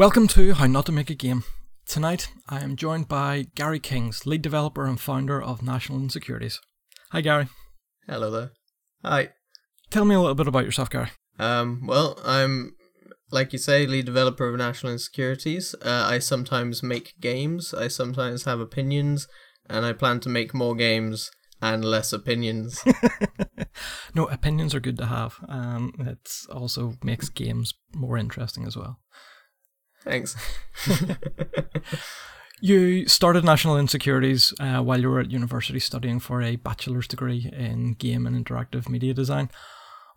Welcome 0.00 0.28
to 0.28 0.54
How 0.54 0.66
Not 0.66 0.86
to 0.86 0.92
Make 0.92 1.10
a 1.10 1.14
Game. 1.14 1.44
Tonight, 1.84 2.32
I 2.48 2.60
am 2.60 2.74
joined 2.74 3.06
by 3.06 3.48
Gary 3.54 3.78
Kings, 3.78 4.24
lead 4.24 4.40
developer 4.40 4.86
and 4.86 4.98
founder 4.98 5.42
of 5.42 5.62
National 5.62 5.98
Insecurities. 5.98 6.58
Hi, 7.10 7.20
Gary. 7.20 7.48
Hello 8.08 8.30
there. 8.30 8.52
Hi. 9.04 9.28
Tell 9.90 10.06
me 10.06 10.14
a 10.14 10.18
little 10.18 10.34
bit 10.34 10.48
about 10.48 10.64
yourself, 10.64 10.88
Gary. 10.88 11.10
Um, 11.38 11.86
well, 11.86 12.18
I'm, 12.24 12.76
like 13.30 13.52
you 13.52 13.58
say, 13.58 13.86
lead 13.86 14.06
developer 14.06 14.48
of 14.48 14.56
National 14.56 14.90
Insecurities. 14.90 15.74
Uh, 15.84 16.06
I 16.08 16.18
sometimes 16.18 16.82
make 16.82 17.20
games, 17.20 17.74
I 17.74 17.88
sometimes 17.88 18.44
have 18.44 18.58
opinions, 18.58 19.28
and 19.68 19.84
I 19.84 19.92
plan 19.92 20.20
to 20.20 20.30
make 20.30 20.54
more 20.54 20.74
games 20.74 21.30
and 21.60 21.84
less 21.84 22.14
opinions. 22.14 22.82
no, 24.14 24.24
opinions 24.28 24.74
are 24.74 24.80
good 24.80 24.96
to 24.96 25.06
have. 25.08 25.34
Um, 25.46 25.92
it 25.98 26.26
also 26.50 26.94
makes 27.02 27.28
games 27.28 27.74
more 27.94 28.16
interesting 28.16 28.66
as 28.66 28.78
well. 28.78 28.98
Thanks. 30.02 30.36
you 32.60 33.06
started 33.06 33.44
National 33.44 33.76
Insecurities 33.76 34.54
uh, 34.60 34.80
while 34.82 35.00
you 35.00 35.10
were 35.10 35.20
at 35.20 35.30
university 35.30 35.78
studying 35.78 36.20
for 36.20 36.42
a 36.42 36.56
bachelor's 36.56 37.06
degree 37.06 37.50
in 37.52 37.94
game 37.94 38.26
and 38.26 38.44
interactive 38.44 38.88
media 38.88 39.14
design. 39.14 39.50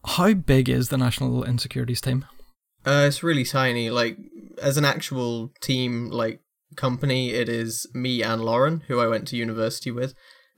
How 0.06 0.34
big 0.34 0.70
is 0.70 0.90
the 0.90 0.98
National 0.98 1.44
Insecurities 1.44 2.02
team? 2.02 2.26
Uh, 2.86 3.06
it's 3.08 3.24
really 3.24 3.46
tiny. 3.46 3.90
Like 3.90 4.18
as 4.62 4.78
an 4.78 4.86
actual 4.86 5.52
team, 5.62 6.10
like 6.10 6.42
company, 6.76 7.32
it 7.32 7.50
is 7.50 7.88
me 7.94 8.24
and 8.24 8.44
Lauren, 8.44 8.84
who 8.88 9.00
I 9.00 9.08
went 9.08 9.28
to 9.30 9.38
university 9.38 9.92
with, 9.92 10.14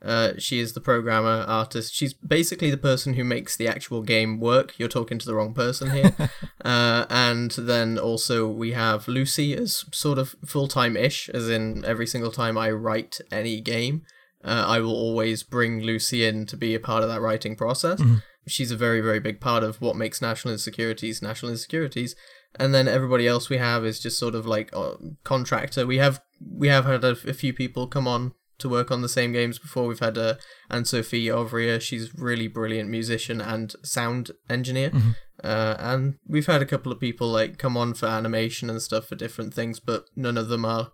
uh, 0.05 0.33
she 0.37 0.59
is 0.59 0.73
the 0.73 0.81
programmer 0.81 1.43
artist. 1.47 1.93
She's 1.93 2.13
basically 2.13 2.69
the 2.69 2.77
person 2.77 3.15
who 3.15 3.23
makes 3.23 3.57
the 3.57 3.67
actual 3.67 4.03
game 4.03 4.39
work. 4.39 4.77
You're 4.77 4.87
talking 4.87 5.17
to 5.17 5.25
the 5.25 5.33
wrong 5.33 5.53
person 5.53 5.89
here. 5.89 6.15
uh, 6.65 7.05
and 7.09 7.51
then 7.51 7.97
also 7.97 8.47
we 8.47 8.73
have 8.73 9.07
Lucy 9.07 9.55
as 9.55 9.83
sort 9.91 10.19
of 10.19 10.35
full 10.45 10.67
time 10.67 10.95
ish, 10.95 11.27
as 11.29 11.49
in 11.49 11.83
every 11.85 12.05
single 12.05 12.31
time 12.31 12.55
I 12.55 12.69
write 12.69 13.19
any 13.31 13.59
game, 13.61 14.03
uh, 14.43 14.65
I 14.67 14.79
will 14.79 14.95
always 14.95 15.41
bring 15.41 15.81
Lucy 15.81 16.23
in 16.23 16.45
to 16.47 16.57
be 16.57 16.75
a 16.75 16.79
part 16.79 17.01
of 17.01 17.09
that 17.09 17.21
writing 17.21 17.55
process. 17.55 17.99
Mm-hmm. 17.99 18.17
She's 18.47 18.69
a 18.69 18.77
very, 18.77 19.01
very 19.01 19.19
big 19.19 19.41
part 19.41 19.63
of 19.63 19.81
what 19.81 19.95
makes 19.95 20.21
National 20.21 20.53
Insecurities 20.53 21.23
National 21.23 21.51
Insecurities. 21.51 22.15
And 22.57 22.75
then 22.75 22.87
everybody 22.87 23.27
else 23.27 23.49
we 23.49 23.57
have 23.57 23.83
is 23.83 23.99
just 23.99 24.19
sort 24.19 24.35
of 24.35 24.45
like 24.45 24.71
a 24.71 24.79
uh, 24.79 24.97
contractor. 25.23 25.87
We 25.87 25.97
have 25.97 26.21
we 26.39 26.67
have 26.67 26.85
had 26.85 27.03
a, 27.03 27.17
a 27.27 27.33
few 27.33 27.53
people 27.53 27.87
come 27.87 28.07
on 28.07 28.33
to 28.59 28.69
work 28.69 28.91
on 28.91 29.01
the 29.01 29.09
same 29.09 29.31
games 29.31 29.59
before. 29.59 29.87
We've 29.87 29.99
had 29.99 30.17
uh, 30.17 30.35
Anne 30.69 30.85
Sophie 30.85 31.25
Ovria. 31.25 31.81
She's 31.81 32.13
really 32.15 32.47
brilliant 32.47 32.89
musician 32.89 33.41
and 33.41 33.73
sound 33.83 34.31
engineer. 34.49 34.91
Mm-hmm. 34.91 35.11
Uh, 35.43 35.75
and 35.79 36.15
we've 36.27 36.47
had 36.47 36.61
a 36.61 36.65
couple 36.65 36.91
of 36.91 36.99
people 36.99 37.27
like 37.27 37.57
come 37.57 37.75
on 37.75 37.93
for 37.93 38.07
animation 38.07 38.69
and 38.69 38.81
stuff 38.81 39.05
for 39.05 39.15
different 39.15 39.53
things, 39.53 39.79
but 39.79 40.05
none 40.15 40.37
of 40.37 40.47
them 40.47 40.65
are 40.65 40.91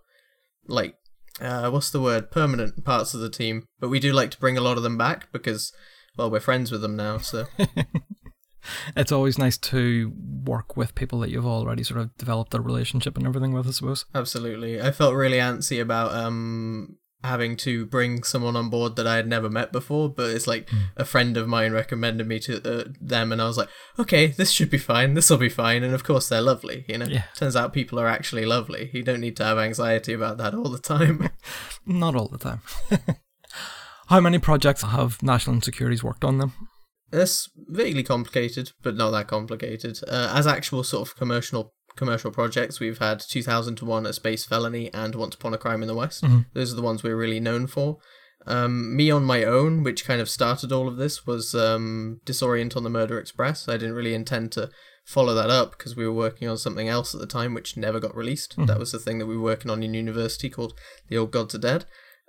like 0.66 0.96
uh, 1.40 1.70
what's 1.70 1.90
the 1.90 2.00
word 2.00 2.30
permanent 2.30 2.84
parts 2.84 3.14
of 3.14 3.20
the 3.20 3.30
team. 3.30 3.66
But 3.80 3.88
we 3.88 4.00
do 4.00 4.12
like 4.12 4.30
to 4.32 4.40
bring 4.40 4.58
a 4.58 4.62
lot 4.62 4.76
of 4.76 4.82
them 4.82 4.98
back 4.98 5.32
because 5.32 5.72
well 6.16 6.30
we're 6.30 6.40
friends 6.40 6.70
with 6.70 6.82
them 6.82 6.96
now. 6.96 7.18
So. 7.18 7.46
it's 8.96 9.12
always 9.12 9.38
nice 9.38 9.58
to 9.58 10.12
work 10.44 10.76
with 10.76 10.94
people 10.94 11.20
that 11.20 11.30
you've 11.30 11.46
already 11.46 11.82
sort 11.82 12.00
of 12.00 12.16
developed 12.16 12.54
a 12.54 12.60
relationship 12.60 13.16
and 13.16 13.26
everything 13.26 13.52
with, 13.52 13.66
I 13.66 13.70
suppose. 13.70 14.04
Absolutely. 14.14 14.80
I 14.80 14.90
felt 14.90 15.14
really 15.14 15.38
antsy 15.38 15.80
about 15.80 16.12
um 16.14 16.96
having 17.24 17.56
to 17.56 17.86
bring 17.86 18.22
someone 18.22 18.56
on 18.56 18.68
board 18.70 18.96
that 18.96 19.06
I 19.06 19.16
had 19.16 19.28
never 19.28 19.48
met 19.48 19.72
before, 19.72 20.08
but 20.08 20.30
it's 20.30 20.46
like 20.46 20.68
mm. 20.68 20.84
a 20.96 21.04
friend 21.04 21.36
of 21.36 21.48
mine 21.48 21.72
recommended 21.72 22.26
me 22.26 22.38
to 22.40 22.80
uh, 22.80 22.84
them, 23.00 23.32
and 23.32 23.40
I 23.40 23.46
was 23.46 23.56
like, 23.58 23.68
okay, 23.98 24.28
this 24.28 24.50
should 24.50 24.70
be 24.70 24.78
fine. 24.78 25.14
This 25.14 25.30
will 25.30 25.38
be 25.38 25.48
fine. 25.48 25.82
And 25.82 25.94
of 25.94 26.04
course, 26.04 26.28
they're 26.28 26.40
lovely. 26.40 26.84
You 26.88 26.98
know, 26.98 27.06
yeah. 27.06 27.24
turns 27.34 27.56
out 27.56 27.72
people 27.72 27.98
are 27.98 28.08
actually 28.08 28.44
lovely. 28.44 28.90
You 28.92 29.02
don't 29.02 29.20
need 29.20 29.36
to 29.36 29.44
have 29.44 29.58
anxiety 29.58 30.12
about 30.12 30.38
that 30.38 30.54
all 30.54 30.68
the 30.68 30.78
time. 30.78 31.30
Not 31.86 32.16
all 32.16 32.28
the 32.28 32.38
time. 32.38 32.60
How 34.08 34.20
many 34.20 34.38
projects 34.38 34.82
have 34.82 35.22
National 35.22 35.56
Insecurities 35.56 36.04
worked 36.04 36.24
on 36.24 36.38
them? 36.38 36.52
It's 37.12 37.50
vaguely 37.68 38.02
complicated, 38.02 38.72
but 38.82 38.96
not 38.96 39.10
that 39.10 39.26
complicated. 39.26 39.98
Uh, 40.08 40.32
as 40.34 40.46
actual 40.46 40.82
sort 40.82 41.08
of 41.08 41.16
commercial 41.16 41.74
commercial 41.96 42.30
projects, 42.30 42.80
we've 42.80 42.98
had 42.98 43.20
2001 43.20 44.06
A 44.06 44.12
Space 44.12 44.44
Felony 44.44 44.92
and 44.92 45.14
Once 45.14 45.34
Upon 45.34 45.54
a 45.54 45.58
Crime 45.58 45.82
in 45.82 45.88
the 45.88 45.94
West. 45.94 46.24
Mm-hmm. 46.24 46.40
Those 46.52 46.72
are 46.72 46.76
the 46.76 46.82
ones 46.82 47.02
we're 47.02 47.16
really 47.16 47.40
known 47.40 47.66
for. 47.66 47.98
Um, 48.46 48.96
me 48.96 49.10
on 49.10 49.24
my 49.24 49.44
own, 49.44 49.82
which 49.82 50.04
kind 50.04 50.20
of 50.20 50.28
started 50.28 50.72
all 50.72 50.88
of 50.88 50.96
this, 50.96 51.26
was 51.26 51.54
um, 51.54 52.20
Disorient 52.26 52.76
on 52.76 52.82
the 52.82 52.90
Murder 52.90 53.18
Express. 53.18 53.68
I 53.68 53.76
didn't 53.76 53.94
really 53.94 54.14
intend 54.14 54.52
to 54.52 54.70
follow 55.04 55.34
that 55.34 55.50
up 55.50 55.72
because 55.72 55.96
we 55.96 56.06
were 56.06 56.12
working 56.12 56.48
on 56.48 56.58
something 56.58 56.88
else 56.88 57.14
at 57.14 57.20
the 57.20 57.26
time, 57.26 57.54
which 57.54 57.76
never 57.76 58.00
got 58.00 58.16
released. 58.16 58.52
Mm-hmm. 58.52 58.66
That 58.66 58.78
was 58.78 58.92
the 58.92 58.98
thing 58.98 59.18
that 59.18 59.26
we 59.26 59.36
were 59.36 59.42
working 59.42 59.70
on 59.70 59.82
in 59.82 59.94
university 59.94 60.48
called 60.48 60.74
The 61.08 61.18
Old 61.18 61.30
Gods 61.30 61.54
Are 61.54 61.58
Dead. 61.58 61.84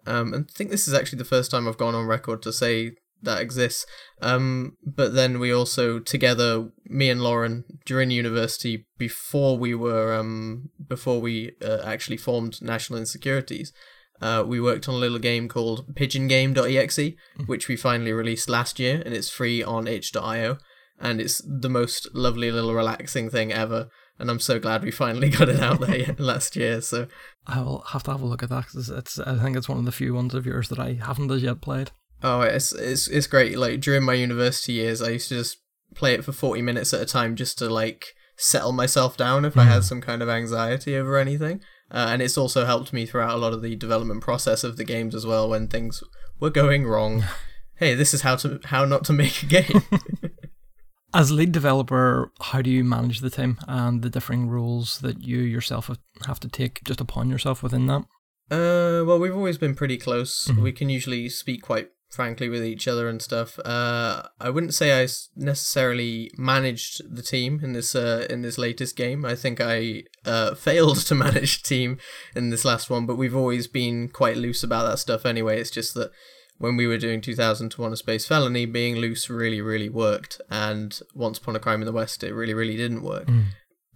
Um, 0.06 0.34
and 0.34 0.50
I 0.50 0.53
think 0.53 0.69
this 0.69 0.88
is 0.88 0.94
actually 0.94 1.19
the 1.19 1.25
first 1.25 1.51
time 1.51 1.68
I've 1.68 1.78
gone 1.78 1.95
on 1.95 2.07
record 2.07 2.41
to 2.44 2.53
say 2.53 2.91
that 3.23 3.41
exists. 3.41 3.85
Um, 4.22 4.78
but 4.85 5.13
then 5.13 5.39
we 5.39 5.51
also 5.51 6.00
together, 6.00 6.69
me 6.85 7.09
and 7.09 7.22
Lauren, 7.22 7.63
during 7.85 8.11
university, 8.11 8.85
before 8.97 9.57
we 9.57 9.73
were 9.75 10.13
um, 10.13 10.69
before 10.88 11.19
we 11.19 11.51
uh, 11.62 11.79
actually 11.83 12.17
formed 12.17 12.62
National 12.62 13.00
Insecurities, 13.00 13.73
uh, 14.22 14.44
we 14.45 14.62
worked 14.62 14.88
on 14.88 14.95
a 14.95 15.00
little 15.00 15.19
game 15.19 15.50
called 15.50 15.95
PigeonGame.exe, 15.95 16.97
mm-hmm. 16.97 17.44
which 17.44 17.67
we 17.67 17.75
finally 17.75 18.13
released 18.13 18.50
last 18.50 18.79
year, 18.79 19.01
and 19.06 19.13
it's 19.13 19.29
free 19.29 19.63
on 19.63 19.88
itch.io, 19.88 20.57
and 21.00 21.19
it's 21.19 21.41
the 21.45 21.69
most 21.69 22.07
lovely 22.13 22.51
little 22.51 22.73
relaxing 22.73 23.29
thing 23.29 23.51
ever. 23.51 23.89
And 24.19 24.29
I'm 24.29 24.39
so 24.39 24.59
glad 24.59 24.83
we 24.83 24.91
finally 24.91 25.29
got 25.38 25.50
it 25.50 25.59
out 25.59 25.81
there 25.81 26.16
last 26.19 26.56
year. 26.56 26.79
So 26.81 27.07
I 27.47 27.62
will 27.62 27.83
have 27.89 28.03
to 28.03 28.12
have 28.12 28.22
a 28.22 28.25
look 28.25 28.44
at 28.44 28.50
that 28.50 28.67
because 28.67 28.89
it's 28.89 29.19
I 29.19 29.38
think 29.39 29.57
it's 29.57 29.67
one 29.67 29.79
of 29.79 29.85
the 29.85 29.91
few 29.91 30.13
ones 30.13 30.33
of 30.33 30.45
yours 30.45 30.69
that 30.69 30.79
I 30.79 30.94
haven't 30.94 31.31
as 31.31 31.44
yet 31.44 31.59
played. 31.59 31.91
Oh, 32.23 32.41
it's 32.41 32.72
it's 32.73 33.07
it's 33.07 33.28
great. 33.28 33.57
Like 33.57 33.81
during 33.81 34.03
my 34.03 34.13
university 34.13 34.73
years, 34.73 35.01
I 35.01 35.09
used 35.09 35.29
to 35.29 35.35
just 35.35 35.57
play 35.94 36.13
it 36.13 36.23
for 36.23 36.31
forty 36.31 36.61
minutes 36.61 36.94
at 36.94 37.01
a 37.01 37.06
time 37.06 37.35
just 37.35 37.57
to 37.59 37.69
like 37.69 38.13
settle 38.38 38.72
myself 38.72 39.17
down 39.17 39.45
if 39.45 39.53
mm. 39.53 39.61
I 39.61 39.66
had 39.66 39.81
mm. 39.81 39.85
some 39.85 40.01
kind 40.01 40.22
of 40.23 40.29
anxiety 40.29 40.95
over 40.95 41.17
anything. 41.17 41.62
Uh, 41.91 42.07
and 42.09 42.22
it's 42.22 42.38
also 42.38 42.66
helped 42.66 42.91
me 42.91 43.06
throughout 43.06 43.35
a 43.35 43.39
lot 43.39 43.53
of 43.53 43.62
the 43.62 43.75
development 43.75 44.22
process 44.22 44.63
of 44.63 44.78
the 44.78 44.83
games 44.83 45.13
as 45.13 45.25
well 45.25 45.50
when 45.50 45.67
things 45.67 46.01
were 46.39 46.50
going 46.50 46.88
wrong. 46.88 47.23
hey, 47.75 47.94
this 47.94 48.13
is 48.13 48.22
how 48.22 48.35
to 48.38 48.59
how 48.66 48.85
not 48.85 49.03
to 49.06 49.13
make 49.13 49.44
a 49.44 49.45
game. 49.45 49.83
As 51.16 51.31
lead 51.31 51.51
developer, 51.51 52.31
how 52.41 52.63
do 52.63 52.72
you 52.72 52.83
manage 52.83 53.19
the 53.19 53.29
team 53.29 53.59
and 53.67 54.01
the 54.01 54.09
differing 54.09 54.50
roles 54.50 54.97
that 55.00 55.22
you 55.22 55.39
yourself 55.39 55.91
have 56.25 56.39
to 56.39 56.47
take 56.47 56.83
just 56.83 57.00
upon 57.00 57.29
yourself 57.29 57.62
within 57.62 57.85
that? 57.85 58.01
Uh, 58.50 59.06
well, 59.06 59.19
we've 59.19 59.35
always 59.35 59.59
been 59.59 59.75
pretty 59.75 59.97
close. 59.97 60.47
Mm-hmm. 60.47 60.63
We 60.63 60.72
can 60.72 60.89
usually 60.89 61.29
speak 61.29 61.62
quite 61.62 61.89
frankly 62.13 62.47
with 62.47 62.63
each 62.63 62.88
other 62.88 63.09
and 63.09 63.22
stuff. 63.22 63.59
Uh, 63.59 64.24
I 64.40 64.50
wouldn't 64.50 64.74
say 64.74 65.01
I 65.01 65.07
necessarily 65.35 66.31
managed 66.38 67.16
the 67.16 67.22
team 67.22 67.59
in 67.63 67.74
this 67.74 67.96
uh, 67.96 68.28
in 68.29 68.41
this 68.41 68.57
latest 68.57 68.96
game. 68.96 69.25
I 69.25 69.35
think 69.35 69.59
I 69.59 70.03
uh, 70.25 70.56
failed 70.56 70.97
to 70.97 71.16
manage 71.16 71.62
the 71.62 71.68
team 71.68 71.97
in 72.35 72.50
this 72.50 72.66
last 72.66 72.90
one, 72.90 73.06
but 73.06 73.18
we've 73.18 73.35
always 73.35 73.68
been 73.68 74.09
quite 74.09 74.38
loose 74.38 74.63
about 74.63 74.90
that 74.90 75.00
stuff 75.00 75.25
anyway. 75.25 75.59
It's 75.59 75.72
just 75.72 75.94
that 75.96 76.12
when 76.57 76.78
we 76.78 76.88
were 76.88 76.97
doing 76.97 77.19
2001 77.19 77.94
A 77.94 77.97
Space 77.97 78.25
Felony, 78.28 78.66
being 78.66 78.95
loose 78.95 79.30
really, 79.30 79.59
really 79.62 79.90
worked, 79.90 80.40
and 80.50 80.97
Once 81.13 81.40
Upon 81.40 81.56
a 81.56 81.59
Crime 81.59 81.81
in 81.81 81.85
the 81.85 81.91
West, 81.91 82.24
it 82.24 82.34
really, 82.34 82.53
really 82.53 82.78
didn't 82.78 83.03
work. 83.03 83.28
Mm. 83.28 83.45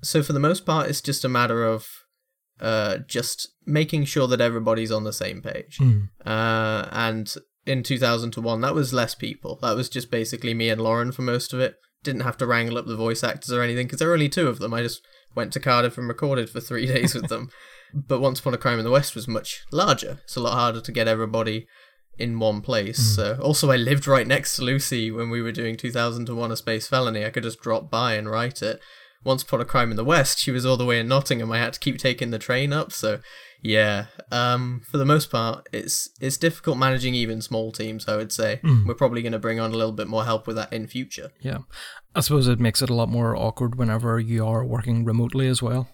So 0.01 0.21
for 0.23 0.33
the 0.33 0.39
most 0.39 0.65
part, 0.65 0.89
it's 0.89 1.01
just 1.01 1.23
a 1.23 1.29
matter 1.29 1.63
of 1.63 1.87
uh, 2.59 2.97
just 3.07 3.49
making 3.65 4.05
sure 4.05 4.27
that 4.27 4.41
everybody's 4.41 4.91
on 4.91 5.03
the 5.03 5.13
same 5.13 5.41
page. 5.41 5.77
Mm. 5.77 6.09
Uh, 6.25 6.87
and 6.91 7.35
in 7.67 7.83
2001, 7.83 8.61
that 8.61 8.73
was 8.73 8.93
less 8.93 9.13
people. 9.13 9.59
That 9.61 9.75
was 9.75 9.89
just 9.89 10.09
basically 10.09 10.53
me 10.53 10.69
and 10.69 10.81
Lauren 10.81 11.11
for 11.11 11.21
most 11.21 11.53
of 11.53 11.59
it. 11.59 11.75
Didn't 12.03 12.21
have 12.21 12.37
to 12.37 12.47
wrangle 12.47 12.77
up 12.77 12.85
the 12.85 12.95
voice 12.95 13.23
actors 13.23 13.51
or 13.51 13.61
anything 13.61 13.87
because 13.87 13.99
there 13.99 14.07
were 14.07 14.13
only 14.13 14.29
two 14.29 14.47
of 14.47 14.59
them. 14.59 14.73
I 14.73 14.81
just 14.81 15.05
went 15.35 15.51
to 15.53 15.59
Cardiff 15.59 15.97
and 15.97 16.07
recorded 16.07 16.49
for 16.49 16.61
three 16.61 16.85
days 16.93 17.13
with 17.13 17.27
them. 17.27 17.49
But 17.93 18.21
Once 18.21 18.39
Upon 18.39 18.53
a 18.53 18.57
Crime 18.57 18.79
in 18.79 18.85
the 18.85 18.91
West 18.91 19.15
was 19.15 19.27
much 19.27 19.65
larger. 19.71 20.19
It's 20.23 20.35
a 20.35 20.39
lot 20.39 20.53
harder 20.53 20.81
to 20.81 20.91
get 20.91 21.07
everybody 21.07 21.67
in 22.17 22.39
one 22.39 22.61
place. 22.61 22.99
Mm. 22.99 23.15
So 23.15 23.39
also, 23.41 23.71
I 23.71 23.75
lived 23.75 24.07
right 24.07 24.27
next 24.27 24.55
to 24.55 24.63
Lucy 24.63 25.11
when 25.11 25.29
we 25.29 25.41
were 25.41 25.51
doing 25.51 25.75
2001: 25.75 26.51
A 26.51 26.55
Space 26.55 26.87
Felony. 26.87 27.25
I 27.25 27.29
could 27.29 27.43
just 27.43 27.61
drop 27.61 27.89
by 27.89 28.13
and 28.13 28.29
write 28.29 28.61
it. 28.61 28.79
Once 29.23 29.43
Upon 29.43 29.61
a 29.61 29.65
Crime 29.65 29.91
in 29.91 29.97
the 29.97 30.05
West, 30.05 30.39
she 30.39 30.51
was 30.51 30.65
all 30.65 30.77
the 30.77 30.85
way 30.85 30.99
in 30.99 31.07
Nottingham. 31.07 31.51
I 31.51 31.59
had 31.59 31.73
to 31.73 31.79
keep 31.79 31.97
taking 31.97 32.31
the 32.31 32.39
train 32.39 32.71
up, 32.71 32.91
so 32.91 33.19
yeah, 33.61 34.05
um, 34.31 34.81
for 34.89 34.97
the 34.97 35.05
most 35.05 35.31
part, 35.31 35.67
it's 35.73 36.09
it's 36.21 36.37
difficult 36.37 36.77
managing 36.77 37.15
even 37.15 37.41
small 37.41 37.71
teams. 37.71 38.07
I 38.07 38.15
would 38.15 38.31
say 38.31 38.59
mm. 38.63 38.85
we're 38.85 38.93
probably 38.93 39.21
going 39.21 39.31
to 39.33 39.39
bring 39.39 39.59
on 39.59 39.73
a 39.73 39.77
little 39.77 39.91
bit 39.91 40.07
more 40.07 40.25
help 40.25 40.47
with 40.47 40.55
that 40.55 40.71
in 40.71 40.87
future. 40.87 41.31
Yeah, 41.41 41.59
I 42.15 42.21
suppose 42.21 42.47
it 42.47 42.59
makes 42.59 42.81
it 42.81 42.89
a 42.89 42.95
lot 42.95 43.09
more 43.09 43.35
awkward 43.35 43.75
whenever 43.75 44.19
you 44.19 44.45
are 44.45 44.65
working 44.65 45.03
remotely 45.03 45.47
as 45.47 45.61
well. 45.61 45.89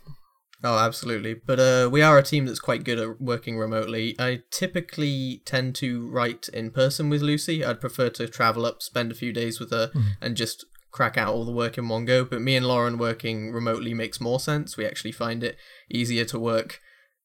Oh, 0.66 0.78
absolutely. 0.78 1.34
But 1.34 1.60
uh, 1.60 1.90
we 1.92 2.02
are 2.02 2.18
a 2.18 2.24
team 2.24 2.46
that's 2.46 2.60
quite 2.60 2.86
good 2.86 2.98
at 2.98 3.20
working 3.20 3.58
remotely. 3.58 4.16
I 4.18 4.44
typically 4.50 5.42
tend 5.46 5.76
to 5.76 6.08
write 6.10 6.48
in 6.54 6.72
person 6.72 7.10
with 7.10 7.22
Lucy. 7.22 7.66
I'd 7.66 7.82
prefer 7.82 8.10
to 8.12 8.30
travel 8.30 8.66
up, 8.66 8.82
spend 8.82 9.12
a 9.12 9.16
few 9.16 9.34
days 9.34 9.60
with 9.60 9.72
her, 9.72 9.92
mm. 9.94 10.12
and 10.22 10.38
just 10.38 10.66
crack 10.94 11.18
out 11.18 11.34
all 11.34 11.44
the 11.44 11.52
work 11.52 11.78
in 11.78 11.90
one 11.90 12.06
go. 12.06 12.24
But 12.24 12.42
me 12.42 12.56
and 12.56 12.66
Lauren 12.66 12.98
working 12.98 13.52
remotely 13.52 13.94
makes 13.94 14.22
more 14.22 14.40
sense. 14.40 14.78
We 14.78 14.86
actually 14.86 15.12
find 15.12 15.44
it 15.44 15.58
easier 15.92 16.24
to 16.26 16.40
work 16.40 16.80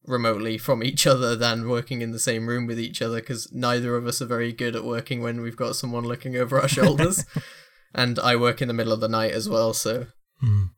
remotely 0.04 0.58
from 0.58 0.82
each 0.82 1.06
other 1.06 1.36
than 1.36 1.68
working 1.68 2.02
in 2.02 2.10
the 2.10 2.18
same 2.18 2.48
room 2.48 2.66
with 2.66 2.80
each 2.80 3.00
other 3.00 3.16
because 3.16 3.52
neither 3.52 3.94
of 3.94 4.06
us 4.06 4.20
are 4.20 4.26
very 4.26 4.52
good 4.52 4.74
at 4.74 4.84
working 4.84 5.22
when 5.22 5.40
we've 5.40 5.56
got 5.56 5.76
someone 5.76 6.04
looking 6.04 6.34
over 6.34 6.60
our 6.60 6.68
shoulders. 6.68 7.24
and 7.94 8.18
I 8.18 8.34
work 8.34 8.60
in 8.60 8.68
the 8.68 8.74
middle 8.74 8.92
of 8.92 9.00
the 9.00 9.08
night 9.08 9.32
as 9.32 9.48
well, 9.48 9.72
so. 9.72 10.06
Mm. 10.42 10.70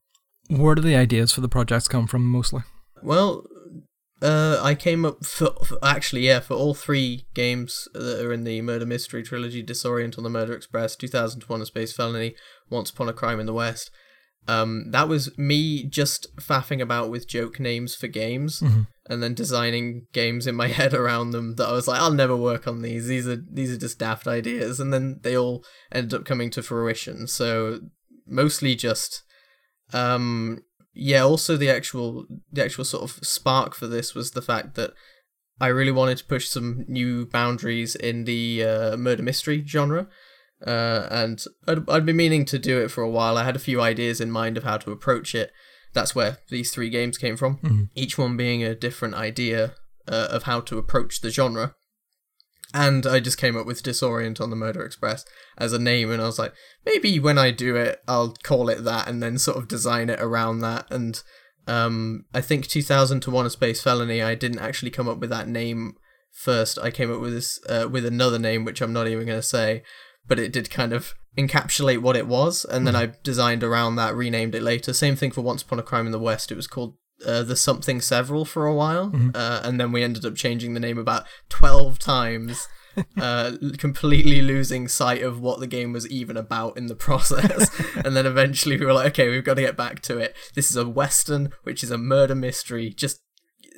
Where 0.49 0.75
do 0.75 0.83
the 0.83 0.97
ideas 0.97 1.33
for 1.33 1.41
the 1.41 1.49
projects 1.49 1.89
come 1.89 2.09
from 2.09 2.25
mostly? 2.25 2.63
Well, 3.03 3.47
uh, 4.23 4.61
I 4.63 4.75
came 4.75 5.05
up 5.05 5.25
for, 5.25 5.53
for, 5.65 5.79
actually 5.83 6.27
yeah 6.27 6.41
for 6.41 6.55
all 6.55 6.75
three 6.75 7.25
games 7.33 7.89
that 7.95 8.23
are 8.23 8.33
in 8.33 8.45
the 8.45 8.61
murder 8.61 8.85
mystery 8.85 9.23
trilogy: 9.23 9.63
Disorient 9.63 10.19
on 10.19 10.25
the 10.25 10.31
Murder 10.31 10.55
Express, 10.55 10.97
2001: 10.97 11.63
A 11.63 11.67
Space 11.67 11.93
Felony, 11.93 12.35
Once 12.71 12.91
Upon 12.91 13.09
a 13.09 13.13
Crime 13.13 13.41
in 13.41 13.47
the 13.47 13.53
West. 13.53 13.91
Um, 14.49 14.91
that 14.91 15.09
was 15.09 15.37
me 15.39 15.85
just 15.85 16.35
faffing 16.37 16.81
about 16.81 17.11
with 17.11 17.29
joke 17.29 17.61
names 17.61 17.95
for 17.95 18.07
games, 18.07 18.61
mm-hmm. 18.61 18.83
and 19.09 19.23
then 19.23 19.35
designing 19.35 20.07
games 20.13 20.47
in 20.47 20.55
my 20.55 20.69
head 20.79 20.95
around 20.95 21.31
them. 21.31 21.57
That 21.57 21.69
I 21.69 21.73
was 21.73 21.87
like, 21.87 22.01
I'll 22.01 22.13
never 22.13 22.37
work 22.37 22.67
on 22.67 22.83
these. 22.83 23.07
These 23.07 23.29
are 23.29 23.37
these 23.37 23.71
are 23.71 23.77
just 23.77 23.99
daft 23.99 24.27
ideas, 24.27 24.81
and 24.81 24.93
then 24.93 25.21
they 25.23 25.37
all 25.37 25.65
ended 25.93 26.15
up 26.15 26.25
coming 26.25 26.51
to 26.51 26.63
fruition. 26.63 27.27
So 27.27 27.81
mostly 28.27 28.75
just 28.75 29.23
um 29.93 30.63
yeah, 30.95 31.21
also 31.21 31.57
the 31.57 31.71
actual 31.71 32.27
the 32.51 32.65
actual 32.65 32.85
sort 32.85 33.05
of 33.05 33.25
spark 33.25 33.75
for 33.75 33.87
this 33.87 34.15
was 34.15 34.33
the 34.33 34.43
fact 34.43 34.75
that 34.75 34.93
I 35.61 35.69
really 35.69 35.93
wanted 35.93 36.19
to 36.19 36.25
push 36.25 36.49
some 36.49 36.85
new 36.89 37.27
boundaries 37.27 37.95
in 37.95 38.25
the 38.25 38.65
uh, 38.65 38.97
murder 38.97 39.23
mystery 39.23 39.63
genre. 39.67 40.09
Uh, 40.67 41.07
and 41.11 41.43
I'd, 41.67 41.89
I'd 41.89 42.07
been 42.07 42.17
meaning 42.17 42.45
to 42.47 42.59
do 42.59 42.81
it 42.81 42.91
for 42.91 43.03
a 43.03 43.11
while. 43.11 43.37
I 43.37 43.45
had 43.45 43.57
a 43.57 43.61
few 43.61 43.81
ideas 43.81 44.21
in 44.21 44.31
mind 44.31 44.57
of 44.57 44.65
how 44.65 44.77
to 44.79 44.93
approach 44.93 45.35
it. 45.35 45.53
That's 45.93 46.15
where 46.15 46.39
these 46.51 46.71
three 46.71 46.91
games 46.91 47.19
came 47.19 47.37
from, 47.37 47.59
mm-hmm. 47.59 47.85
each 47.95 48.17
one 48.17 48.37
being 48.37 48.63
a 48.63 48.75
different 48.75 49.15
idea 49.15 49.75
uh, 50.07 50.29
of 50.31 50.45
how 50.45 50.61
to 50.61 50.79
approach 50.79 51.21
the 51.21 51.31
genre. 51.31 51.75
And 52.73 53.07
I 53.07 53.19
just 53.19 53.39
came 53.39 53.57
up 53.57 53.67
with 53.67 53.83
Disorient 53.83 54.41
on 54.41 54.51
the 54.51 54.57
Murder 54.57 54.85
Express 54.85 55.25
as 55.59 55.73
a 55.73 55.79
name, 55.79 56.11
and 56.11 56.23
I 56.23 56.27
was 56.27 56.39
like, 56.39 56.53
maybe 56.87 57.19
when 57.19 57.37
I 57.37 57.51
do 57.51 57.75
it, 57.75 58.01
I'll 58.07 58.37
call 58.45 58.69
it 58.69 58.85
that, 58.85 59.09
and 59.09 59.21
then 59.21 59.39
sort 59.39 59.57
of 59.57 59.67
design 59.67 60.09
it 60.09 60.21
around 60.21 60.61
that. 60.61 60.87
And 60.89 61.21
um, 61.67 62.27
I 62.33 62.41
think 62.41 62.69
2001: 62.69 63.47
A 63.47 63.51
Space 63.51 63.83
Felony, 63.83 64.23
I 64.23 64.37
didn't 64.37 64.61
actually 64.61 64.93
come 64.93 65.09
up 65.09 65.19
with 65.19 65.31
that 65.31 65.49
name 65.49 65.95
first. 66.31 66.79
I 66.79 66.93
came 66.93 67.13
up 67.13 67.21
with 67.21 67.33
this 67.33 67.61
uh, 67.69 67.89
with 67.91 68.07
another 68.07 68.39
name, 68.39 68.65
which 68.65 68.81
I'm 68.81 68.93
not 68.93 69.09
even 69.09 69.27
going 69.27 69.39
to 69.41 69.43
say, 69.43 69.83
but 70.27 70.39
it 70.39 70.53
did 70.53 70.71
kind 70.71 70.93
of 70.93 71.15
encapsulate 71.39 71.99
what 72.03 72.17
it 72.17 72.27
was, 72.27 72.65
and 72.65 72.87
then 72.87 72.97
I 72.97 73.13
designed 73.23 73.63
around 73.63 73.97
that, 73.97 74.15
renamed 74.15 74.55
it 74.55 74.63
later. 74.63 74.93
Same 74.93 75.17
thing 75.17 75.31
for 75.31 75.43
Once 75.43 75.63
Upon 75.63 75.79
a 75.79 75.83
Crime 75.83 76.07
in 76.07 76.13
the 76.13 76.19
West. 76.19 76.51
It 76.53 76.57
was 76.57 76.67
called 76.67 76.97
uh, 77.27 77.43
the 77.43 77.55
something 77.57 78.01
several 78.01 78.45
for 78.45 78.67
a 78.67 78.75
while, 78.75 79.11
Mhm. 79.11 79.37
uh, 79.37 79.61
and 79.63 79.79
then 79.79 79.93
we 79.93 80.03
ended 80.03 80.25
up 80.25 80.35
changing 80.37 80.75
the 80.75 80.81
name 80.81 80.97
about 80.99 81.25
twelve 81.51 81.99
times, 81.99 82.67
uh, 83.21 83.53
completely 83.79 84.41
losing 84.41 84.89
sight 84.89 85.23
of 85.23 85.39
what 85.41 85.61
the 85.61 85.67
game 85.67 85.93
was 85.93 86.09
even 86.09 86.37
about 86.37 86.77
in 86.79 86.87
the 86.87 86.95
process. 86.97 87.71
and 88.05 88.17
then 88.17 88.25
eventually 88.27 88.77
we 88.79 88.87
were 88.87 88.95
like, 88.95 89.09
okay, 89.09 89.29
we've 89.29 89.45
got 89.45 89.55
to 89.55 89.61
get 89.63 89.77
back 89.77 90.01
to 90.03 90.17
it. 90.19 90.35
This 90.55 90.71
is 90.71 90.77
a 90.77 90.89
western, 90.89 91.51
which 91.63 91.85
is 91.85 91.91
a 91.91 91.99
murder 91.99 92.35
mystery. 92.35 92.93
Just 92.97 93.21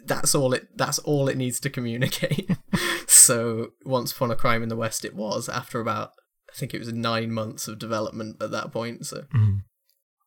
that's 0.07 0.35
all 0.35 0.53
it. 0.55 0.69
That's 0.77 0.99
all 1.01 1.29
it 1.29 1.37
needs 1.37 1.59
to 1.61 1.71
communicate. 1.71 2.49
so 3.07 3.69
once 3.85 4.13
upon 4.13 4.31
a 4.31 4.37
crime 4.37 4.63
in 4.63 4.69
the 4.69 4.77
west, 4.77 5.05
it 5.05 5.15
was 5.15 5.49
after 5.49 5.81
about. 5.81 6.11
I 6.53 6.57
think 6.57 6.75
it 6.75 6.79
was 6.79 6.93
nine 6.93 7.33
months 7.33 7.67
of 7.69 7.79
development 7.79 8.37
at 8.43 8.51
that 8.51 8.73
point. 8.73 9.07
So 9.07 9.25
Mhm. 9.35 9.61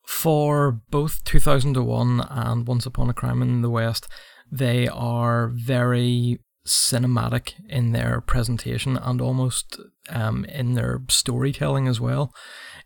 For 0.05 0.81
both 0.91 1.23
2001 1.23 2.21
and 2.29 2.67
Once 2.67 2.85
Upon 2.85 3.09
a 3.09 3.13
Crime 3.13 3.41
in 3.41 3.61
the 3.61 3.69
West, 3.69 4.07
they 4.51 4.87
are 4.87 5.49
very 5.53 6.39
cinematic 6.67 7.53
in 7.69 7.91
their 7.91 8.21
presentation 8.21 8.97
and 8.97 9.21
almost 9.21 9.79
um, 10.09 10.45
in 10.45 10.73
their 10.73 11.01
storytelling 11.09 11.87
as 11.87 11.99
well. 11.99 12.33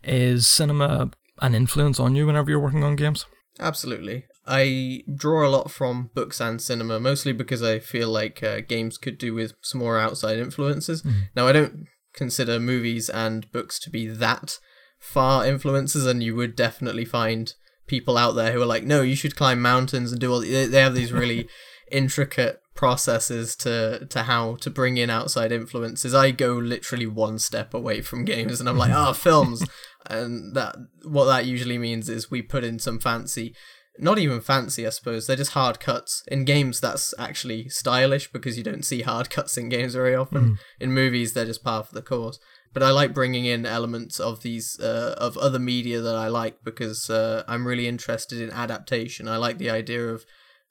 Is 0.02 0.46
cinema 0.46 1.10
an 1.40 1.54
influence 1.54 1.98
on 1.98 2.14
you 2.14 2.26
whenever 2.26 2.50
you're 2.50 2.60
working 2.60 2.84
on 2.84 2.96
games? 2.96 3.26
Absolutely. 3.58 4.24
I 4.46 5.02
draw 5.14 5.46
a 5.46 5.50
lot 5.50 5.70
from 5.70 6.10
books 6.14 6.40
and 6.40 6.60
cinema, 6.60 6.98
mostly 6.98 7.32
because 7.32 7.62
I 7.62 7.78
feel 7.78 8.08
like 8.08 8.42
uh, 8.42 8.60
games 8.60 8.98
could 8.98 9.18
do 9.18 9.34
with 9.34 9.52
some 9.62 9.80
more 9.80 9.98
outside 9.98 10.38
influences. 10.38 11.02
Mhm. 11.02 11.28
Now, 11.36 11.46
I 11.46 11.52
don't 11.52 11.86
consider 12.12 12.58
movies 12.58 13.08
and 13.08 13.50
books 13.52 13.78
to 13.80 13.90
be 13.90 14.06
that 14.06 14.58
far 14.98 15.46
influences, 15.46 16.06
and 16.06 16.22
you 16.22 16.36
would 16.36 16.54
definitely 16.54 17.04
find 17.04 17.54
people 17.86 18.16
out 18.16 18.32
there 18.32 18.52
who 18.52 18.62
are 18.62 18.66
like, 18.66 18.84
no, 18.84 19.02
you 19.02 19.16
should 19.16 19.36
climb 19.36 19.60
mountains 19.60 20.12
and 20.12 20.20
do 20.20 20.32
all. 20.32 20.40
They 20.40 20.66
they 20.66 20.80
have 20.80 20.94
these 20.94 21.12
really 21.12 21.48
intricate 21.90 22.60
processes 22.74 23.56
to 23.56 24.06
to 24.06 24.22
how 24.22 24.54
to 24.56 24.70
bring 24.70 24.96
in 24.96 25.10
outside 25.10 25.52
influences. 25.52 26.14
I 26.14 26.30
go 26.30 26.54
literally 26.54 27.06
one 27.06 27.38
step 27.38 27.74
away 27.74 28.00
from 28.00 28.24
games, 28.24 28.60
and 28.60 28.68
I'm 28.68 28.78
like, 28.78 28.92
ah, 28.92 29.12
films, 29.12 29.64
and 30.06 30.54
that 30.54 30.76
what 31.04 31.26
that 31.26 31.46
usually 31.46 31.78
means 31.78 32.08
is 32.08 32.30
we 32.30 32.42
put 32.42 32.64
in 32.64 32.78
some 32.78 32.98
fancy. 32.98 33.54
Not 34.00 34.18
even 34.18 34.40
fancy, 34.40 34.86
I 34.86 34.90
suppose. 34.90 35.26
They're 35.26 35.36
just 35.36 35.52
hard 35.52 35.78
cuts. 35.78 36.22
In 36.28 36.44
games, 36.44 36.80
that's 36.80 37.12
actually 37.18 37.68
stylish 37.68 38.32
because 38.32 38.56
you 38.56 38.64
don't 38.64 38.84
see 38.84 39.02
hard 39.02 39.30
cuts 39.36 39.56
in 39.58 39.68
games 39.68 39.94
very 39.94 40.14
often. 40.14 40.58
In 40.80 40.92
movies, 40.92 41.32
they're 41.32 41.44
just 41.44 41.62
par 41.64 41.84
for 41.84 41.94
the 41.94 42.02
course. 42.02 42.38
But 42.72 42.82
I 42.82 42.90
like 42.90 43.12
bringing 43.12 43.46
in 43.46 43.66
elements 43.66 44.20
of 44.20 44.42
these 44.42 44.78
uh, 44.80 45.14
of 45.18 45.36
other 45.36 45.58
media 45.58 46.00
that 46.00 46.14
I 46.14 46.28
like 46.28 46.62
because 46.64 47.10
uh, 47.10 47.42
I'm 47.48 47.66
really 47.66 47.88
interested 47.88 48.40
in 48.40 48.50
adaptation. 48.50 49.26
I 49.26 49.36
like 49.38 49.58
the 49.58 49.70
idea 49.70 50.08
of 50.08 50.24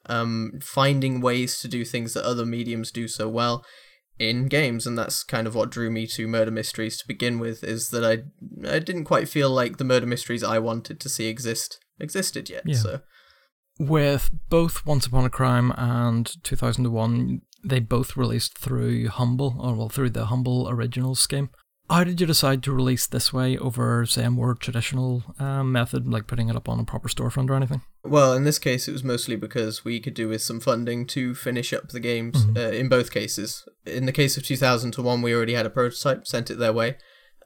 um, 0.06 0.60
finding 0.62 1.20
ways 1.20 1.60
to 1.60 1.68
do 1.68 1.84
things 1.84 2.14
that 2.14 2.24
other 2.24 2.46
mediums 2.46 2.92
do 2.92 3.10
so 3.10 3.28
well 3.28 3.66
in 4.18 4.48
games, 4.48 4.88
and 4.88 4.98
that's 4.98 5.24
kind 5.24 5.46
of 5.46 5.56
what 5.56 5.70
drew 5.70 5.92
me 5.92 6.08
to 6.08 6.28
murder 6.28 6.52
mysteries 6.52 6.98
to 6.98 7.08
begin 7.08 7.38
with. 7.38 7.66
Is 7.66 7.90
that 7.90 8.06
I 8.06 8.70
I 8.70 8.80
didn't 8.80 9.04
quite 9.04 9.28
feel 9.28 9.50
like 9.50 9.78
the 9.78 9.84
murder 9.84 10.06
mysteries 10.06 10.44
I 10.44 10.58
wanted 10.58 11.02
to 11.02 11.10
see 11.10 11.28
exist 11.28 11.80
existed 12.00 12.50
yet. 12.50 12.64
Yeah. 12.66 12.76
So 12.76 13.02
With 13.80 14.30
both 14.50 14.86
Once 14.86 15.06
Upon 15.06 15.24
a 15.24 15.30
Crime 15.30 15.72
and 15.78 16.32
2001, 16.44 17.42
they 17.64 17.80
both 17.80 18.18
released 18.18 18.58
through 18.58 19.08
Humble, 19.08 19.56
or 19.58 19.74
well, 19.74 19.90
through 19.90 20.10
the 20.10 20.26
Humble 20.26 20.70
Originals 20.70 21.22
scheme. 21.22 21.50
How 21.90 22.04
did 22.04 22.22
you 22.22 22.28
decide 22.28 22.62
to 22.64 22.74
release 22.74 23.08
this 23.08 23.34
way 23.34 23.58
over, 23.58 24.06
say, 24.06 24.26
a 24.26 24.30
more 24.30 24.54
traditional 24.54 25.24
um, 25.40 25.72
method, 25.72 26.08
like 26.08 26.28
putting 26.28 26.50
it 26.50 26.56
up 26.56 26.70
on 26.70 26.80
a 26.80 26.84
proper 26.84 27.08
storefront 27.08 27.50
or 27.50 27.56
anything? 27.56 27.82
Well, 28.04 28.34
in 28.34 28.44
this 28.44 28.60
case, 28.60 28.88
it 28.88 28.92
was 28.92 29.04
mostly 29.04 29.36
because 29.36 29.84
we 29.84 30.00
could 30.00 30.14
do 30.14 30.28
with 30.28 30.42
some 30.44 30.60
funding 30.60 31.08
to 31.08 31.34
finish 31.34 31.74
up 31.74 31.90
the 31.90 32.00
games. 32.00 32.46
Mhm. 32.46 32.58
Uh, 32.58 32.76
in 32.76 32.90
both 32.90 33.12
cases, 33.12 33.68
in 33.88 34.06
the 34.06 34.12
case 34.12 34.38
of 34.38 34.44
2001, 34.44 35.22
we 35.22 35.34
already 35.34 35.54
had 35.54 35.66
a 35.66 35.70
prototype, 35.72 36.28
sent 36.28 36.52
it 36.52 36.60
their 36.60 36.74
way, 36.74 36.98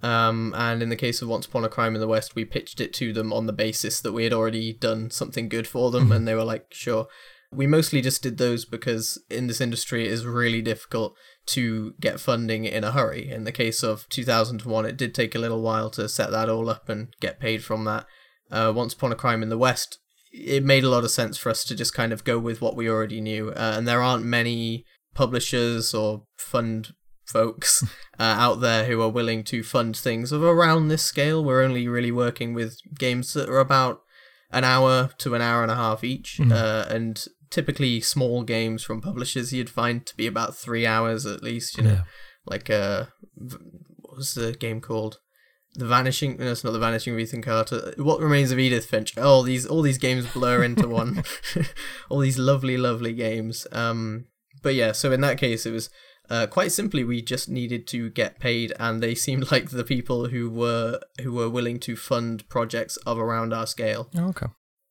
um, 0.04 0.54
and 0.56 0.84
in 0.84 0.90
the 0.90 0.96
case 0.96 1.22
of 1.22 1.30
Once 1.30 1.46
Upon 1.46 1.64
a 1.64 1.70
Crime 1.70 1.96
in 1.96 2.02
the 2.02 2.08
West, 2.08 2.36
we 2.36 2.46
pitched 2.46 2.80
it 2.82 2.94
to 2.96 3.14
them 3.14 3.32
on 3.34 3.48
the 3.48 3.54
basis 3.54 4.02
that 4.02 4.12
we 4.14 4.24
had 4.26 4.34
already 4.34 4.74
done 4.74 5.10
something 5.10 5.50
good 5.50 5.68
for 5.68 5.90
them, 5.92 6.10
Mhm. 6.10 6.16
and 6.16 6.28
they 6.28 6.36
were 6.36 6.44
like, 6.44 6.68
"Sure." 6.72 7.08
We 7.52 7.68
mostly 7.68 8.02
just 8.02 8.24
did 8.24 8.38
those 8.38 8.66
because 8.66 9.22
in 9.30 9.46
this 9.48 9.62
industry 9.62 10.06
it 10.06 10.12
is 10.12 10.26
really 10.26 10.62
difficult 10.62 11.16
to 11.48 11.94
get 12.02 12.20
funding 12.20 12.66
in 12.66 12.84
a 12.84 12.92
hurry. 12.92 13.30
In 13.30 13.44
the 13.44 13.52
case 13.52 13.84
of 13.84 14.08
2001, 14.10 14.86
it 14.86 14.98
did 14.98 15.14
take 15.14 15.36
a 15.36 15.40
little 15.40 15.62
while 15.62 15.90
to 15.92 16.10
set 16.10 16.32
that 16.32 16.50
all 16.50 16.68
up 16.70 16.90
and 16.90 17.14
get 17.22 17.40
paid 17.40 17.64
from 17.64 17.86
that. 17.86 18.08
Uh, 18.52 18.72
Once 18.76 18.94
Upon 18.94 19.12
a 19.12 19.16
Crime 19.16 19.44
in 19.44 19.50
the 19.50 19.58
West, 19.58 20.00
it 20.32 20.64
made 20.64 20.84
a 20.84 20.90
lot 20.90 21.04
of 21.04 21.12
sense 21.12 21.38
for 21.38 21.50
us 21.52 21.64
to 21.66 21.76
just 21.76 21.94
kind 21.94 22.12
of 22.12 22.24
go 22.24 22.40
with 22.40 22.60
what 22.60 22.76
we 22.76 22.90
already 22.90 23.22
knew. 23.22 23.50
Uh, 23.52 23.74
and 23.78 23.88
there 23.88 24.02
aren't 24.02 24.26
many 24.26 24.84
publishers 25.14 25.94
or 25.94 26.24
fund 26.38 26.94
folks 27.34 27.84
uh, 28.20 28.24
out 28.24 28.62
there 28.62 28.86
who 28.86 29.02
are 29.02 29.10
willing 29.10 29.44
to 29.46 29.64
fund 29.64 29.98
things 29.98 30.32
of 30.32 30.42
around 30.44 30.88
this 30.88 31.04
scale. 31.04 31.44
We're 31.44 31.64
only 31.64 31.88
really 31.88 32.12
working 32.12 32.54
with 32.54 32.78
games 32.98 33.34
that 33.34 33.50
are 33.50 33.60
about 33.60 34.02
an 34.52 34.64
hour 34.64 35.10
to 35.18 35.34
an 35.36 35.42
hour 35.42 35.64
and 35.64 35.72
a 35.72 35.76
half 35.76 36.04
each, 36.04 36.38
Mhm. 36.40 36.52
uh, 36.52 36.86
and 36.94 37.26
typically 37.50 38.00
small 38.02 38.44
games 38.44 38.84
from 38.84 39.02
publishers 39.02 39.52
you'd 39.54 39.70
find 39.70 40.06
to 40.06 40.16
be 40.16 40.28
about 40.28 40.56
three 40.56 40.86
hours 40.86 41.26
at 41.26 41.44
least. 41.44 41.78
You 41.78 41.84
know, 41.84 42.02
like 42.46 42.70
uh, 42.70 43.06
what 43.36 44.16
was 44.18 44.34
the 44.36 44.54
game 44.54 44.80
called? 44.82 45.18
The 45.76 45.88
Vanishing. 45.88 46.38
No, 46.38 46.52
it's 46.52 46.64
not 46.64 46.74
the 46.74 46.80
Vanishing 46.80 47.14
of 47.16 47.20
Ethan 47.20 47.42
Carter. 47.42 47.96
What 47.98 48.20
Remains 48.22 48.52
of 48.52 48.60
Edith 48.60 48.86
Finch? 48.86 49.14
Oh, 49.18 49.42
these 49.42 49.66
all 49.66 49.82
these 49.82 49.98
games 49.98 50.32
blur 50.32 50.64
into 50.64 50.88
one. 50.88 51.24
all 52.10 52.20
these 52.20 52.38
lovely, 52.38 52.78
lovely 52.78 53.14
games. 53.14 53.66
Um, 53.72 54.26
but 54.62 54.76
yeah, 54.76 54.92
so 54.92 55.12
in 55.12 55.22
that 55.22 55.40
case, 55.40 55.66
it 55.66 55.72
was 55.72 55.90
uh, 56.30 56.48
quite 56.48 56.72
simply 56.72 57.04
we 57.04 57.22
just 57.22 57.50
needed 57.50 57.88
to 57.88 58.10
get 58.10 58.40
paid, 58.40 58.74
and 58.80 59.02
they 59.02 59.16
seemed 59.26 59.52
like 59.52 59.70
the 59.70 59.84
people 59.84 60.28
who 60.28 60.50
were 60.50 61.00
who 61.22 61.34
were 61.34 61.50
willing 61.50 61.80
to 61.82 61.96
fund 61.96 62.48
projects 62.50 62.98
of 62.98 63.18
around 63.18 63.54
our 63.54 63.68
scale. 63.68 64.10
Oh, 64.18 64.30
Okay. 64.30 64.48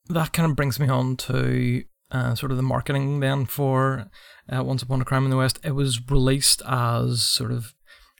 That 0.09 0.33
kind 0.33 0.49
of 0.49 0.57
brings 0.57 0.81
me 0.81 0.89
on 0.89 1.15
to 1.15 1.85
uh, 2.11 2.35
sort 2.35 2.51
of 2.51 2.57
the 2.57 2.63
marketing 2.63 3.21
then 3.21 3.45
for 3.45 4.09
uh, 4.53 4.61
Once 4.61 4.81
Upon 4.83 5.01
a 5.01 5.05
Crime 5.05 5.23
in 5.23 5.29
the 5.29 5.37
West. 5.37 5.59
It 5.63 5.71
was 5.71 6.01
released 6.09 6.61
as 6.67 7.23
sort 7.23 7.51
of 7.51 7.73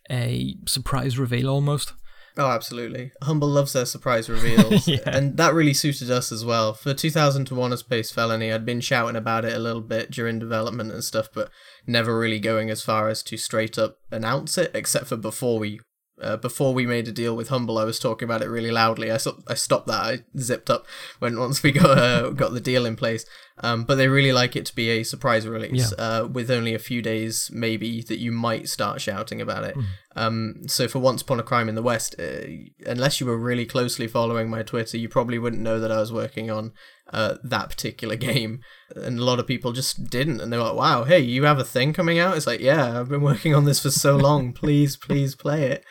a 0.10 0.56
surprise 0.66 1.20
reveal 1.20 1.50
almost. 1.50 1.94
Oh, 2.36 2.50
absolutely. 2.50 3.12
Humble 3.22 3.48
loves 3.48 3.74
their 3.74 3.86
surprise 3.86 4.28
reveals, 4.28 4.88
yeah. 4.88 5.02
and 5.06 5.38
that 5.38 5.54
really 5.54 5.74
suited 5.74 6.10
us 6.10 6.32
as 6.32 6.44
well. 6.44 6.74
For 6.74 6.94
2001: 6.94 7.74
A 7.74 7.78
Space 7.78 8.12
Felony, 8.12 8.52
I'd 8.52 8.66
been 8.66 8.82
shouting 8.82 9.16
about 9.16 9.46
it 9.46 9.54
a 9.56 9.60
little 9.60 9.82
bit 9.82 10.10
during 10.10 10.40
development 10.40 10.92
and 10.92 11.04
stuff, 11.04 11.30
but 11.34 11.50
never 11.86 12.18
really 12.18 12.40
going 12.40 12.70
as 12.72 12.82
far 12.82 13.08
as 13.10 13.22
to 13.24 13.38
straight 13.38 13.78
up 13.78 13.98
announce 14.12 14.58
it, 14.58 14.72
except 14.74 15.08
for 15.08 15.16
before 15.18 15.60
we 15.60 15.80
uh, 16.22 16.38
before 16.38 16.74
we 16.74 16.86
made 16.86 17.08
a 17.08 17.12
deal 17.12 17.36
with 17.36 17.50
Humble, 17.50 17.78
I 17.78 17.84
was 17.84 18.00
talking 18.00 18.26
about 18.28 18.42
it 18.42 18.50
really 18.50 18.72
loudly. 18.72 19.12
I, 19.12 19.18
so- 19.18 19.42
I 19.48 19.54
stopped 19.56 19.88
that. 19.88 20.02
I 20.02 20.20
zipped 20.38 20.70
up 20.70 20.86
when 21.20 21.38
once 21.40 21.62
we 21.62 21.72
got 21.72 21.98
uh, 21.98 22.30
got 22.32 22.54
the 22.54 22.62
deal 22.62 22.86
in 22.86 22.96
place. 22.96 23.26
Um, 23.60 23.84
but 23.84 23.96
they 23.96 24.08
really 24.08 24.34
like 24.34 24.56
it 24.56 24.66
to 24.68 24.76
be 24.76 24.90
a 24.90 25.04
surprise 25.04 25.48
release 25.48 25.94
yeah. 25.98 26.04
uh, 26.04 26.28
with 26.28 26.50
only 26.50 26.74
a 26.74 26.80
few 26.80 27.04
days, 27.04 27.52
maybe 27.54 28.02
that 28.02 28.18
you 28.18 28.32
might 28.32 28.68
start 28.68 29.00
shouting 29.00 29.42
about 29.42 29.64
it. 29.64 29.76
Mm. 29.76 29.86
Um, 30.16 30.56
so 30.68 30.88
for 30.88 31.00
Once 31.00 31.22
Upon 31.22 31.40
a 31.40 31.44
Crime 31.44 31.70
in 31.70 31.76
the 31.76 31.84
West, 31.84 32.16
uh, 32.20 32.48
unless 32.86 33.20
you 33.20 33.28
were 33.28 33.38
really 33.38 33.66
closely 33.66 34.08
following 34.08 34.50
my 34.50 34.64
Twitter, 34.64 34.98
you 34.98 35.08
probably 35.08 35.38
wouldn't 35.38 35.62
know 35.62 35.80
that 35.80 35.92
I 35.92 36.00
was 36.00 36.12
working 36.12 36.50
on 36.50 36.72
uh, 37.12 37.36
that 37.44 37.70
particular 37.70 38.16
game. 38.30 38.62
And 38.96 39.20
a 39.20 39.24
lot 39.24 39.40
of 39.40 39.46
people 39.46 39.72
just 39.72 40.10
didn't, 40.10 40.42
and 40.42 40.52
they 40.52 40.58
were 40.58 40.64
like, 40.64 40.76
"Wow, 40.76 41.04
hey, 41.04 41.20
you 41.20 41.44
have 41.44 41.60
a 41.60 41.64
thing 41.64 41.94
coming 41.94 42.18
out?" 42.18 42.36
It's 42.36 42.48
like, 42.48 42.60
"Yeah, 42.60 43.00
I've 43.00 43.10
been 43.10 43.22
working 43.32 43.54
on 43.54 43.66
this 43.66 43.82
for 43.82 43.92
so 43.92 44.18
long. 44.18 44.54
please, 44.54 44.98
please 44.98 45.36
play 45.36 45.68
it." 45.68 45.86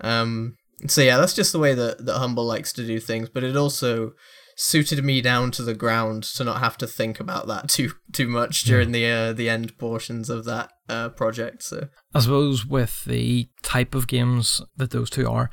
Um, 0.00 0.56
so 0.88 1.00
yeah, 1.00 1.16
that's 1.18 1.34
just 1.34 1.52
the 1.52 1.58
way 1.58 1.74
that 1.74 2.04
that 2.04 2.18
Humble 2.18 2.44
likes 2.44 2.72
to 2.74 2.86
do 2.86 2.98
things, 2.98 3.28
but 3.28 3.44
it 3.44 3.56
also 3.56 4.12
suited 4.56 5.04
me 5.04 5.20
down 5.20 5.50
to 5.52 5.62
the 5.62 5.74
ground 5.74 6.22
to 6.22 6.44
not 6.44 6.60
have 6.60 6.76
to 6.78 6.86
think 6.86 7.20
about 7.20 7.46
that 7.46 7.68
too 7.68 7.92
too 8.12 8.28
much 8.28 8.64
during 8.64 8.92
the 8.92 9.06
uh, 9.06 9.32
the 9.32 9.48
end 9.48 9.76
portions 9.78 10.30
of 10.30 10.44
that 10.44 10.70
uh, 10.88 11.08
project. 11.10 11.62
So 11.62 11.88
I 12.14 12.20
suppose 12.20 12.66
with 12.66 13.04
the 13.04 13.48
type 13.62 13.94
of 13.94 14.06
games 14.06 14.60
that 14.76 14.90
those 14.90 15.10
two 15.10 15.28
are, 15.28 15.50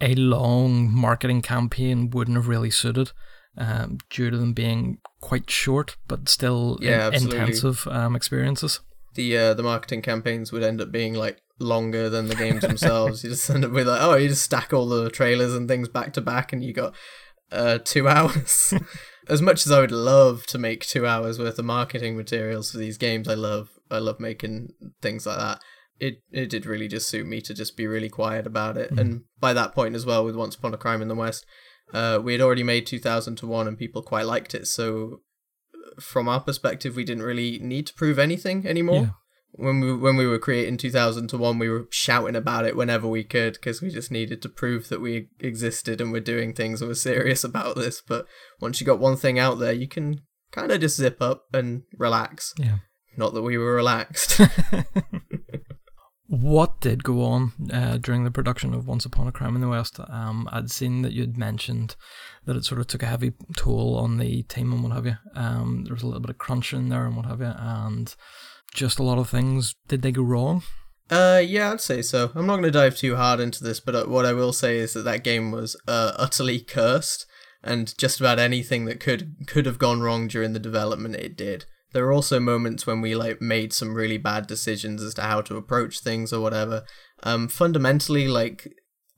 a 0.00 0.14
long 0.14 0.92
marketing 0.92 1.42
campaign 1.42 2.10
wouldn't 2.10 2.36
have 2.36 2.48
really 2.48 2.70
suited. 2.70 3.12
Um, 3.56 3.98
due 4.10 4.30
to 4.30 4.36
them 4.36 4.52
being 4.52 4.98
quite 5.20 5.48
short 5.48 5.96
but 6.08 6.28
still 6.28 6.76
yeah, 6.82 7.06
in- 7.06 7.22
intensive 7.22 7.86
um, 7.86 8.16
experiences. 8.16 8.80
The 9.14 9.38
uh, 9.38 9.54
the 9.54 9.62
marketing 9.62 10.02
campaigns 10.02 10.50
would 10.50 10.64
end 10.64 10.80
up 10.80 10.90
being 10.90 11.14
like 11.14 11.40
longer 11.58 12.08
than 12.08 12.26
the 12.26 12.34
games 12.34 12.62
themselves. 12.62 13.22
you 13.22 13.30
just 13.30 13.48
end 13.48 13.64
up 13.64 13.70
with 13.70 13.86
like, 13.86 14.02
oh, 14.02 14.16
you 14.16 14.28
just 14.28 14.42
stack 14.42 14.72
all 14.72 14.88
the 14.88 15.10
trailers 15.10 15.54
and 15.54 15.68
things 15.68 15.88
back 15.88 16.12
to 16.14 16.20
back, 16.20 16.52
and 16.52 16.64
you 16.64 16.72
got 16.72 16.94
uh, 17.54 17.78
two 17.78 18.08
hours. 18.14 18.74
as 19.28 19.40
much 19.40 19.64
as 19.66 19.72
I 19.72 19.80
would 19.80 19.92
love 19.92 20.46
to 20.46 20.58
make 20.58 20.86
two 20.86 21.06
hours 21.06 21.38
worth 21.38 21.58
of 21.58 21.64
marketing 21.64 22.16
materials 22.16 22.70
for 22.70 22.78
these 22.78 22.98
games, 22.98 23.28
I 23.28 23.34
love 23.34 23.70
I 23.90 23.98
love 23.98 24.20
making 24.20 24.74
things 25.02 25.26
like 25.26 25.38
that. 25.38 25.60
It 26.00 26.22
it 26.32 26.50
did 26.50 26.66
really 26.66 26.88
just 26.88 27.08
suit 27.08 27.26
me 27.26 27.40
to 27.42 27.54
just 27.54 27.76
be 27.76 27.86
really 27.86 28.08
quiet 28.08 28.46
about 28.46 28.76
it. 28.76 28.92
Mm. 28.92 29.00
And 29.00 29.22
by 29.40 29.52
that 29.52 29.74
point 29.74 29.94
as 29.94 30.04
well, 30.04 30.24
with 30.24 30.36
Once 30.36 30.56
Upon 30.56 30.74
a 30.74 30.78
Crime 30.78 31.02
in 31.02 31.08
the 31.08 31.14
West, 31.14 31.46
uh, 31.92 32.20
we 32.22 32.32
had 32.32 32.42
already 32.42 32.64
made 32.64 32.86
two 32.86 32.98
thousand 32.98 33.36
to 33.36 33.46
one, 33.46 33.68
and 33.68 33.78
people 33.78 34.02
quite 34.02 34.26
liked 34.26 34.54
it. 34.54 34.66
So 34.66 35.20
from 36.00 36.28
our 36.28 36.40
perspective, 36.40 36.96
we 36.96 37.04
didn't 37.04 37.22
really 37.22 37.58
need 37.60 37.86
to 37.86 37.94
prove 37.94 38.18
anything 38.18 38.66
anymore. 38.66 39.14
When 39.56 39.80
we 39.80 39.94
when 39.96 40.16
we 40.16 40.26
were 40.26 40.38
creating 40.38 40.78
2001 40.78 41.58
we 41.58 41.68
were 41.68 41.86
shouting 41.90 42.34
about 42.34 42.64
it 42.64 42.76
whenever 42.76 43.06
we 43.06 43.22
could 43.22 43.54
because 43.54 43.80
we 43.80 43.88
just 43.88 44.10
needed 44.10 44.42
to 44.42 44.48
prove 44.48 44.88
that 44.88 45.00
we 45.00 45.28
existed 45.38 46.00
and 46.00 46.10
we're 46.10 46.20
doing 46.20 46.52
things 46.52 46.80
and 46.80 46.88
we're 46.88 46.94
serious 46.94 47.44
about 47.44 47.76
this 47.76 48.00
but 48.00 48.26
once 48.60 48.80
you 48.80 48.86
got 48.86 48.98
one 48.98 49.16
thing 49.16 49.38
out 49.38 49.60
there 49.60 49.72
you 49.72 49.86
can 49.86 50.22
kind 50.50 50.72
of 50.72 50.80
just 50.80 50.96
zip 50.96 51.22
up 51.22 51.44
and 51.52 51.82
relax 51.96 52.52
yeah 52.58 52.78
not 53.16 53.32
that 53.32 53.42
we 53.42 53.56
were 53.56 53.74
relaxed 53.74 54.40
what 56.26 56.80
did 56.80 57.04
go 57.04 57.22
on 57.22 57.52
uh, 57.72 57.98
during 57.98 58.24
the 58.24 58.30
production 58.30 58.74
of 58.74 58.86
Once 58.86 59.04
Upon 59.04 59.28
a 59.28 59.32
Crime 59.32 59.54
in 59.54 59.60
the 59.60 59.68
West? 59.68 60.00
Um, 60.08 60.48
I'd 60.50 60.70
seen 60.70 61.02
that 61.02 61.12
you'd 61.12 61.36
mentioned 61.36 61.96
that 62.46 62.56
it 62.56 62.64
sort 62.64 62.80
of 62.80 62.86
took 62.86 63.02
a 63.02 63.06
heavy 63.06 63.32
toll 63.56 63.96
on 63.96 64.18
the 64.18 64.42
team 64.44 64.72
and 64.72 64.82
what 64.82 64.92
have 64.92 65.06
you. 65.06 65.16
Um, 65.34 65.84
there 65.84 65.94
was 65.94 66.02
a 66.02 66.06
little 66.06 66.20
bit 66.20 66.30
of 66.30 66.38
crunch 66.38 66.72
in 66.72 66.88
there 66.88 67.06
and 67.06 67.16
what 67.16 67.26
have 67.26 67.40
you, 67.40 67.52
and 67.56 68.14
just 68.74 68.98
a 68.98 69.02
lot 69.02 69.18
of 69.18 69.30
things. 69.30 69.74
Did 69.88 70.02
they 70.02 70.12
go 70.12 70.22
wrong? 70.22 70.62
Uh, 71.10 71.42
yeah, 71.44 71.72
I'd 71.72 71.80
say 71.80 72.02
so. 72.02 72.30
I'm 72.34 72.46
not 72.46 72.54
going 72.54 72.64
to 72.64 72.70
dive 72.70 72.96
too 72.96 73.16
hard 73.16 73.40
into 73.40 73.62
this, 73.62 73.80
but 73.80 73.94
uh, 73.94 74.04
what 74.04 74.26
I 74.26 74.32
will 74.32 74.52
say 74.52 74.78
is 74.78 74.94
that 74.94 75.02
that 75.02 75.24
game 75.24 75.50
was 75.50 75.76
uh, 75.86 76.12
utterly 76.16 76.60
cursed, 76.60 77.26
and 77.62 77.96
just 77.98 78.20
about 78.20 78.38
anything 78.38 78.84
that 78.86 79.00
could 79.00 79.34
could 79.46 79.66
have 79.66 79.78
gone 79.78 80.00
wrong 80.00 80.28
during 80.28 80.52
the 80.52 80.58
development, 80.58 81.14
it 81.16 81.36
did. 81.36 81.66
There 81.92 82.04
were 82.04 82.12
also 82.12 82.40
moments 82.40 82.86
when 82.86 83.00
we 83.00 83.14
like 83.14 83.40
made 83.40 83.72
some 83.72 83.94
really 83.94 84.18
bad 84.18 84.46
decisions 84.46 85.02
as 85.02 85.14
to 85.14 85.22
how 85.22 85.42
to 85.42 85.56
approach 85.56 86.00
things 86.00 86.32
or 86.32 86.40
whatever. 86.40 86.84
Um, 87.22 87.48
fundamentally, 87.48 88.26
like 88.26 88.66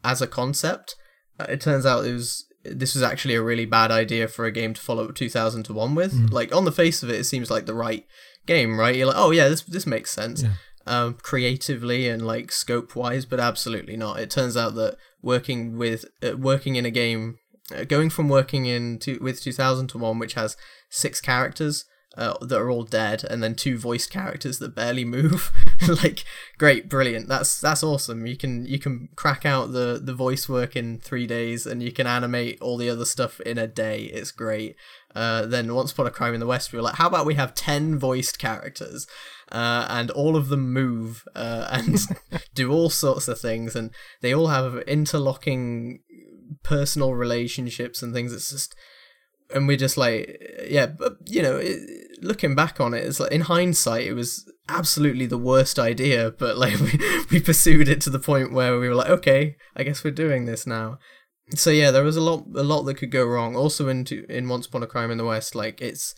as 0.04 0.20
a 0.20 0.26
concept, 0.26 0.94
uh, 1.40 1.46
it 1.48 1.60
turns 1.60 1.86
out 1.86 2.04
it 2.04 2.12
was 2.12 2.44
this 2.64 2.94
was 2.94 3.02
actually 3.02 3.34
a 3.34 3.42
really 3.42 3.64
bad 3.64 3.90
idea 3.90 4.26
for 4.26 4.44
a 4.44 4.52
game 4.52 4.74
to 4.74 4.80
follow 4.80 5.10
2001 5.10 5.94
with. 5.94 6.12
Mm. 6.12 6.32
Like 6.32 6.54
on 6.54 6.64
the 6.64 6.72
face 6.72 7.02
of 7.02 7.10
it, 7.10 7.20
it 7.20 7.24
seems 7.24 7.50
like 7.50 7.66
the 7.66 7.74
right 7.74 8.04
game, 8.46 8.78
right? 8.78 8.94
You're 8.94 9.08
like, 9.08 9.16
oh 9.18 9.30
yeah, 9.30 9.48
this 9.48 9.62
this 9.62 9.86
makes 9.86 10.10
sense. 10.10 10.42
Yeah. 10.42 10.52
Um, 10.88 11.14
creatively 11.14 12.08
and 12.08 12.24
like 12.24 12.52
scope 12.52 12.94
wise, 12.94 13.24
but 13.24 13.40
absolutely 13.40 13.96
not. 13.96 14.20
It 14.20 14.30
turns 14.30 14.56
out 14.56 14.76
that 14.76 14.96
working 15.20 15.76
with 15.76 16.04
uh, 16.22 16.36
working 16.36 16.76
in 16.76 16.86
a 16.86 16.90
game, 16.90 17.38
uh, 17.76 17.84
going 17.84 18.08
from 18.08 18.28
working 18.28 18.66
in 18.66 18.98
to, 19.00 19.18
with 19.18 19.42
2001, 19.42 20.18
which 20.18 20.34
has 20.34 20.56
six 20.88 21.20
characters, 21.20 21.84
uh, 22.16 22.34
that 22.40 22.58
are 22.58 22.70
all 22.70 22.84
dead, 22.84 23.24
and 23.28 23.42
then 23.42 23.54
two 23.54 23.76
voiced 23.76 24.10
characters 24.10 24.58
that 24.58 24.74
barely 24.74 25.04
move. 25.04 25.52
like, 26.02 26.24
great, 26.56 26.88
brilliant. 26.88 27.28
That's 27.28 27.60
that's 27.60 27.82
awesome. 27.82 28.26
You 28.26 28.36
can 28.36 28.64
you 28.64 28.78
can 28.78 29.10
crack 29.16 29.44
out 29.44 29.72
the 29.72 30.00
the 30.02 30.14
voice 30.14 30.48
work 30.48 30.76
in 30.76 30.98
three 30.98 31.26
days, 31.26 31.66
and 31.66 31.82
you 31.82 31.92
can 31.92 32.06
animate 32.06 32.60
all 32.60 32.78
the 32.78 32.88
other 32.88 33.04
stuff 33.04 33.38
in 33.40 33.58
a 33.58 33.66
day. 33.66 34.04
It's 34.04 34.30
great. 34.30 34.76
Uh, 35.16 35.46
then 35.46 35.74
once 35.74 35.92
upon 35.92 36.06
a 36.06 36.10
crime 36.10 36.34
in 36.34 36.40
the 36.40 36.46
west, 36.46 36.72
we 36.72 36.76
were 36.76 36.82
like, 36.82 36.96
how 36.96 37.08
about 37.08 37.24
we 37.24 37.34
have 37.34 37.54
ten 37.54 37.98
voiced 37.98 38.38
characters, 38.38 39.06
uh, 39.50 39.86
and 39.88 40.10
all 40.10 40.36
of 40.36 40.48
them 40.48 40.72
move 40.72 41.24
uh, 41.34 41.66
and 41.70 41.98
do 42.54 42.70
all 42.70 42.90
sorts 42.90 43.26
of 43.26 43.40
things, 43.40 43.74
and 43.74 43.90
they 44.20 44.34
all 44.34 44.48
have 44.48 44.76
interlocking 44.86 46.00
personal 46.62 47.14
relationships 47.14 48.02
and 48.02 48.12
things. 48.12 48.32
It's 48.32 48.50
just 48.50 48.76
and 49.54 49.66
we're 49.66 49.76
just 49.76 49.96
like, 49.96 50.38
yeah, 50.68 50.86
but 50.86 51.16
you 51.24 51.42
know, 51.42 51.56
it, 51.56 51.78
looking 52.22 52.54
back 52.54 52.80
on 52.80 52.94
it, 52.94 53.04
it's 53.04 53.20
like 53.20 53.32
in 53.32 53.42
hindsight, 53.42 54.06
it 54.06 54.14
was 54.14 54.50
absolutely 54.68 55.26
the 55.26 55.38
worst 55.38 55.78
idea. 55.78 56.30
But 56.30 56.56
like 56.58 56.78
we 56.80 56.98
we 57.30 57.40
pursued 57.40 57.88
it 57.88 58.00
to 58.02 58.10
the 58.10 58.18
point 58.18 58.52
where 58.52 58.78
we 58.78 58.88
were 58.88 58.94
like, 58.94 59.10
okay, 59.10 59.56
I 59.74 59.82
guess 59.82 60.04
we're 60.04 60.10
doing 60.10 60.44
this 60.44 60.66
now. 60.66 60.98
So 61.54 61.70
yeah, 61.70 61.90
there 61.90 62.04
was 62.04 62.16
a 62.16 62.20
lot 62.20 62.44
a 62.54 62.62
lot 62.62 62.82
that 62.82 62.94
could 62.94 63.10
go 63.10 63.24
wrong. 63.24 63.56
Also, 63.56 63.88
into 63.88 64.24
in 64.30 64.48
Once 64.48 64.66
Upon 64.66 64.82
a 64.82 64.86
Crime 64.86 65.10
in 65.10 65.18
the 65.18 65.24
West, 65.24 65.54
like 65.54 65.80
it's 65.80 66.14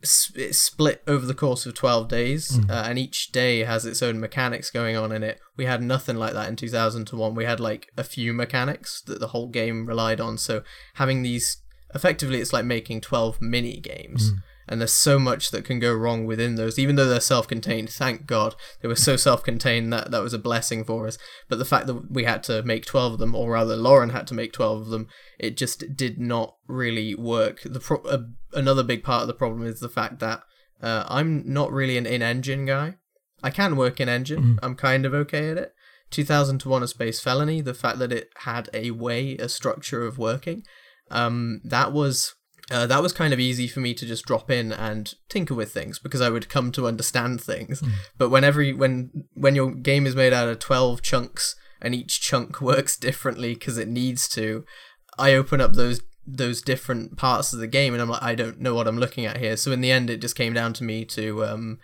it's 0.00 0.58
split 0.58 1.02
over 1.08 1.26
the 1.26 1.34
course 1.34 1.66
of 1.66 1.74
12 1.74 2.06
days 2.06 2.52
mm. 2.52 2.70
uh, 2.70 2.84
and 2.86 3.00
each 3.00 3.32
day 3.32 3.64
has 3.64 3.84
its 3.84 4.00
own 4.00 4.20
mechanics 4.20 4.70
going 4.70 4.96
on 4.96 5.10
in 5.10 5.24
it 5.24 5.40
we 5.56 5.64
had 5.64 5.82
nothing 5.82 6.14
like 6.14 6.34
that 6.34 6.48
in 6.48 6.54
2001 6.54 7.34
we 7.34 7.44
had 7.44 7.58
like 7.58 7.88
a 7.96 8.04
few 8.04 8.32
mechanics 8.32 9.02
that 9.06 9.18
the 9.18 9.26
whole 9.26 9.48
game 9.48 9.86
relied 9.86 10.20
on 10.20 10.38
so 10.38 10.62
having 10.94 11.22
these 11.22 11.62
effectively 11.94 12.40
it's 12.40 12.52
like 12.52 12.64
making 12.64 13.00
12 13.00 13.40
mini 13.40 13.80
games. 13.80 14.32
Mm. 14.32 14.42
And 14.68 14.80
there's 14.80 14.92
so 14.92 15.18
much 15.18 15.50
that 15.50 15.64
can 15.64 15.78
go 15.78 15.94
wrong 15.94 16.26
within 16.26 16.56
those, 16.56 16.78
even 16.78 16.96
though 16.96 17.08
they're 17.08 17.20
self-contained. 17.20 17.88
Thank 17.88 18.26
God 18.26 18.54
they 18.82 18.88
were 18.88 18.96
so 18.96 19.16
self-contained 19.16 19.92
that 19.92 20.10
that 20.10 20.22
was 20.22 20.34
a 20.34 20.38
blessing 20.38 20.84
for 20.84 21.06
us. 21.06 21.16
But 21.48 21.58
the 21.58 21.64
fact 21.64 21.86
that 21.86 22.10
we 22.12 22.24
had 22.24 22.42
to 22.44 22.62
make 22.62 22.84
twelve 22.84 23.14
of 23.14 23.18
them, 23.18 23.34
or 23.34 23.52
rather, 23.52 23.76
Lauren 23.76 24.10
had 24.10 24.26
to 24.28 24.34
make 24.34 24.52
twelve 24.52 24.82
of 24.82 24.88
them, 24.88 25.08
it 25.38 25.56
just 25.56 25.96
did 25.96 26.18
not 26.18 26.56
really 26.66 27.14
work. 27.14 27.62
The 27.64 27.80
pro- 27.80 28.02
uh, 28.02 28.24
another 28.52 28.82
big 28.82 29.02
part 29.02 29.22
of 29.22 29.28
the 29.28 29.34
problem 29.34 29.66
is 29.66 29.80
the 29.80 29.88
fact 29.88 30.20
that 30.20 30.42
uh, 30.82 31.04
I'm 31.08 31.42
not 31.50 31.72
really 31.72 31.96
an 31.96 32.06
in-engine 32.06 32.66
guy. 32.66 32.96
I 33.42 33.50
can 33.50 33.76
work 33.76 34.00
in 34.00 34.08
engine. 34.08 34.42
Mm. 34.42 34.58
I'm 34.62 34.74
kind 34.74 35.06
of 35.06 35.14
okay 35.14 35.50
at 35.50 35.56
it. 35.56 35.72
2001: 36.10 36.82
A 36.82 36.88
Space 36.88 37.20
Felony. 37.20 37.60
The 37.60 37.74
fact 37.74 37.98
that 38.00 38.12
it 38.12 38.28
had 38.38 38.68
a 38.74 38.90
way, 38.90 39.36
a 39.36 39.48
structure 39.48 40.04
of 40.06 40.18
working, 40.18 40.62
um, 41.10 41.60
that 41.64 41.92
was 41.92 42.34
uh, 42.70 42.86
that 42.86 43.02
was 43.02 43.12
kind 43.12 43.32
of 43.32 43.40
easy 43.40 43.66
for 43.66 43.80
me 43.80 43.94
to 43.94 44.06
just 44.06 44.26
drop 44.26 44.50
in 44.50 44.72
and 44.72 45.14
tinker 45.28 45.54
with 45.54 45.72
things 45.72 45.98
because 45.98 46.20
I 46.20 46.30
would 46.30 46.48
come 46.48 46.70
to 46.72 46.86
understand 46.86 47.40
things. 47.40 47.80
Mm. 47.80 47.92
But 48.18 48.28
whenever 48.28 48.62
you, 48.62 48.76
when 48.76 49.26
when 49.34 49.54
your 49.54 49.70
game 49.70 50.06
is 50.06 50.14
made 50.14 50.32
out 50.32 50.48
of 50.48 50.58
twelve 50.58 51.00
chunks 51.02 51.56
and 51.80 51.94
each 51.94 52.20
chunk 52.20 52.60
works 52.60 52.96
differently 52.96 53.54
because 53.54 53.78
it 53.78 53.88
needs 53.88 54.28
to, 54.30 54.64
I 55.18 55.34
open 55.34 55.60
up 55.60 55.74
those 55.74 56.02
those 56.26 56.60
different 56.60 57.16
parts 57.16 57.54
of 57.54 57.58
the 57.58 57.66
game 57.66 57.94
and 57.94 58.02
I'm 58.02 58.10
like 58.10 58.22
I 58.22 58.34
don't 58.34 58.60
know 58.60 58.74
what 58.74 58.86
I'm 58.86 58.98
looking 58.98 59.24
at 59.24 59.38
here. 59.38 59.56
So 59.56 59.72
in 59.72 59.80
the 59.80 59.90
end, 59.90 60.10
it 60.10 60.20
just 60.20 60.36
came 60.36 60.52
down 60.52 60.74
to 60.74 60.84
me 60.84 61.06
to 61.06 61.44
um, 61.46 61.78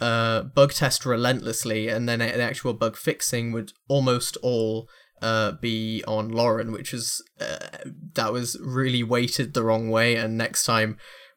uh, 0.00 0.42
bug 0.42 0.72
test 0.72 1.06
relentlessly, 1.06 1.88
and 1.88 2.08
then 2.08 2.18
the 2.18 2.42
actual 2.42 2.74
bug 2.74 2.96
fixing 2.96 3.52
would 3.52 3.72
almost 3.88 4.36
all 4.42 4.88
uh, 5.24 5.52
be 5.60 6.02
on 6.06 6.28
Lauren, 6.28 6.70
which 6.72 6.92
was 6.92 7.06
uh, 7.40 7.68
that 8.14 8.32
was 8.32 8.56
really 8.60 9.02
weighted 9.02 9.48
the 9.54 9.64
wrong 9.64 9.90
way. 9.90 10.16
And 10.16 10.36
next 10.36 10.64
time 10.64 10.96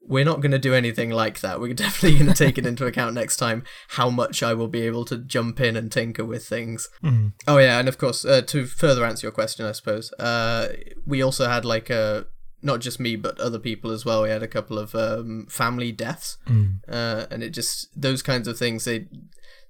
we're 0.10 0.24
not 0.32 0.39
going 0.41 0.51
to 0.60 0.67
do 0.70 0.74
anything 0.74 1.10
like 1.24 1.39
that. 1.41 1.60
We're 1.60 1.74
definitely 1.86 2.17
going 2.20 2.34
to 2.34 2.44
take 2.46 2.58
it 2.58 2.65
into 2.65 2.86
account 2.86 3.13
next 3.15 3.38
time 3.38 3.63
how 3.89 4.10
much 4.10 4.41
I 4.41 4.53
will 4.53 4.70
be 4.70 4.82
able 4.82 5.06
to 5.06 5.17
jump 5.17 5.60
in 5.60 5.75
and 5.75 5.91
tinker 5.91 6.24
with 6.25 6.48
things. 6.48 6.88
Mm. 7.03 7.34
Oh 7.48 7.58
yeah, 7.58 7.79
and 7.79 7.88
of 7.89 7.98
course, 7.98 8.24
uh, 8.25 8.41
to 8.53 8.65
further 8.65 9.06
answer 9.06 9.25
your 9.27 9.32
question, 9.41 9.65
I 9.65 9.74
suppose 9.74 10.12
uh, 10.13 10.70
we 11.06 11.22
also 11.22 11.48
had 11.48 11.65
like 11.65 11.89
a 11.89 12.27
not 12.62 12.79
just 12.82 13.00
me 13.00 13.15
but 13.15 13.39
other 13.39 13.60
people 13.60 13.91
as 13.91 14.03
well. 14.06 14.24
We 14.24 14.29
had 14.29 14.44
a 14.44 14.48
couple 14.58 14.77
of 14.79 14.96
um, 14.96 15.46
family 15.50 15.91
deaths, 15.91 16.38
Mm. 16.48 16.79
uh, 16.88 17.25
and 17.32 17.44
it 17.44 17.51
just 17.51 17.88
those 17.96 18.22
kinds 18.24 18.48
of 18.48 18.58
things 18.58 18.84
they 18.86 19.08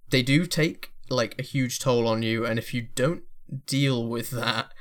they 0.10 0.24
do 0.24 0.46
take 0.46 0.82
like 1.10 1.34
a 1.40 1.44
huge 1.54 1.80
toll 1.80 2.08
on 2.08 2.22
you, 2.22 2.46
and 2.46 2.60
if 2.60 2.74
you 2.74 2.82
don't 2.96 3.24
deal 3.66 4.08
with 4.08 4.32
that, 4.32 4.74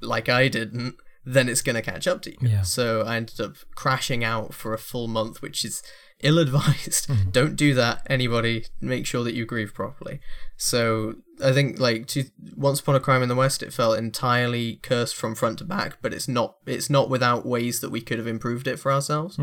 like 0.00 0.28
I 0.28 0.48
didn't, 0.48 0.96
then 1.24 1.48
it's 1.48 1.62
gonna 1.62 1.82
catch 1.82 2.06
up 2.06 2.22
to 2.22 2.30
you. 2.30 2.36
Yeah. 2.40 2.62
So 2.62 3.02
I 3.02 3.16
ended 3.16 3.40
up 3.40 3.56
crashing 3.74 4.22
out 4.24 4.54
for 4.54 4.74
a 4.74 4.78
full 4.78 5.08
month, 5.08 5.42
which 5.42 5.64
is 5.64 5.82
ill 6.22 6.38
advised. 6.38 7.08
Mm-hmm. 7.08 7.30
Don't 7.30 7.56
do 7.56 7.74
that, 7.74 8.06
anybody. 8.08 8.66
Make 8.80 9.06
sure 9.06 9.24
that 9.24 9.34
you 9.34 9.44
grieve 9.44 9.74
properly. 9.74 10.20
So 10.56 11.16
I 11.42 11.52
think 11.52 11.78
like 11.78 12.06
to, 12.08 12.24
Once 12.56 12.80
Upon 12.80 12.94
a 12.94 13.00
Crime 13.00 13.22
in 13.22 13.28
the 13.28 13.34
West, 13.34 13.62
it 13.62 13.72
felt 13.72 13.98
entirely 13.98 14.76
cursed 14.76 15.16
from 15.16 15.34
front 15.34 15.58
to 15.58 15.64
back, 15.64 15.98
but 16.02 16.14
it's 16.14 16.28
not. 16.28 16.56
It's 16.66 16.90
not 16.90 17.10
without 17.10 17.46
ways 17.46 17.80
that 17.80 17.90
we 17.90 18.00
could 18.00 18.18
have 18.18 18.26
improved 18.26 18.66
it 18.66 18.78
for 18.78 18.92
ourselves. 18.92 19.38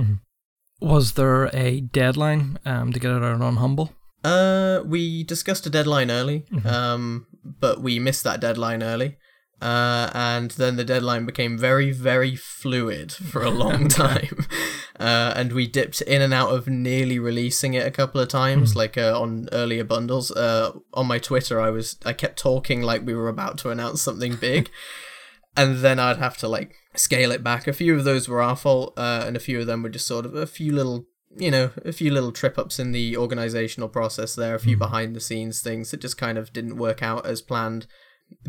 Was 0.81 1.13
there 1.13 1.45
a 1.55 1.81
deadline 1.81 2.57
um, 2.65 2.91
to 2.91 2.99
get 2.99 3.11
it 3.11 3.23
out 3.23 3.41
on 3.41 3.57
Humble? 3.57 3.93
Uh, 4.23 4.81
we 4.85 5.23
discussed 5.23 5.65
a 5.65 5.69
deadline 5.69 6.11
early, 6.11 6.45
um, 6.65 7.25
but 7.43 7.81
we 7.81 7.99
missed 7.99 8.23
that 8.23 8.39
deadline 8.39 8.83
early. 8.83 9.17
Uh, 9.61 10.09
and 10.15 10.51
then 10.51 10.75
the 10.75 10.83
deadline 10.83 11.25
became 11.25 11.55
very, 11.55 11.91
very 11.91 12.35
fluid 12.35 13.11
for 13.11 13.43
a 13.43 13.51
long 13.51 13.87
time. 13.89 14.47
Uh, 14.99 15.33
and 15.35 15.53
we 15.53 15.67
dipped 15.67 16.01
in 16.01 16.21
and 16.21 16.33
out 16.33 16.49
of 16.49 16.67
nearly 16.67 17.19
releasing 17.19 17.75
it 17.75 17.85
a 17.85 17.91
couple 17.91 18.19
of 18.19 18.27
times, 18.27 18.75
like 18.75 18.97
uh, 18.97 19.19
on 19.19 19.47
earlier 19.51 19.83
bundles. 19.83 20.31
Uh, 20.31 20.71
on 20.95 21.05
my 21.05 21.19
Twitter, 21.19 21.61
I 21.61 21.69
was 21.69 21.97
I 22.05 22.13
kept 22.13 22.39
talking 22.39 22.81
like 22.81 23.05
we 23.05 23.13
were 23.13 23.29
about 23.29 23.59
to 23.59 23.69
announce 23.69 24.01
something 24.01 24.35
big, 24.35 24.69
and 25.57 25.77
then 25.77 25.99
I'd 25.99 26.17
have 26.17 26.37
to 26.37 26.47
like 26.47 26.73
scale 26.95 27.31
it 27.31 27.43
back. 27.43 27.67
A 27.67 27.73
few 27.73 27.95
of 27.95 28.03
those 28.03 28.27
were 28.27 28.41
our 28.41 28.55
fault, 28.55 28.93
uh, 28.97 29.23
and 29.27 29.35
a 29.35 29.39
few 29.39 29.59
of 29.59 29.67
them 29.67 29.83
were 29.83 29.89
just 29.89 30.07
sort 30.07 30.25
of 30.25 30.33
a 30.33 30.47
few 30.47 30.73
little 30.73 31.05
you 31.37 31.51
know, 31.51 31.71
a 31.85 31.91
few 31.91 32.11
little 32.11 32.31
trip 32.31 32.57
ups 32.57 32.79
in 32.79 32.91
the 32.91 33.17
organizational 33.17 33.89
process 33.89 34.35
there, 34.35 34.55
a 34.55 34.59
few 34.59 34.77
behind 34.77 35.15
the 35.15 35.21
scenes 35.21 35.61
things 35.61 35.91
that 35.91 36.01
just 36.01 36.17
kind 36.17 36.37
of 36.37 36.51
didn't 36.53 36.77
work 36.77 37.01
out 37.01 37.25
as 37.25 37.41
planned. 37.41 37.87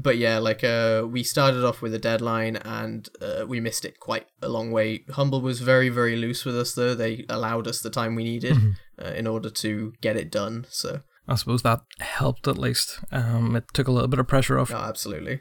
But 0.00 0.16
yeah, 0.16 0.38
like 0.38 0.62
uh, 0.62 1.06
we 1.08 1.22
started 1.24 1.64
off 1.64 1.82
with 1.82 1.92
a 1.94 1.98
deadline 1.98 2.56
and 2.56 3.08
uh, 3.20 3.44
we 3.46 3.60
missed 3.60 3.84
it 3.84 3.98
quite 3.98 4.26
a 4.40 4.48
long 4.48 4.70
way. 4.70 5.04
Humble 5.10 5.40
was 5.40 5.60
very, 5.60 5.88
very 5.88 6.16
loose 6.16 6.44
with 6.44 6.56
us 6.56 6.74
though. 6.74 6.94
They 6.94 7.24
allowed 7.28 7.66
us 7.66 7.80
the 7.80 7.90
time 7.90 8.14
we 8.14 8.24
needed 8.24 8.56
uh, 9.02 9.08
in 9.08 9.26
order 9.26 9.50
to 9.50 9.92
get 10.00 10.16
it 10.16 10.30
done. 10.30 10.66
So, 10.70 11.00
I 11.26 11.34
suppose 11.34 11.62
that 11.62 11.80
helped 12.00 12.46
at 12.46 12.58
least. 12.58 13.00
Um, 13.10 13.56
it 13.56 13.64
took 13.72 13.88
a 13.88 13.92
little 13.92 14.08
bit 14.08 14.20
of 14.20 14.28
pressure 14.28 14.58
off. 14.58 14.70
no, 14.70 14.76
absolutely. 14.76 15.40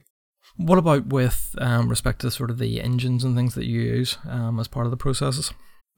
What 0.58 0.78
about 0.78 1.08
with 1.08 1.56
um, 1.60 1.88
respect 1.88 2.22
to 2.22 2.32
sort 2.32 2.50
of 2.50 2.58
the 2.58 2.82
engines 2.82 3.24
and 3.24 3.36
things 3.36 3.56
that 3.56 3.66
you 3.66 3.82
use 3.82 4.18
um, 4.28 4.60
as 4.60 4.68
part 4.68 4.86
of 4.86 4.92
the 4.92 4.98
processes? 4.98 5.54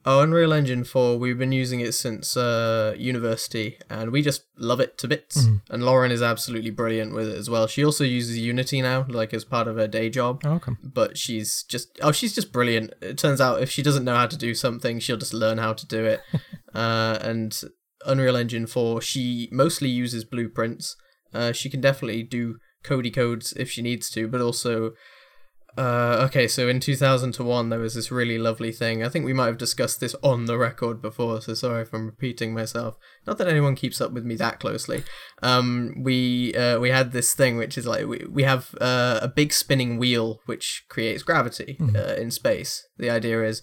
Oh, 0.06 0.20
Unreal 0.20 0.52
Engine 0.52 0.84
4, 0.84 1.18
we've 1.18 1.38
been 1.38 1.52
using 1.52 1.80
it 1.80 1.92
since 1.92 2.36
uh, 2.36 2.94
university 2.98 3.78
and 3.88 4.10
we 4.10 4.20
just 4.20 4.44
love 4.58 4.78
it 4.78 4.98
to 4.98 5.08
bits. 5.08 5.46
And 5.70 5.82
Lauren 5.82 6.12
is 6.12 6.20
absolutely 6.20 6.70
brilliant 6.70 7.14
with 7.14 7.28
it 7.28 7.38
as 7.38 7.48
well. 7.48 7.66
She 7.66 7.82
also 7.82 8.04
uses 8.04 8.36
Unity 8.36 8.82
now, 8.82 9.06
like 9.08 9.32
as 9.32 9.46
part 9.46 9.66
of 9.66 9.76
her 9.76 9.88
day 9.88 10.10
job. 10.10 10.42
Oh, 10.44 10.54
okay. 10.54 10.72
But 10.82 11.16
she's 11.16 11.62
just, 11.62 11.98
oh, 12.02 12.12
she's 12.12 12.34
just 12.34 12.52
brilliant. 12.52 12.92
It 13.00 13.16
turns 13.16 13.40
out 13.40 13.62
if 13.62 13.70
she 13.70 13.82
doesn't 13.82 14.04
know 14.04 14.14
how 14.14 14.26
to 14.26 14.36
do 14.36 14.54
something, 14.54 14.98
she'll 14.98 15.16
just 15.16 15.32
learn 15.32 15.56
how 15.56 15.72
to 15.72 15.86
do 15.86 16.04
it. 16.04 16.20
uh, 16.74 17.18
and 17.22 17.58
Unreal 18.04 18.36
Engine 18.36 18.66
4, 18.66 19.00
she 19.00 19.48
mostly 19.50 19.88
uses 19.88 20.26
blueprints. 20.26 20.96
Uh, 21.32 21.52
she 21.52 21.70
can 21.70 21.80
definitely 21.80 22.22
do 22.22 22.58
Cody 22.82 23.10
codes 23.10 23.54
if 23.54 23.70
she 23.70 23.80
needs 23.80 24.10
to, 24.10 24.28
but 24.28 24.42
also 24.42 24.92
uh, 25.76 26.24
okay, 26.26 26.46
so 26.46 26.68
in 26.68 26.78
2001, 26.78 27.68
there 27.68 27.78
was 27.78 27.94
this 27.94 28.10
really 28.10 28.38
lovely 28.38 28.70
thing. 28.70 29.02
I 29.02 29.08
think 29.08 29.24
we 29.24 29.32
might 29.32 29.46
have 29.46 29.58
discussed 29.58 30.00
this 30.00 30.14
on 30.22 30.44
the 30.44 30.56
record 30.56 31.02
before, 31.02 31.40
so 31.40 31.54
sorry 31.54 31.82
if 31.82 31.92
I'm 31.92 32.06
repeating 32.06 32.54
myself. 32.54 32.96
Not 33.26 33.38
that 33.38 33.48
anyone 33.48 33.74
keeps 33.74 34.00
up 34.00 34.12
with 34.12 34.24
me 34.24 34.36
that 34.36 34.60
closely. 34.60 35.02
Um, 35.42 35.94
we 36.02 36.54
uh, 36.54 36.78
we 36.78 36.90
had 36.90 37.12
this 37.12 37.34
thing 37.34 37.56
which 37.56 37.76
is 37.76 37.86
like 37.86 38.06
we, 38.06 38.24
we 38.30 38.44
have 38.44 38.74
uh, 38.80 39.18
a 39.22 39.28
big 39.28 39.52
spinning 39.52 39.98
wheel 39.98 40.40
which 40.46 40.84
creates 40.88 41.22
gravity 41.22 41.78
uh, 41.94 42.14
in 42.14 42.30
space. 42.30 42.86
The 42.96 43.10
idea 43.10 43.42
is 43.42 43.62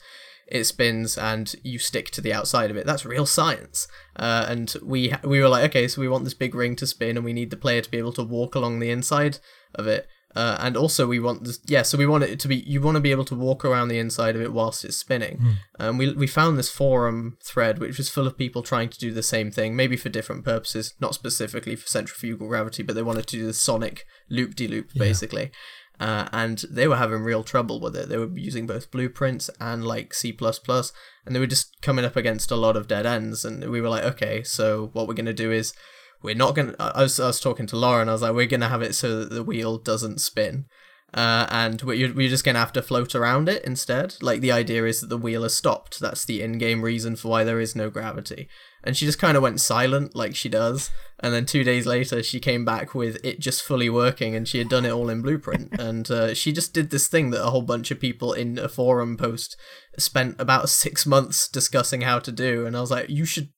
it 0.51 0.65
spins 0.65 1.17
and 1.17 1.55
you 1.63 1.79
stick 1.79 2.11
to 2.11 2.21
the 2.21 2.33
outside 2.33 2.69
of 2.69 2.75
it. 2.75 2.85
That's 2.85 3.05
real 3.05 3.25
science. 3.25 3.87
Uh, 4.17 4.45
and 4.49 4.75
we 4.83 5.13
we 5.23 5.39
were 5.39 5.47
like, 5.47 5.63
okay, 5.69 5.87
so 5.87 6.01
we 6.01 6.09
want 6.09 6.25
this 6.25 6.33
big 6.33 6.53
ring 6.53 6.75
to 6.75 6.85
spin, 6.87 7.15
and 7.15 7.25
we 7.25 7.33
need 7.33 7.51
the 7.51 7.57
player 7.57 7.81
to 7.81 7.89
be 7.89 7.97
able 7.97 8.13
to 8.13 8.23
walk 8.23 8.53
along 8.53 8.79
the 8.79 8.91
inside 8.91 9.39
of 9.73 9.87
it. 9.87 10.07
Uh, 10.35 10.57
and 10.59 10.77
also 10.77 11.07
we 11.07 11.19
want 11.19 11.43
this, 11.43 11.59
yeah, 11.65 11.81
so 11.81 11.97
we 11.97 12.05
want 12.05 12.23
it 12.23 12.39
to 12.39 12.47
be, 12.47 12.57
you 12.57 12.79
want 12.81 12.95
to 12.95 13.01
be 13.01 13.11
able 13.11 13.25
to 13.25 13.35
walk 13.35 13.65
around 13.65 13.89
the 13.89 13.99
inside 13.99 14.35
of 14.35 14.41
it 14.41 14.53
whilst 14.53 14.85
it's 14.85 14.97
spinning. 14.97 15.39
Um, 15.79 15.97
we, 15.97 16.13
we 16.13 16.27
found 16.27 16.57
this 16.57 16.69
forum 16.69 17.37
thread 17.43 17.79
which 17.79 17.97
was 17.97 18.09
full 18.09 18.27
of 18.27 18.37
people 18.37 18.63
trying 18.63 18.89
to 18.89 18.99
do 18.99 19.11
the 19.11 19.23
same 19.23 19.51
thing, 19.51 19.75
maybe 19.75 19.97
for 19.97 20.09
different 20.09 20.45
purposes, 20.45 20.93
not 21.01 21.13
specifically 21.13 21.75
for 21.75 21.87
centrifugal 21.87 22.47
gravity, 22.47 22.81
but 22.81 22.95
they 22.95 23.03
wanted 23.03 23.27
to 23.27 23.37
do 23.37 23.45
the 23.45 23.53
sonic 23.53 24.05
loop-de-loop, 24.29 24.93
basically. 24.95 25.51
Uh, 25.99 26.27
and 26.31 26.63
they 26.71 26.87
were 26.87 26.95
having 26.95 27.21
real 27.21 27.43
trouble 27.43 27.79
with 27.79 27.95
it. 27.95 28.09
They 28.09 28.17
were 28.17 28.29
using 28.33 28.65
both 28.65 28.89
blueprints 28.89 29.51
and 29.59 29.85
like 29.85 30.15
C++, 30.15 30.35
and 30.39 31.35
they 31.35 31.39
were 31.39 31.45
just 31.45 31.79
coming 31.81 32.05
up 32.05 32.15
against 32.15 32.49
a 32.49 32.55
lot 32.55 32.75
of 32.75 32.87
dead 32.87 33.05
ends. 33.05 33.45
And 33.45 33.69
we 33.69 33.81
were 33.81 33.89
like, 33.89 34.03
okay, 34.03 34.41
so 34.41 34.89
what 34.93 35.07
we're 35.07 35.13
going 35.13 35.25
to 35.27 35.33
do 35.33 35.51
is 35.51 35.73
we're 36.21 36.35
not 36.35 36.55
going 36.55 36.73
to. 36.73 36.75
I 36.81 37.03
was, 37.03 37.19
I 37.19 37.27
was 37.27 37.39
talking 37.39 37.67
to 37.67 37.77
Lauren, 37.77 38.09
I 38.09 38.13
was 38.13 38.21
like, 38.21 38.33
we're 38.33 38.45
going 38.45 38.61
to 38.61 38.69
have 38.69 38.81
it 38.81 38.95
so 38.95 39.19
that 39.19 39.31
the 39.31 39.43
wheel 39.43 39.77
doesn't 39.77 40.21
spin. 40.21 40.65
Uh, 41.13 41.45
and 41.49 41.81
we're, 41.81 42.13
we're 42.13 42.29
just 42.29 42.45
going 42.45 42.55
to 42.55 42.59
have 42.59 42.71
to 42.71 42.81
float 42.81 43.15
around 43.15 43.49
it 43.49 43.63
instead. 43.65 44.15
Like, 44.21 44.39
the 44.39 44.51
idea 44.51 44.85
is 44.85 45.01
that 45.01 45.09
the 45.09 45.17
wheel 45.17 45.43
is 45.43 45.55
stopped. 45.55 45.99
That's 45.99 46.23
the 46.23 46.41
in 46.41 46.57
game 46.57 46.81
reason 46.81 47.17
for 47.17 47.27
why 47.27 47.43
there 47.43 47.59
is 47.59 47.75
no 47.75 47.89
gravity. 47.89 48.47
And 48.83 48.95
she 48.95 49.05
just 49.05 49.19
kind 49.19 49.35
of 49.35 49.43
went 49.43 49.59
silent, 49.59 50.15
like 50.15 50.35
she 50.35 50.47
does. 50.47 50.89
And 51.19 51.33
then 51.33 51.45
two 51.45 51.63
days 51.63 51.85
later, 51.85 52.23
she 52.23 52.39
came 52.39 52.63
back 52.63 52.95
with 52.95 53.23
it 53.25 53.39
just 53.39 53.61
fully 53.61 53.89
working, 53.89 54.35
and 54.35 54.47
she 54.47 54.57
had 54.57 54.69
done 54.69 54.85
it 54.85 54.91
all 54.91 55.09
in 55.09 55.21
Blueprint. 55.21 55.69
and 55.79 56.09
uh, 56.09 56.33
she 56.33 56.53
just 56.53 56.73
did 56.73 56.89
this 56.91 57.07
thing 57.07 57.31
that 57.31 57.45
a 57.45 57.49
whole 57.49 57.61
bunch 57.61 57.91
of 57.91 57.99
people 57.99 58.31
in 58.31 58.57
a 58.57 58.69
forum 58.69 59.17
post 59.17 59.57
spent 59.97 60.39
about 60.39 60.69
six 60.69 61.05
months 61.05 61.49
discussing 61.49 62.01
how 62.01 62.19
to 62.19 62.31
do. 62.31 62.65
And 62.65 62.77
I 62.77 62.81
was 62.81 62.91
like, 62.91 63.09
you 63.09 63.25
should 63.25 63.49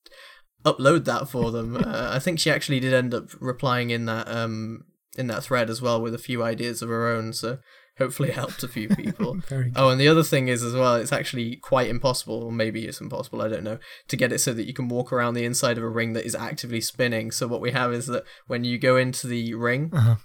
upload 0.64 1.04
that 1.04 1.28
for 1.28 1.50
them. 1.50 1.76
uh, 1.76 2.10
I 2.12 2.18
think 2.18 2.38
she 2.40 2.50
actually 2.50 2.80
did 2.80 2.92
end 2.94 3.12
up 3.14 3.28
replying 3.40 3.90
in 3.90 4.06
that 4.06 4.28
um 4.28 4.84
in 5.16 5.26
that 5.28 5.44
thread 5.44 5.70
as 5.70 5.80
well 5.80 6.00
with 6.00 6.14
a 6.14 6.18
few 6.18 6.42
ideas 6.42 6.82
of 6.82 6.88
her 6.88 7.06
own. 7.08 7.32
So 7.32 7.58
hopefully 7.98 8.30
it 8.30 8.34
helped 8.34 8.62
a 8.64 8.68
few 8.68 8.88
people. 8.96 9.38
Oh, 9.76 9.88
and 9.90 10.00
the 10.00 10.08
other 10.08 10.24
thing 10.24 10.48
is 10.48 10.64
as 10.64 10.74
well, 10.74 10.96
it's 10.96 11.12
actually 11.12 11.54
quite 11.56 11.88
impossible, 11.88 12.42
or 12.42 12.50
maybe 12.50 12.86
it's 12.86 13.00
impossible, 13.00 13.40
I 13.40 13.46
don't 13.48 13.62
know, 13.62 13.78
to 14.08 14.16
get 14.16 14.32
it 14.32 14.40
so 14.40 14.52
that 14.52 14.66
you 14.66 14.74
can 14.74 14.88
walk 14.88 15.12
around 15.12 15.34
the 15.34 15.44
inside 15.44 15.78
of 15.78 15.84
a 15.84 15.88
ring 15.88 16.14
that 16.14 16.26
is 16.26 16.34
actively 16.34 16.80
spinning. 16.80 17.30
So 17.30 17.46
what 17.46 17.60
we 17.60 17.70
have 17.70 17.92
is 17.92 18.06
that 18.06 18.24
when 18.48 18.64
you 18.64 18.76
go 18.78 18.96
into 18.96 19.28
the 19.28 19.54
ring, 19.54 19.90
Uh-huh. 19.92 20.16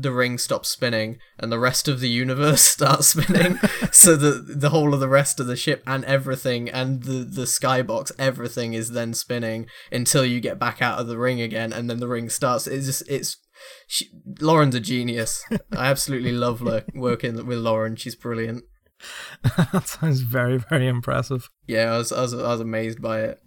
The 0.00 0.12
ring 0.12 0.38
stops 0.38 0.68
spinning 0.68 1.18
and 1.38 1.50
the 1.50 1.58
rest 1.58 1.88
of 1.88 2.00
the 2.00 2.08
universe 2.08 2.62
starts 2.76 3.08
spinning 3.08 3.58
so 3.92 4.16
that 4.16 4.60
the 4.60 4.70
whole 4.70 4.94
of 4.94 5.00
the 5.00 5.08
rest 5.08 5.40
of 5.40 5.46
the 5.46 5.56
ship 5.56 5.82
and 5.86 6.04
everything 6.04 6.68
and 6.68 7.02
the 7.02 7.24
the 7.24 7.42
skybox 7.42 8.12
everything 8.18 8.74
is 8.74 8.92
then 8.92 9.12
spinning 9.12 9.66
until 9.90 10.24
you 10.24 10.40
get 10.40 10.58
back 10.58 10.80
out 10.80 10.98
of 10.98 11.08
the 11.08 11.18
ring 11.18 11.40
again 11.40 11.72
and 11.72 11.90
then 11.90 11.98
the 11.98 12.08
ring 12.08 12.28
starts 12.28 12.66
it's 12.66 12.86
just 12.86 13.08
it's 13.08 13.36
she, 13.86 14.10
Lauren's 14.40 14.74
a 14.74 14.80
genius. 14.80 15.44
I 15.72 15.88
absolutely 15.88 16.32
love 16.32 16.60
lo- 16.60 16.82
working 16.94 17.44
with 17.46 17.58
Lauren. 17.58 17.96
She's 17.96 18.14
brilliant. 18.14 18.64
that 19.72 19.88
sounds 19.88 20.20
very, 20.20 20.58
very 20.58 20.86
impressive. 20.86 21.48
Yeah, 21.66 21.92
I 21.94 21.98
was, 21.98 22.12
I 22.12 22.22
was 22.22 22.34
I 22.34 22.48
was 22.48 22.60
amazed 22.60 23.00
by 23.00 23.22
it. 23.22 23.40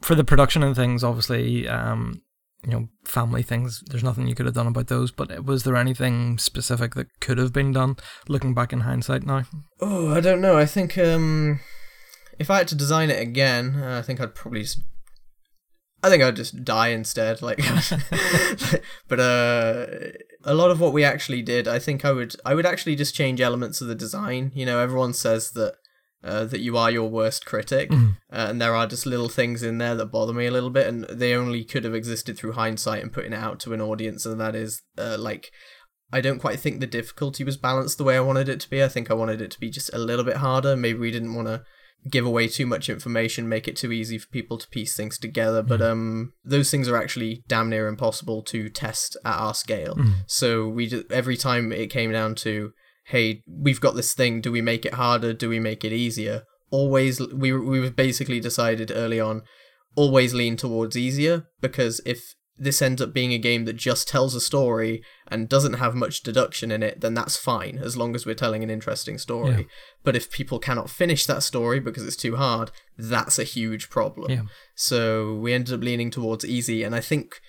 For 0.00 0.14
the 0.14 0.24
production 0.24 0.62
and 0.62 0.74
things, 0.74 1.04
obviously, 1.04 1.68
um, 1.68 2.22
you 2.64 2.70
know, 2.70 2.88
family 3.04 3.42
things, 3.42 3.82
there's 3.86 4.04
nothing 4.04 4.28
you 4.28 4.34
could 4.34 4.46
have 4.46 4.54
done 4.54 4.68
about 4.68 4.86
those, 4.86 5.10
but 5.10 5.44
was 5.44 5.64
there 5.64 5.76
anything 5.76 6.38
specific 6.38 6.94
that 6.94 7.08
could 7.20 7.38
have 7.38 7.52
been 7.52 7.72
done 7.72 7.96
looking 8.28 8.54
back 8.54 8.72
in 8.72 8.80
hindsight 8.80 9.24
now? 9.24 9.44
Oh, 9.80 10.12
I 10.12 10.20
don't 10.20 10.40
know. 10.40 10.56
I 10.56 10.66
think 10.66 10.96
um, 10.96 11.60
if 12.38 12.50
I 12.50 12.58
had 12.58 12.68
to 12.68 12.74
design 12.74 13.10
it 13.10 13.20
again, 13.20 13.76
uh, 13.82 13.98
I 13.98 14.02
think 14.02 14.20
I'd 14.20 14.34
probably 14.34 14.62
just. 14.62 14.80
I 16.04 16.10
think 16.10 16.22
I'd 16.22 16.36
just 16.36 16.64
die 16.64 16.88
instead. 16.88 17.42
Like, 17.42 17.58
but 19.08 19.20
uh, 19.20 19.86
a 20.44 20.54
lot 20.54 20.70
of 20.70 20.80
what 20.80 20.92
we 20.92 21.04
actually 21.04 21.42
did, 21.42 21.68
I 21.68 21.78
think 21.78 22.04
I 22.04 22.12
would. 22.12 22.36
I 22.44 22.54
would 22.54 22.66
actually 22.66 22.96
just 22.96 23.14
change 23.14 23.40
elements 23.40 23.80
of 23.80 23.88
the 23.88 23.94
design. 23.94 24.52
You 24.54 24.66
know, 24.66 24.78
everyone 24.78 25.14
says 25.14 25.50
that. 25.52 25.76
Uh, 26.24 26.44
that 26.44 26.60
you 26.60 26.76
are 26.76 26.88
your 26.90 27.10
worst 27.10 27.44
critic, 27.44 27.90
uh, 27.92 27.96
and 28.30 28.60
there 28.60 28.76
are 28.76 28.86
just 28.86 29.06
little 29.06 29.28
things 29.28 29.62
in 29.64 29.78
there 29.78 29.96
that 29.96 30.06
bother 30.06 30.32
me 30.32 30.46
a 30.46 30.52
little 30.52 30.70
bit, 30.70 30.86
and 30.86 31.04
they 31.10 31.34
only 31.34 31.64
could 31.64 31.82
have 31.82 31.96
existed 31.96 32.38
through 32.38 32.52
hindsight 32.52 33.02
and 33.02 33.12
putting 33.12 33.32
it 33.32 33.42
out 33.42 33.58
to 33.60 33.72
an 33.74 33.80
audience, 33.80 34.24
and 34.24 34.40
that 34.40 34.54
is 34.54 34.82
uh, 34.96 35.16
like 35.18 35.50
I 36.12 36.20
don't 36.20 36.38
quite 36.38 36.60
think 36.60 36.78
the 36.78 36.86
difficulty 36.86 37.42
was 37.42 37.56
balanced 37.56 37.98
the 37.98 38.04
way 38.04 38.16
I 38.16 38.20
wanted 38.20 38.48
it 38.48 38.60
to 38.60 38.70
be. 38.70 38.84
I 38.84 38.88
think 38.88 39.10
I 39.10 39.14
wanted 39.14 39.40
it 39.42 39.50
to 39.50 39.58
be 39.60 39.68
just 39.70 39.92
a 39.92 39.98
little 39.98 40.24
bit 40.24 40.36
harder. 40.36 40.76
Maybe 40.76 40.98
we 40.98 41.10
didn't 41.10 41.34
want 41.34 41.48
to 41.48 41.64
give 42.08 42.26
away 42.26 42.48
too 42.48 42.66
much 42.66 42.88
information, 42.88 43.48
make 43.48 43.66
it 43.66 43.76
too 43.76 43.90
easy 43.92 44.18
for 44.18 44.26
people 44.28 44.58
to 44.58 44.68
piece 44.68 44.94
things 44.96 45.18
together. 45.18 45.62
But 45.62 45.80
um, 45.82 46.32
those 46.44 46.70
things 46.70 46.88
are 46.88 46.96
actually 46.96 47.42
damn 47.48 47.70
near 47.70 47.88
impossible 47.88 48.42
to 48.44 48.68
test 48.68 49.16
at 49.24 49.36
our 49.38 49.54
scale. 49.54 49.96
So 50.26 50.68
we 50.68 50.86
d- 50.88 51.04
every 51.10 51.36
time 51.36 51.72
it 51.72 51.88
came 51.90 52.12
down 52.12 52.34
to, 52.36 52.72
hey, 53.04 53.42
we've 53.46 53.80
got 53.80 53.94
this 53.94 54.14
thing. 54.14 54.40
Do 54.40 54.52
we 54.52 54.60
make 54.62 54.84
it 54.84 54.94
harder? 54.94 55.32
Do 55.32 55.48
we 55.48 55.60
make 55.60 55.84
it 55.84 55.92
easier? 55.92 56.44
Always, 56.70 57.20
we 57.20 57.52
we 57.52 57.90
basically 57.90 58.40
decided 58.40 58.90
early 58.94 59.20
on, 59.20 59.42
always 59.94 60.32
lean 60.32 60.56
towards 60.56 60.96
easier 60.96 61.46
because 61.60 62.00
if 62.06 62.34
this 62.58 62.82
ends 62.82 63.00
up 63.00 63.12
being 63.12 63.32
a 63.32 63.38
game 63.38 63.64
that 63.64 63.74
just 63.74 64.06
tells 64.06 64.34
a 64.34 64.40
story 64.40 65.02
and 65.26 65.48
doesn't 65.48 65.74
have 65.74 65.94
much 65.94 66.22
deduction 66.22 66.70
in 66.70 66.82
it, 66.82 67.00
then 67.00 67.14
that's 67.14 67.36
fine 67.36 67.78
as 67.78 67.96
long 67.96 68.14
as 68.14 68.24
we're 68.24 68.34
telling 68.34 68.62
an 68.62 68.70
interesting 68.70 69.18
story. 69.18 69.50
Yeah. 69.50 69.62
But 70.04 70.16
if 70.16 70.30
people 70.30 70.58
cannot 70.58 70.90
finish 70.90 71.26
that 71.26 71.42
story 71.42 71.80
because 71.80 72.06
it's 72.06 72.16
too 72.16 72.36
hard, 72.36 72.70
that's 72.96 73.38
a 73.38 73.44
huge 73.44 73.90
problem. 73.90 74.30
Yeah. 74.30 74.42
So 74.74 75.34
we 75.34 75.52
ended 75.52 75.74
up 75.74 75.80
leaning 75.80 76.10
towards 76.10 76.44
easy, 76.44 76.82
and 76.82 76.94
I 76.94 77.00
think, 77.00 77.40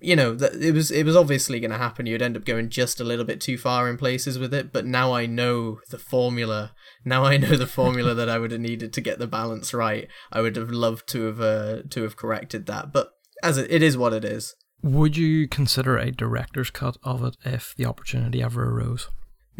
you 0.00 0.16
know, 0.16 0.34
that 0.34 0.54
it 0.54 0.72
was 0.72 0.90
it 0.90 1.04
was 1.04 1.16
obviously 1.16 1.60
going 1.60 1.70
to 1.70 1.78
happen. 1.78 2.06
You'd 2.06 2.22
end 2.22 2.36
up 2.36 2.44
going 2.44 2.68
just 2.68 3.00
a 3.00 3.04
little 3.04 3.24
bit 3.24 3.40
too 3.40 3.58
far 3.58 3.88
in 3.88 3.96
places 3.96 4.38
with 4.38 4.54
it. 4.54 4.72
But 4.72 4.86
now 4.86 5.12
I 5.12 5.26
know 5.26 5.80
the 5.90 5.98
formula. 5.98 6.72
Now 7.04 7.24
I 7.24 7.36
know 7.36 7.56
the 7.56 7.66
formula 7.66 8.14
that 8.14 8.28
I 8.28 8.38
would 8.38 8.52
have 8.52 8.60
needed 8.60 8.92
to 8.92 9.00
get 9.00 9.18
the 9.18 9.26
balance 9.26 9.74
right. 9.74 10.08
I 10.32 10.40
would 10.40 10.56
have 10.56 10.70
loved 10.70 11.08
to 11.08 11.22
have 11.24 11.40
uh, 11.40 11.82
to 11.90 12.02
have 12.02 12.16
corrected 12.16 12.66
that, 12.66 12.92
but 12.92 13.12
as 13.42 13.58
it, 13.58 13.70
it 13.70 13.82
is 13.82 13.96
what 13.96 14.12
it 14.12 14.24
is. 14.24 14.54
Would 14.82 15.16
you 15.16 15.48
consider 15.48 15.98
a 15.98 16.12
director's 16.12 16.70
cut 16.70 16.96
of 17.02 17.24
it 17.24 17.36
if 17.44 17.74
the 17.76 17.86
opportunity 17.86 18.42
ever 18.42 18.70
arose? 18.70 19.08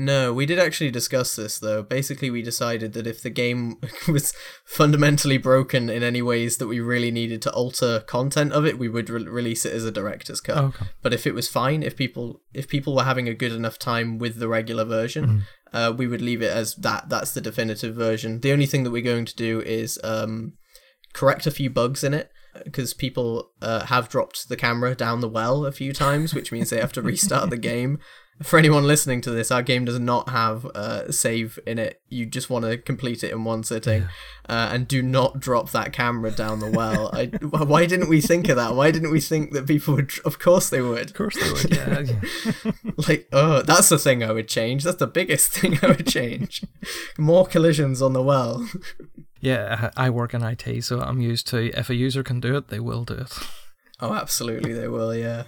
No, 0.00 0.32
we 0.32 0.46
did 0.46 0.60
actually 0.60 0.92
discuss 0.92 1.34
this 1.34 1.58
though. 1.58 1.82
Basically, 1.82 2.30
we 2.30 2.40
decided 2.40 2.92
that 2.92 3.08
if 3.08 3.20
the 3.20 3.30
game 3.30 3.78
was 4.08 4.32
fundamentally 4.64 5.38
broken 5.38 5.90
in 5.90 6.04
any 6.04 6.22
ways 6.22 6.58
that 6.58 6.68
we 6.68 6.78
really 6.78 7.10
needed 7.10 7.42
to 7.42 7.52
alter 7.52 8.04
content 8.06 8.52
of 8.52 8.64
it, 8.64 8.78
we 8.78 8.88
would 8.88 9.10
re- 9.10 9.24
release 9.24 9.66
it 9.66 9.72
as 9.72 9.84
a 9.84 9.90
director's 9.90 10.40
cut. 10.40 10.56
Okay. 10.56 10.86
But 11.02 11.12
if 11.12 11.26
it 11.26 11.34
was 11.34 11.48
fine, 11.48 11.82
if 11.82 11.96
people 11.96 12.40
if 12.54 12.68
people 12.68 12.94
were 12.94 13.02
having 13.02 13.28
a 13.28 13.34
good 13.34 13.50
enough 13.50 13.76
time 13.76 14.18
with 14.18 14.38
the 14.38 14.46
regular 14.46 14.84
version, 14.84 15.42
uh, 15.72 15.92
we 15.94 16.06
would 16.06 16.22
leave 16.22 16.42
it 16.42 16.52
as 16.52 16.76
that. 16.76 17.08
That's 17.08 17.34
the 17.34 17.40
definitive 17.40 17.96
version. 17.96 18.40
The 18.40 18.52
only 18.52 18.66
thing 18.66 18.84
that 18.84 18.92
we're 18.92 19.02
going 19.02 19.24
to 19.24 19.36
do 19.36 19.60
is 19.62 19.98
um, 20.04 20.52
correct 21.12 21.44
a 21.44 21.50
few 21.50 21.70
bugs 21.70 22.04
in 22.04 22.14
it 22.14 22.30
because 22.64 22.94
people 22.94 23.50
uh, 23.60 23.86
have 23.86 24.08
dropped 24.08 24.48
the 24.48 24.56
camera 24.56 24.94
down 24.94 25.20
the 25.20 25.28
well 25.28 25.66
a 25.66 25.72
few 25.72 25.92
times, 25.92 26.34
which 26.34 26.52
means 26.52 26.70
they 26.70 26.80
have 26.80 26.92
to 26.92 27.02
restart 27.02 27.50
the 27.50 27.56
game. 27.72 27.98
For 28.42 28.58
anyone 28.58 28.84
listening 28.84 29.20
to 29.22 29.30
this, 29.30 29.50
our 29.50 29.62
game 29.62 29.84
does 29.84 29.98
not 29.98 30.28
have 30.28 30.64
uh, 30.66 31.10
save 31.10 31.58
in 31.66 31.78
it. 31.78 32.00
You 32.08 32.24
just 32.24 32.48
want 32.48 32.64
to 32.64 32.78
complete 32.78 33.24
it 33.24 33.32
in 33.32 33.42
one 33.44 33.64
sitting, 33.64 34.04
uh, 34.48 34.70
and 34.72 34.86
do 34.86 35.02
not 35.02 35.40
drop 35.40 35.70
that 35.70 35.92
camera 35.92 36.30
down 36.30 36.60
the 36.60 36.70
well. 36.70 37.10
I, 37.12 37.26
why 37.42 37.86
didn't 37.86 38.08
we 38.08 38.20
think 38.20 38.48
of 38.48 38.56
that? 38.56 38.76
Why 38.76 38.92
didn't 38.92 39.10
we 39.10 39.20
think 39.20 39.52
that 39.52 39.66
people 39.66 39.94
would? 39.94 40.12
Of 40.24 40.38
course 40.38 40.70
they 40.70 40.80
would. 40.80 41.10
Of 41.10 41.14
course 41.14 41.36
they 41.36 41.50
would. 41.50 41.76
Yeah. 41.76 42.00
yeah. 42.00 42.72
Like, 43.08 43.28
oh, 43.32 43.62
that's 43.62 43.88
the 43.88 43.98
thing 43.98 44.22
I 44.24 44.32
would 44.32 44.48
change. 44.48 44.82
That's 44.82 44.98
the 44.98 45.06
biggest 45.06 45.52
thing 45.52 45.78
I 45.82 45.88
would 45.88 46.06
change. 46.06 46.64
More 47.16 47.46
collisions 47.46 48.02
on 48.02 48.12
the 48.12 48.22
well. 48.22 48.68
Yeah, 49.40 49.90
I 49.96 50.10
work 50.10 50.34
in 50.34 50.42
IT, 50.42 50.82
so 50.84 51.00
I'm 51.00 51.20
used 51.20 51.46
to 51.48 51.70
if 51.78 51.90
a 51.90 51.94
user 51.94 52.22
can 52.22 52.40
do 52.40 52.56
it, 52.56 52.68
they 52.68 52.80
will 52.80 53.04
do 53.04 53.14
it. 53.14 53.32
Oh, 54.00 54.14
absolutely, 54.14 54.72
they 54.72 54.88
will. 54.88 55.14
Yeah. 55.14 55.44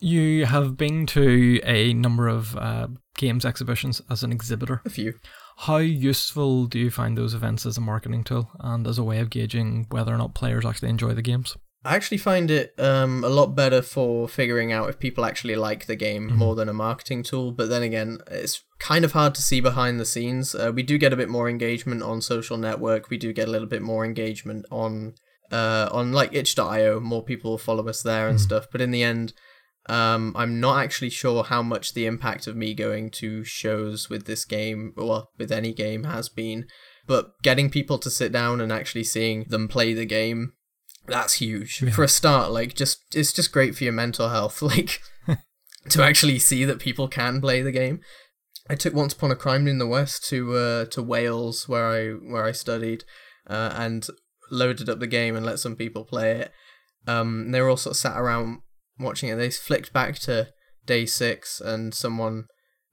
You 0.00 0.46
have 0.46 0.76
been 0.76 1.06
to 1.06 1.60
a 1.64 1.92
number 1.94 2.28
of 2.28 2.56
uh, 2.56 2.88
games 3.16 3.44
exhibitions 3.44 4.00
as 4.10 4.22
an 4.22 4.32
exhibitor. 4.32 4.80
A 4.84 4.90
few. 4.90 5.14
How 5.58 5.78
useful 5.78 6.66
do 6.66 6.78
you 6.78 6.90
find 6.90 7.18
those 7.18 7.34
events 7.34 7.66
as 7.66 7.76
a 7.76 7.80
marketing 7.80 8.22
tool 8.22 8.48
and 8.60 8.86
as 8.86 8.98
a 8.98 9.02
way 9.02 9.18
of 9.18 9.28
gauging 9.28 9.86
whether 9.90 10.14
or 10.14 10.18
not 10.18 10.34
players 10.34 10.64
actually 10.64 10.90
enjoy 10.90 11.14
the 11.14 11.22
games? 11.22 11.56
I 11.84 11.94
actually 11.94 12.18
find 12.18 12.50
it 12.50 12.74
um, 12.78 13.24
a 13.24 13.28
lot 13.28 13.54
better 13.54 13.82
for 13.82 14.28
figuring 14.28 14.72
out 14.72 14.88
if 14.88 14.98
people 14.98 15.24
actually 15.24 15.56
like 15.56 15.86
the 15.86 15.96
game 15.96 16.36
more 16.36 16.54
than 16.54 16.68
a 16.68 16.72
marketing 16.72 17.22
tool. 17.22 17.52
But 17.52 17.68
then 17.68 17.82
again, 17.82 18.18
it's 18.30 18.62
kind 18.78 19.04
of 19.04 19.12
hard 19.12 19.34
to 19.36 19.42
see 19.42 19.60
behind 19.60 19.98
the 19.98 20.04
scenes. 20.04 20.54
Uh, 20.54 20.72
we 20.74 20.82
do 20.82 20.98
get 20.98 21.12
a 21.12 21.16
bit 21.16 21.28
more 21.28 21.48
engagement 21.48 22.02
on 22.02 22.20
social 22.20 22.56
network. 22.56 23.10
We 23.10 23.16
do 23.16 23.32
get 23.32 23.48
a 23.48 23.50
little 23.50 23.68
bit 23.68 23.82
more 23.82 24.04
engagement 24.04 24.66
on 24.70 25.14
uh, 25.50 25.88
on 25.92 26.12
like 26.12 26.34
itch.io. 26.34 27.00
More 27.00 27.22
people 27.22 27.58
follow 27.58 27.88
us 27.88 28.02
there 28.02 28.28
and 28.28 28.40
stuff. 28.40 28.66
But 28.70 28.80
in 28.80 28.90
the 28.90 29.02
end, 29.02 29.32
um, 29.88 30.34
I'm 30.36 30.60
not 30.60 30.82
actually 30.82 31.10
sure 31.10 31.44
how 31.44 31.62
much 31.62 31.94
the 31.94 32.06
impact 32.06 32.46
of 32.46 32.56
me 32.56 32.74
going 32.74 33.10
to 33.12 33.44
shows 33.44 34.10
with 34.10 34.26
this 34.26 34.44
game, 34.44 34.92
or 34.96 35.28
with 35.38 35.50
any 35.50 35.72
game, 35.72 36.04
has 36.04 36.28
been. 36.28 36.66
But 37.06 37.30
getting 37.42 37.70
people 37.70 37.98
to 37.98 38.10
sit 38.10 38.32
down 38.32 38.60
and 38.60 38.70
actually 38.70 39.04
seeing 39.04 39.44
them 39.44 39.66
play 39.66 39.94
the 39.94 40.04
game 40.04 40.52
that's 41.08 41.34
huge. 41.34 41.78
For 41.92 42.04
a 42.04 42.08
start 42.08 42.52
like 42.52 42.74
just 42.74 43.02
it's 43.14 43.32
just 43.32 43.52
great 43.52 43.74
for 43.74 43.84
your 43.84 43.92
mental 43.92 44.28
health 44.28 44.62
like 44.62 45.00
to 45.88 46.02
actually 46.02 46.38
see 46.38 46.64
that 46.64 46.78
people 46.78 47.08
can 47.08 47.40
play 47.40 47.62
the 47.62 47.72
game. 47.72 48.00
I 48.70 48.74
took 48.74 48.94
once 48.94 49.14
upon 49.14 49.30
a 49.30 49.36
crime 49.36 49.66
in 49.66 49.78
the 49.78 49.86
west 49.86 50.28
to 50.28 50.54
uh 50.54 50.84
to 50.86 51.02
wales 51.02 51.68
where 51.68 51.88
i 51.88 52.08
where 52.10 52.44
i 52.44 52.52
studied 52.52 53.04
uh, 53.48 53.72
and 53.74 54.06
loaded 54.50 54.90
up 54.90 55.00
the 55.00 55.06
game 55.06 55.34
and 55.34 55.46
let 55.46 55.58
some 55.58 55.74
people 55.74 56.04
play 56.04 56.32
it. 56.32 56.52
Um 57.06 57.50
they 57.50 57.60
were 57.60 57.70
all 57.70 57.76
sort 57.78 57.92
of 57.92 58.00
sat 58.00 58.18
around 58.18 58.60
watching 58.98 59.28
it 59.28 59.36
they 59.36 59.50
flicked 59.50 59.92
back 59.92 60.18
to 60.18 60.48
day 60.86 61.06
six 61.06 61.60
and 61.60 61.94
someone 61.94 62.44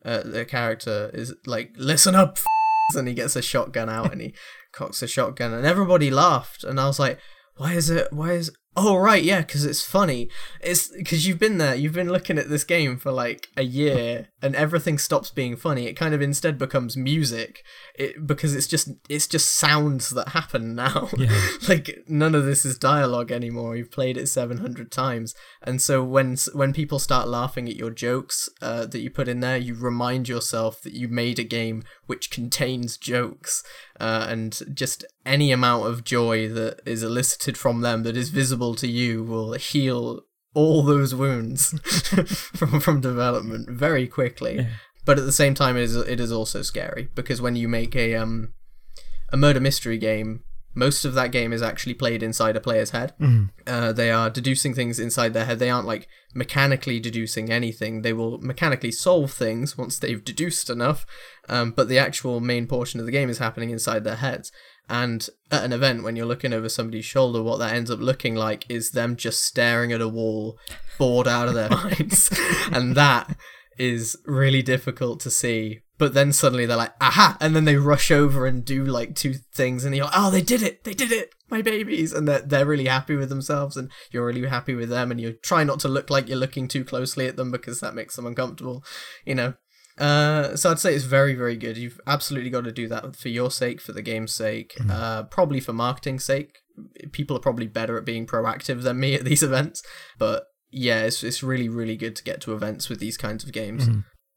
uh, 0.04 0.22
the 0.24 0.46
character 0.46 1.10
is 1.14 1.34
like 1.46 1.72
listen 1.78 2.16
up 2.16 2.38
and 2.96 3.08
he 3.08 3.14
gets 3.14 3.36
a 3.36 3.42
shotgun 3.42 3.90
out 3.90 4.12
and 4.12 4.22
he 4.22 4.34
cocks 4.72 5.02
a 5.02 5.08
shotgun 5.08 5.54
and 5.54 5.66
everybody 5.66 6.12
laughed 6.12 6.64
and 6.64 6.80
i 6.80 6.86
was 6.86 7.00
like 7.00 7.20
why 7.58 7.74
is 7.74 7.90
it 7.90 8.12
why 8.12 8.34
is 8.34 8.52
oh 8.76 8.96
right 8.96 9.24
yeah 9.24 9.42
because 9.42 9.66
it's 9.66 9.84
funny. 9.84 10.30
It's 10.62 10.88
because 10.90 11.28
you've 11.28 11.40
been 11.40 11.58
there 11.58 11.76
you've 11.76 11.94
been 11.94 12.10
looking 12.10 12.38
at 12.38 12.50
this 12.50 12.64
game 12.64 12.98
for 12.98 13.12
like 13.12 13.50
a 13.58 13.64
year 13.64 14.30
and 14.42 14.56
everything 14.56 14.98
stops 14.98 15.32
being 15.32 15.56
funny. 15.56 15.88
It 15.88 15.94
kind 15.94 16.14
of 16.14 16.22
instead 16.22 16.58
becomes 16.58 16.98
music. 16.98 17.64
It 17.96 18.28
because 18.28 18.56
it's 18.56 18.68
just 18.68 18.90
it's 19.10 19.28
just 19.28 19.56
sounds 19.56 20.10
that 20.12 20.30
happen 20.30 20.76
now. 20.76 21.10
Like 21.68 22.04
none 22.08 22.36
of 22.36 22.46
this 22.46 22.66
is 22.66 22.78
dialogue 22.78 23.32
anymore. 23.32 23.76
You've 23.76 23.92
played 23.92 24.18
it 24.18 24.28
700 24.28 24.92
times. 24.92 25.34
And 25.64 25.82
so 25.82 26.04
when 26.04 26.38
when 26.54 26.74
people 26.74 27.00
start 27.00 27.28
laughing 27.28 27.68
at 27.68 27.76
your 27.76 27.90
jokes 27.90 28.50
uh, 28.62 28.86
that 28.86 29.00
you 29.00 29.10
put 29.10 29.28
in 29.28 29.40
there 29.40 29.58
you 29.58 29.76
remind 29.76 30.28
yourself 30.28 30.82
that 30.82 30.94
you 30.94 31.08
made 31.08 31.40
a 31.40 31.44
game 31.44 31.84
which 32.06 32.32
contains 32.32 32.98
jokes 32.98 33.64
uh, 34.00 34.28
and 34.30 34.62
just 34.74 35.06
any 35.26 35.52
amount 35.52 35.88
of 35.88 36.04
joy 36.04 36.48
that 36.48 36.80
is 36.86 37.04
elicited 37.04 37.58
from 37.58 37.82
them 37.82 38.04
that 38.04 38.18
is 38.18 38.30
visible 38.30 38.65
to 38.74 38.88
you 38.88 39.24
will 39.24 39.54
heal 39.54 40.22
all 40.56 40.82
those 40.82 41.14
wounds 41.14 41.78
from 42.56 42.80
from 42.80 43.02
development 43.02 43.70
very 43.70 44.08
quickly. 44.08 44.66
But 45.04 45.20
at 45.20 45.26
the 45.26 45.32
same 45.32 45.54
time, 45.54 45.78
it 45.78 45.84
is 45.84 45.96
it 45.96 46.20
is 46.20 46.32
also 46.32 46.64
scary 46.64 47.10
because 47.14 47.42
when 47.42 47.56
you 47.56 47.68
make 47.68 47.96
a 47.96 48.16
um 48.16 48.54
a 49.30 49.38
murder 49.38 49.60
mystery 49.60 50.00
game, 50.00 50.45
most 50.76 51.06
of 51.06 51.14
that 51.14 51.32
game 51.32 51.54
is 51.54 51.62
actually 51.62 51.94
played 51.94 52.22
inside 52.22 52.56
a 52.56 52.60
player's 52.60 52.92
head. 52.92 53.14
Uh, 53.66 53.94
they 53.94 54.12
are 54.12 54.30
deducing 54.30 54.74
things 54.74 55.00
inside 55.00 55.34
their 55.34 55.46
head. 55.46 55.60
They 55.60 55.70
aren't 55.70 55.88
like 55.88 56.08
mechanically 56.34 57.00
deducing 57.00 57.50
anything. 57.50 58.02
They 58.02 58.14
will 58.14 58.38
mechanically 58.40 58.92
solve 58.92 59.32
things 59.32 59.78
once 59.78 59.98
they've 59.98 60.24
deduced 60.24 60.70
enough. 60.70 61.06
Um, 61.48 61.72
but 61.72 61.88
the 61.88 61.98
actual 61.98 62.42
main 62.42 62.68
portion 62.68 63.00
of 63.00 63.06
the 63.06 63.12
game 63.12 63.30
is 63.30 63.38
happening 63.38 63.70
inside 63.70 64.04
their 64.04 64.18
heads. 64.18 64.52
And 64.88 65.28
at 65.50 65.64
an 65.64 65.74
event, 65.74 66.04
when 66.04 66.16
you're 66.16 66.26
looking 66.28 66.54
over 66.54 66.70
somebody's 66.70 67.06
shoulder, 67.06 67.42
what 67.42 67.58
that 67.60 67.74
ends 67.74 67.90
up 67.90 68.00
looking 68.00 68.36
like 68.36 68.66
is 68.70 68.92
them 68.92 69.16
just 69.16 69.44
staring 69.44 69.92
at 69.92 70.02
a 70.02 70.08
wall, 70.08 70.60
bored 71.00 71.28
out 71.28 71.48
of 71.48 71.54
their 71.56 71.70
minds. 71.72 72.30
and 72.72 72.96
that 72.96 73.36
is 73.80 74.18
really 74.26 74.62
difficult 74.62 75.20
to 75.22 75.32
see. 75.32 75.82
But 75.98 76.14
then 76.14 76.34
suddenly 76.34 76.66
they're 76.66 76.76
like, 76.76 76.94
aha! 77.00 77.38
And 77.40 77.56
then 77.56 77.66
they 77.66 77.78
rush 77.78 78.12
over 78.12 78.46
and 78.46 78.66
do 78.66 78.84
like 78.84 79.16
two 79.16 79.36
things, 79.54 79.86
and 79.86 79.96
you're 79.96 80.06
like, 80.06 80.14
oh, 80.18 80.30
they 80.30 80.42
did 80.42 80.62
it! 80.62 80.84
They 80.84 80.94
did 80.94 81.12
it! 81.12 81.34
My 81.50 81.62
babies! 81.62 82.12
And 82.12 82.28
they're, 82.28 82.42
they're 82.42 82.66
really 82.66 82.88
happy 82.88 83.16
with 83.16 83.30
themselves, 83.30 83.78
and 83.78 83.90
you're 84.12 84.26
really 84.26 84.46
happy 84.46 84.76
with 84.76 84.90
them, 84.90 85.10
and 85.10 85.22
you 85.22 85.34
try 85.34 85.64
not 85.64 85.80
to 85.82 85.88
look 85.88 86.10
like 86.10 86.28
you're 86.28 86.38
looking 86.38 86.68
too 86.68 86.84
closely 86.84 87.28
at 87.28 87.38
them 87.38 87.50
because 87.52 87.80
that 87.80 87.96
makes 87.96 88.16
them 88.16 88.26
uncomfortable, 88.26 88.84
you 89.26 89.36
know. 89.36 89.54
Uh, 89.98 90.58
so 90.58 90.72
I'd 90.72 90.80
say 90.80 90.94
it's 90.94 91.06
very, 91.06 91.36
very 91.36 91.56
good. 91.56 91.78
You've 91.78 92.02
absolutely 92.06 92.50
got 92.50 92.66
to 92.66 92.72
do 92.74 92.90
that 92.90 93.16
for 93.16 93.30
your 93.30 93.50
sake, 93.50 93.80
for 93.80 93.94
the 93.94 94.02
game's 94.02 94.36
sake, 94.36 94.76
uh, 94.90 95.24
probably 95.24 95.62
for 95.62 95.72
marketing's 95.72 96.26
sake. 96.26 96.58
People 97.14 97.38
are 97.38 97.42
probably 97.42 97.68
better 97.68 97.98
at 97.98 98.04
being 98.04 98.28
proactive 98.28 98.82
than 98.82 99.00
me 99.00 99.16
at 99.16 99.24
these 99.24 99.42
events, 99.44 99.82
but 100.20 100.48
yeah, 100.72 101.04
it's 101.04 101.24
it's 101.24 101.42
really, 101.42 101.70
really 101.70 101.96
good 101.96 102.18
to 102.18 102.24
get 102.24 102.42
to 102.42 102.54
events 102.54 102.90
with 102.90 103.00
these 103.00 103.16
kinds 103.16 103.46
of 103.46 103.54
games. 103.54 103.88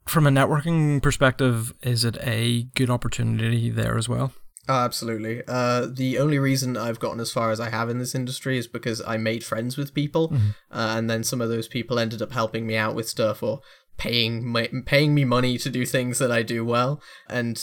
From 0.09 0.27
a 0.27 0.31
networking 0.31 1.03
perspective, 1.03 1.75
is 1.83 2.03
it 2.05 2.16
a 2.23 2.64
good 2.75 2.88
opportunity 2.88 3.71
there 3.71 3.99
as 3.99 4.09
well? 4.09 4.33
Oh, 4.66 4.75
absolutely. 4.75 5.42
Uh, 5.47 5.87
the 5.87 6.18
only 6.18 6.38
reason 6.38 6.77
I've 6.77 6.99
gotten 6.99 7.21
as 7.21 7.31
far 7.31 7.51
as 7.51 7.61
I 7.61 7.71
have 7.71 7.88
in 7.88 7.99
this 7.99 8.14
industry 8.14 8.59
is 8.59 8.66
because 8.66 9.03
I 9.07 9.18
made 9.18 9.44
friends 9.44 9.77
with 9.77 9.94
people, 9.94 10.33
uh, 10.71 10.94
and 10.97 11.09
then 11.09 11.25
some 11.25 11.40
of 11.40 11.49
those 11.49 11.68
people 11.68 11.99
ended 11.99 12.23
up 12.23 12.33
helping 12.33 12.66
me 12.66 12.77
out 12.77 12.94
with 12.94 13.09
stuff 13.09 13.42
or 13.42 13.61
paying 13.99 14.47
my, 14.47 14.71
paying 14.87 15.14
me 15.14 15.25
money 15.25 15.59
to 15.59 15.71
do 15.71 15.85
things 15.85 16.18
that 16.18 16.33
I 16.33 16.42
do 16.42 16.64
well. 16.64 17.03
And 17.29 17.62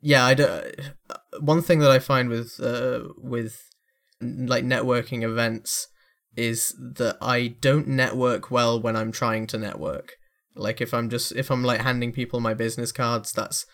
yeah, 0.00 0.24
I 0.24 0.34
do, 0.34 0.72
one 1.40 1.62
thing 1.62 1.78
that 1.80 1.90
I 1.90 1.98
find 1.98 2.28
with 2.28 2.60
uh, 2.60 3.00
with 3.16 3.62
like 4.20 4.64
networking 4.64 5.22
events 5.22 5.88
is 6.36 6.74
that 6.78 7.16
I 7.22 7.48
don't 7.60 7.88
network 7.88 8.50
well 8.50 8.80
when 8.80 8.94
I'm 8.94 9.10
trying 9.10 9.46
to 9.48 9.58
network. 9.58 10.17
Like 10.58 10.80
if 10.80 10.92
I'm 10.92 11.08
just 11.08 11.32
if 11.32 11.50
I'm 11.50 11.64
like 11.64 11.80
handing 11.80 12.12
people 12.12 12.40
my 12.40 12.54
business 12.54 12.92
cards, 12.92 13.32
that's 13.32 13.66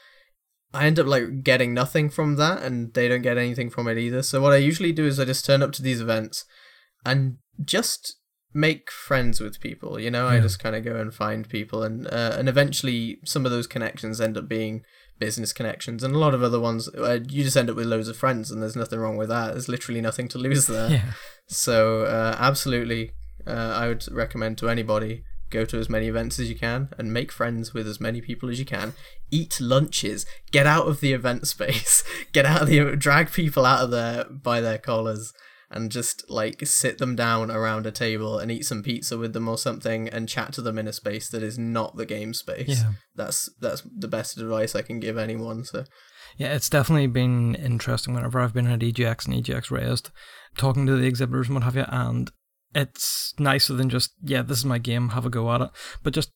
I 0.75 0.87
end 0.87 0.99
up 0.99 1.07
like 1.07 1.45
getting 1.45 1.73
nothing 1.73 2.11
from 2.11 2.37
that 2.37 2.63
and 2.63 2.93
they 2.95 3.09
don't 3.09 3.23
get 3.23 3.39
anything 3.39 3.71
from 3.71 3.87
it 3.87 3.97
either. 3.97 4.23
So 4.23 4.41
what 4.41 4.53
I 4.53 4.57
usually 4.57 4.93
do 4.93 5.07
is 5.07 5.21
I 5.21 5.25
just 5.25 5.47
turn 5.47 5.63
up 5.63 5.73
to 5.73 5.83
these 5.83 6.01
events 6.01 6.45
and 7.07 7.37
just 7.65 8.17
make 8.53 8.91
friends 8.91 9.41
with 9.41 9.61
people, 9.61 10.01
you 10.01 10.11
know? 10.11 10.29
Yeah. 10.29 10.35
I 10.35 10.41
just 10.41 10.59
kind 10.59 10.75
of 10.75 10.85
go 10.85 10.97
and 10.97 11.15
find 11.15 11.49
people 11.49 11.85
and 11.85 12.07
uh, 12.09 12.35
and 12.37 12.49
eventually 12.49 13.19
some 13.25 13.47
of 13.47 13.53
those 13.53 13.69
connections 13.69 14.21
end 14.21 14.37
up 14.37 14.49
being 14.49 14.83
business 15.21 15.53
connections 15.53 16.03
and 16.03 16.13
a 16.13 16.19
lot 16.19 16.35
of 16.35 16.43
other 16.43 16.59
ones 16.59 16.89
uh, 16.99 17.21
you 17.29 17.45
just 17.45 17.57
end 17.57 17.71
up 17.71 17.77
with 17.77 17.87
loads 17.87 18.09
of 18.09 18.17
friends 18.17 18.51
and 18.51 18.61
there's 18.61 18.75
nothing 18.75 18.99
wrong 18.99 19.17
with 19.17 19.29
that. 19.29 19.53
There's 19.53 19.69
literally 19.69 20.01
nothing 20.01 20.29
to 20.29 20.39
lose 20.39 20.67
there. 20.67 20.91
Yeah. 20.91 21.13
So 21.47 22.03
uh, 22.03 22.37
absolutely 22.39 23.13
uh, 23.47 23.75
I 23.77 23.89
would 23.89 24.05
recommend 24.11 24.59
to 24.59 24.69
anybody 24.69 25.25
go 25.51 25.65
to 25.65 25.79
as 25.79 25.89
many 25.89 26.09
events 26.09 26.39
as 26.39 26.49
you 26.49 26.57
can 26.57 26.89
and 26.99 27.13
make 27.13 27.31
friends 27.31 27.73
with 27.73 27.87
as 27.87 28.01
many 28.01 28.21
people 28.21 28.49
as 28.49 28.59
you 28.59 28.65
can 28.65 28.95
eat 29.31 29.61
lunches 29.61 30.27
get 30.51 30.67
out 30.67 30.87
of 30.87 31.01
the 31.01 31.13
event 31.13 31.47
space 31.47 32.03
get 32.33 32.47
out 32.47 32.63
of 32.63 32.69
the 32.69 32.97
drag 32.97 33.31
people 33.31 33.65
out 33.65 33.85
of 33.85 33.91
there 33.91 34.25
by 34.25 34.61
their 34.61 34.79
collars 34.79 35.33
and 35.71 35.91
just 35.91 36.29
like 36.31 36.65
sit 36.67 36.99
them 36.99 37.17
down 37.17 37.51
around 37.51 37.87
a 37.87 37.91
table 37.91 38.39
and 38.39 38.53
eat 38.53 38.65
some 38.65 38.83
pizza 38.83 39.19
with 39.19 39.33
them 39.33 39.49
or 39.49 39.59
something 39.59 40.09
and 40.09 40.29
chat 40.29 40.53
to 40.53 40.63
them 40.63 40.79
in 40.79 40.87
a 40.87 40.93
space 40.93 41.29
that 41.29 41.43
is 41.43 41.59
not 41.59 41.97
the 41.97 42.07
game 42.07 42.35
space 42.35 42.81
yeah. 42.81 42.93
that's 43.15 43.51
that's 43.61 43.83
the 43.97 44.09
best 44.09 44.39
advice 44.39 44.75
i 44.75 44.83
can 44.83 45.01
give 45.01 45.19
anyone 45.19 45.65
so 45.65 45.85
yeah, 46.37 46.55
it's 46.55 46.69
definitely 46.69 47.07
been 47.07 47.55
interesting 47.55 48.15
whenever 48.15 48.41
I've 48.41 48.55
been 48.55 48.67
at 48.67 48.81
EGX 48.81 49.27
and 49.27 49.45
EGX 49.45 49.71
Rezzed, 49.71 50.11
talking 50.57 50.87
to 50.87 50.97
the 50.97 51.07
exhibitors 51.07 51.47
and 51.47 51.55
what 51.55 51.65
have 51.65 51.77
you, 51.77 51.85
and 51.89 52.31
it's 52.75 53.35
nicer 53.39 53.75
than 53.75 53.89
just 53.89 54.13
yeah, 54.23 54.43
this 54.43 54.59
is 54.59 54.65
my 54.65 54.79
game, 54.79 55.11
have 55.11 55.27
a 55.27 55.31
go 55.31 55.53
at 55.53 55.61
it, 55.61 55.71
but 56.03 56.13
just 56.13 56.33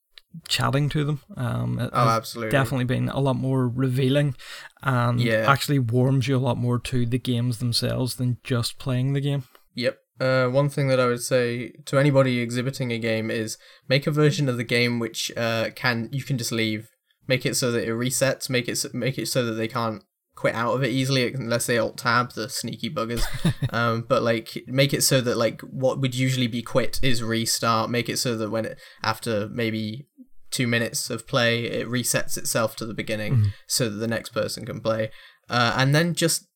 chatting 0.47 0.89
to 0.91 1.05
them. 1.05 1.21
Um, 1.37 1.79
it 1.79 1.91
oh, 1.93 2.09
absolutely, 2.09 2.53
definitely 2.53 2.85
been 2.85 3.09
a 3.09 3.21
lot 3.21 3.37
more 3.37 3.69
revealing, 3.69 4.37
and 4.83 5.21
yeah. 5.21 5.51
actually 5.51 5.79
warms 5.79 6.29
you 6.29 6.37
a 6.37 6.39
lot 6.39 6.57
more 6.57 6.79
to 6.79 7.07
the 7.07 7.19
games 7.19 7.59
themselves 7.59 8.17
than 8.17 8.39
just 8.45 8.79
playing 8.79 9.13
the 9.13 9.21
game. 9.21 9.45
Yep. 9.75 9.99
Uh, 10.21 10.49
one 10.49 10.69
thing 10.69 10.89
that 10.89 10.99
I 10.99 11.07
would 11.07 11.23
say 11.23 11.71
to 11.85 11.99
anybody 11.99 12.41
exhibiting 12.41 12.91
a 12.91 12.99
game 12.99 13.31
is 13.31 13.57
make 13.89 14.07
a 14.07 14.11
version 14.11 14.49
of 14.49 14.57
the 14.57 14.65
game 14.65 14.99
which 14.99 15.31
uh, 15.37 15.71
can 15.75 16.09
you 16.13 16.23
can 16.23 16.39
just 16.39 16.53
leave. 16.53 16.91
Make 17.29 17.45
it 17.45 17.57
so 17.57 17.71
that 17.73 17.87
it 17.87 17.93
resets. 17.93 18.49
Make 18.49 18.69
it 18.69 18.83
make 18.95 19.19
it 19.19 19.27
so 19.27 19.45
that 19.45 19.53
they 19.53 19.69
can't 19.69 20.03
quit 20.39 20.55
out 20.55 20.73
of 20.73 20.85
it 20.85 20.91
easily 20.91 21.27
unless 21.35 21.67
they 21.67 21.79
alt 21.79 21.99
tab 21.99 22.33
the 22.35 22.49
sneaky 22.49 22.89
buggers. 22.89 23.25
Um 23.71 24.05
but 24.09 24.23
like 24.23 24.65
make 24.67 24.95
it 24.95 25.03
so 25.03 25.21
that 25.21 25.37
like 25.37 25.61
what 25.63 26.01
would 26.01 26.15
usually 26.15 26.47
be 26.47 26.63
quit 26.63 27.01
is 27.03 27.23
restart. 27.23 27.91
Make 27.91 28.09
it 28.09 28.19
so 28.19 28.37
that 28.37 28.51
when 28.51 28.65
it 28.65 28.79
after 29.03 29.49
maybe 29.49 30.07
two 30.51 30.67
minutes 30.67 31.11
of 31.11 31.27
play 31.27 31.65
it 31.65 31.89
resets 31.89 32.39
itself 32.39 32.77
to 32.77 32.87
the 32.87 32.95
beginning 32.95 33.37
mm. 33.37 33.47
so 33.67 33.89
that 33.89 33.97
the 33.97 34.07
next 34.07 34.31
person 34.31 34.65
can 34.65 34.81
play. 34.81 35.11
Uh, 35.51 35.75
and 35.77 35.95
then 35.95 36.15
just 36.15 36.48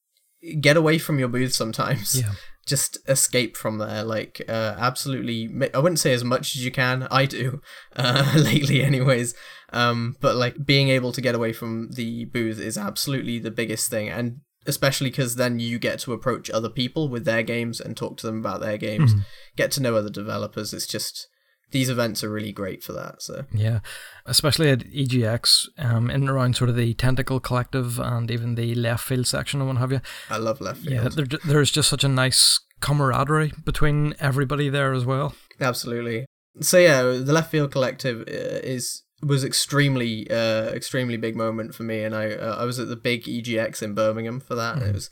get 0.61 0.77
away 0.77 0.99
from 0.99 1.19
your 1.19 1.29
booth 1.29 1.53
sometimes. 1.55 2.21
Yeah. 2.21 2.33
Just 2.65 2.99
escape 3.09 3.57
from 3.57 3.79
there 3.79 4.05
like 4.05 4.41
uh, 4.49 4.77
absolutely 4.79 5.51
i 5.75 5.81
wouldn't 5.81 5.99
say 5.99 6.13
as 6.13 6.23
much 6.23 6.55
as 6.55 6.65
you 6.65 6.71
can. 6.71 7.03
I 7.11 7.27
do 7.27 7.61
uh, 7.97 8.35
lately 8.37 8.83
anyways. 8.83 9.35
Um, 9.73 10.17
but 10.21 10.37
like 10.37 10.65
being 10.65 10.89
able 10.89 11.11
to 11.13 11.21
get 11.21 11.35
away 11.35 11.53
from 11.53 11.91
the 11.93 12.27
booth 12.27 12.61
is 12.61 12.79
absolutely 12.79 13.41
the 13.41 13.51
biggest 13.51 13.91
thing 13.91 14.09
and 14.09 14.43
especially 14.65 15.11
because 15.11 15.35
then 15.35 15.59
you 15.59 15.79
get 15.81 15.99
to 16.01 16.13
approach 16.13 16.51
other 16.51 16.69
people 16.69 17.09
with 17.09 17.25
their 17.25 17.43
games 17.43 17.81
and 17.81 17.97
talk 17.97 18.17
to 18.19 18.29
them 18.29 18.39
about 18.39 18.61
their 18.61 18.79
games. 18.79 19.13
Mm-hmm. 19.13 19.23
get 19.57 19.73
to 19.73 19.83
know 19.83 19.97
other 19.97 20.11
developers. 20.11 20.73
It's 20.73 20.87
just 20.87 21.27
these 21.73 21.89
events 21.89 22.23
are 22.23 22.31
really 22.31 22.53
great 22.53 22.83
for 22.83 22.93
that. 22.93 23.23
So 23.23 23.45
yeah, 23.53 23.81
especially 24.27 24.71
at 24.71 24.81
EGX, 24.81 25.69
um, 25.79 26.11
in 26.11 26.23
and 26.23 26.31
around 26.31 26.57
sort 26.57 26.71
of 26.71 26.77
the 26.77 26.95
Tentacle 26.95 27.41
Collective 27.41 27.99
and 27.99 28.31
even 28.31 28.55
the 28.55 28.75
Left 28.75 29.05
Field 29.05 29.27
section 29.27 29.61
and 29.61 29.69
what 29.69 29.79
have 29.79 29.93
you. 29.93 30.01
I 30.31 30.39
love 30.39 30.61
Left 30.61 30.81
Field. 30.81 30.95
Yeah, 30.95 31.09
there, 31.09 31.39
there's 31.45 31.71
just 31.71 31.89
such 31.89 32.05
a 32.05 32.09
nice 32.09 32.61
camaraderie 32.81 33.53
between 33.65 34.15
everybody 34.21 34.69
there 34.69 34.93
as 34.93 35.05
well. 35.05 35.35
Absolutely. 35.61 36.27
So 36.61 36.79
yeah, 36.79 37.03
the 37.03 37.33
Left 37.33 37.51
Field 37.51 37.73
Collective 37.73 38.21
uh, 38.21 38.61
is 38.63 39.03
was 39.23 39.45
extremely 39.45 40.29
uh 40.31 40.67
extremely 40.71 41.17
big 41.17 41.37
moment 41.37 41.75
for 41.75 41.85
me, 41.85 42.03
and 42.03 42.15
I 42.15 42.33
uh, 42.33 42.57
I 42.59 42.65
was 42.65 42.79
at 42.79 42.89
the 42.89 42.97
big 42.97 43.25
EGX 43.25 43.83
in 43.83 43.95
Birmingham 43.95 44.41
for 44.41 44.55
that. 44.55 44.77
Mm. 44.77 44.89
it 44.89 44.95
was 44.95 45.11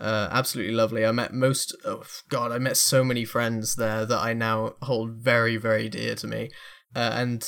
uh, 0.00 0.28
absolutely 0.30 0.74
lovely. 0.74 1.04
I 1.04 1.12
met 1.12 1.32
most, 1.32 1.76
oh 1.84 2.02
God, 2.28 2.52
I 2.52 2.58
met 2.58 2.76
so 2.76 3.04
many 3.04 3.24
friends 3.24 3.74
there 3.74 4.06
that 4.06 4.18
I 4.18 4.32
now 4.32 4.74
hold 4.82 5.12
very, 5.12 5.56
very 5.56 5.88
dear 5.88 6.14
to 6.16 6.26
me. 6.26 6.50
Uh, 6.96 7.12
and 7.14 7.46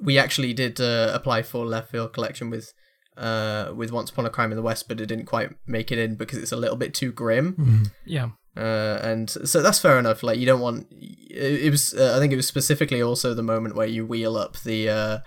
we 0.00 0.18
actually 0.18 0.54
did 0.54 0.80
uh, 0.80 1.10
apply 1.12 1.42
for 1.42 1.66
Left 1.66 1.90
Field 1.90 2.12
Collection 2.12 2.50
with 2.50 2.72
uh, 3.16 3.72
with 3.76 3.92
Once 3.92 4.10
Upon 4.10 4.24
a 4.24 4.30
Crime 4.30 4.50
in 4.52 4.56
the 4.56 4.62
West, 4.62 4.88
but 4.88 4.98
it 4.98 5.06
didn't 5.06 5.26
quite 5.26 5.50
make 5.66 5.92
it 5.92 5.98
in 5.98 6.14
because 6.14 6.38
it's 6.38 6.52
a 6.52 6.56
little 6.56 6.78
bit 6.78 6.94
too 6.94 7.12
grim. 7.12 7.52
Mm-hmm. 7.52 7.82
Yeah. 8.06 8.30
Uh, 8.56 8.98
and 9.02 9.28
so 9.30 9.62
that's 9.62 9.78
fair 9.78 9.98
enough. 9.98 10.22
Like 10.22 10.38
you 10.38 10.46
don't 10.46 10.60
want. 10.60 10.86
It, 10.90 11.64
it 11.64 11.70
was. 11.70 11.94
Uh, 11.94 12.14
I 12.16 12.18
think 12.18 12.32
it 12.32 12.36
was 12.36 12.48
specifically 12.48 13.02
also 13.02 13.34
the 13.34 13.42
moment 13.42 13.76
where 13.76 13.86
you 13.86 14.06
wheel 14.06 14.36
up 14.36 14.58
the 14.60 14.88
uh, 14.88 15.18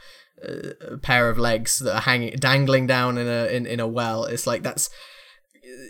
uh, 0.44 0.98
pair 1.02 1.30
of 1.30 1.38
legs 1.38 1.80
that 1.80 1.96
are 1.96 2.02
hanging, 2.02 2.36
dangling 2.38 2.88
down 2.88 3.18
in 3.18 3.28
a 3.28 3.46
in, 3.48 3.66
in 3.66 3.80
a 3.80 3.88
well. 3.88 4.26
It's 4.26 4.48
like 4.48 4.64
that's 4.64 4.90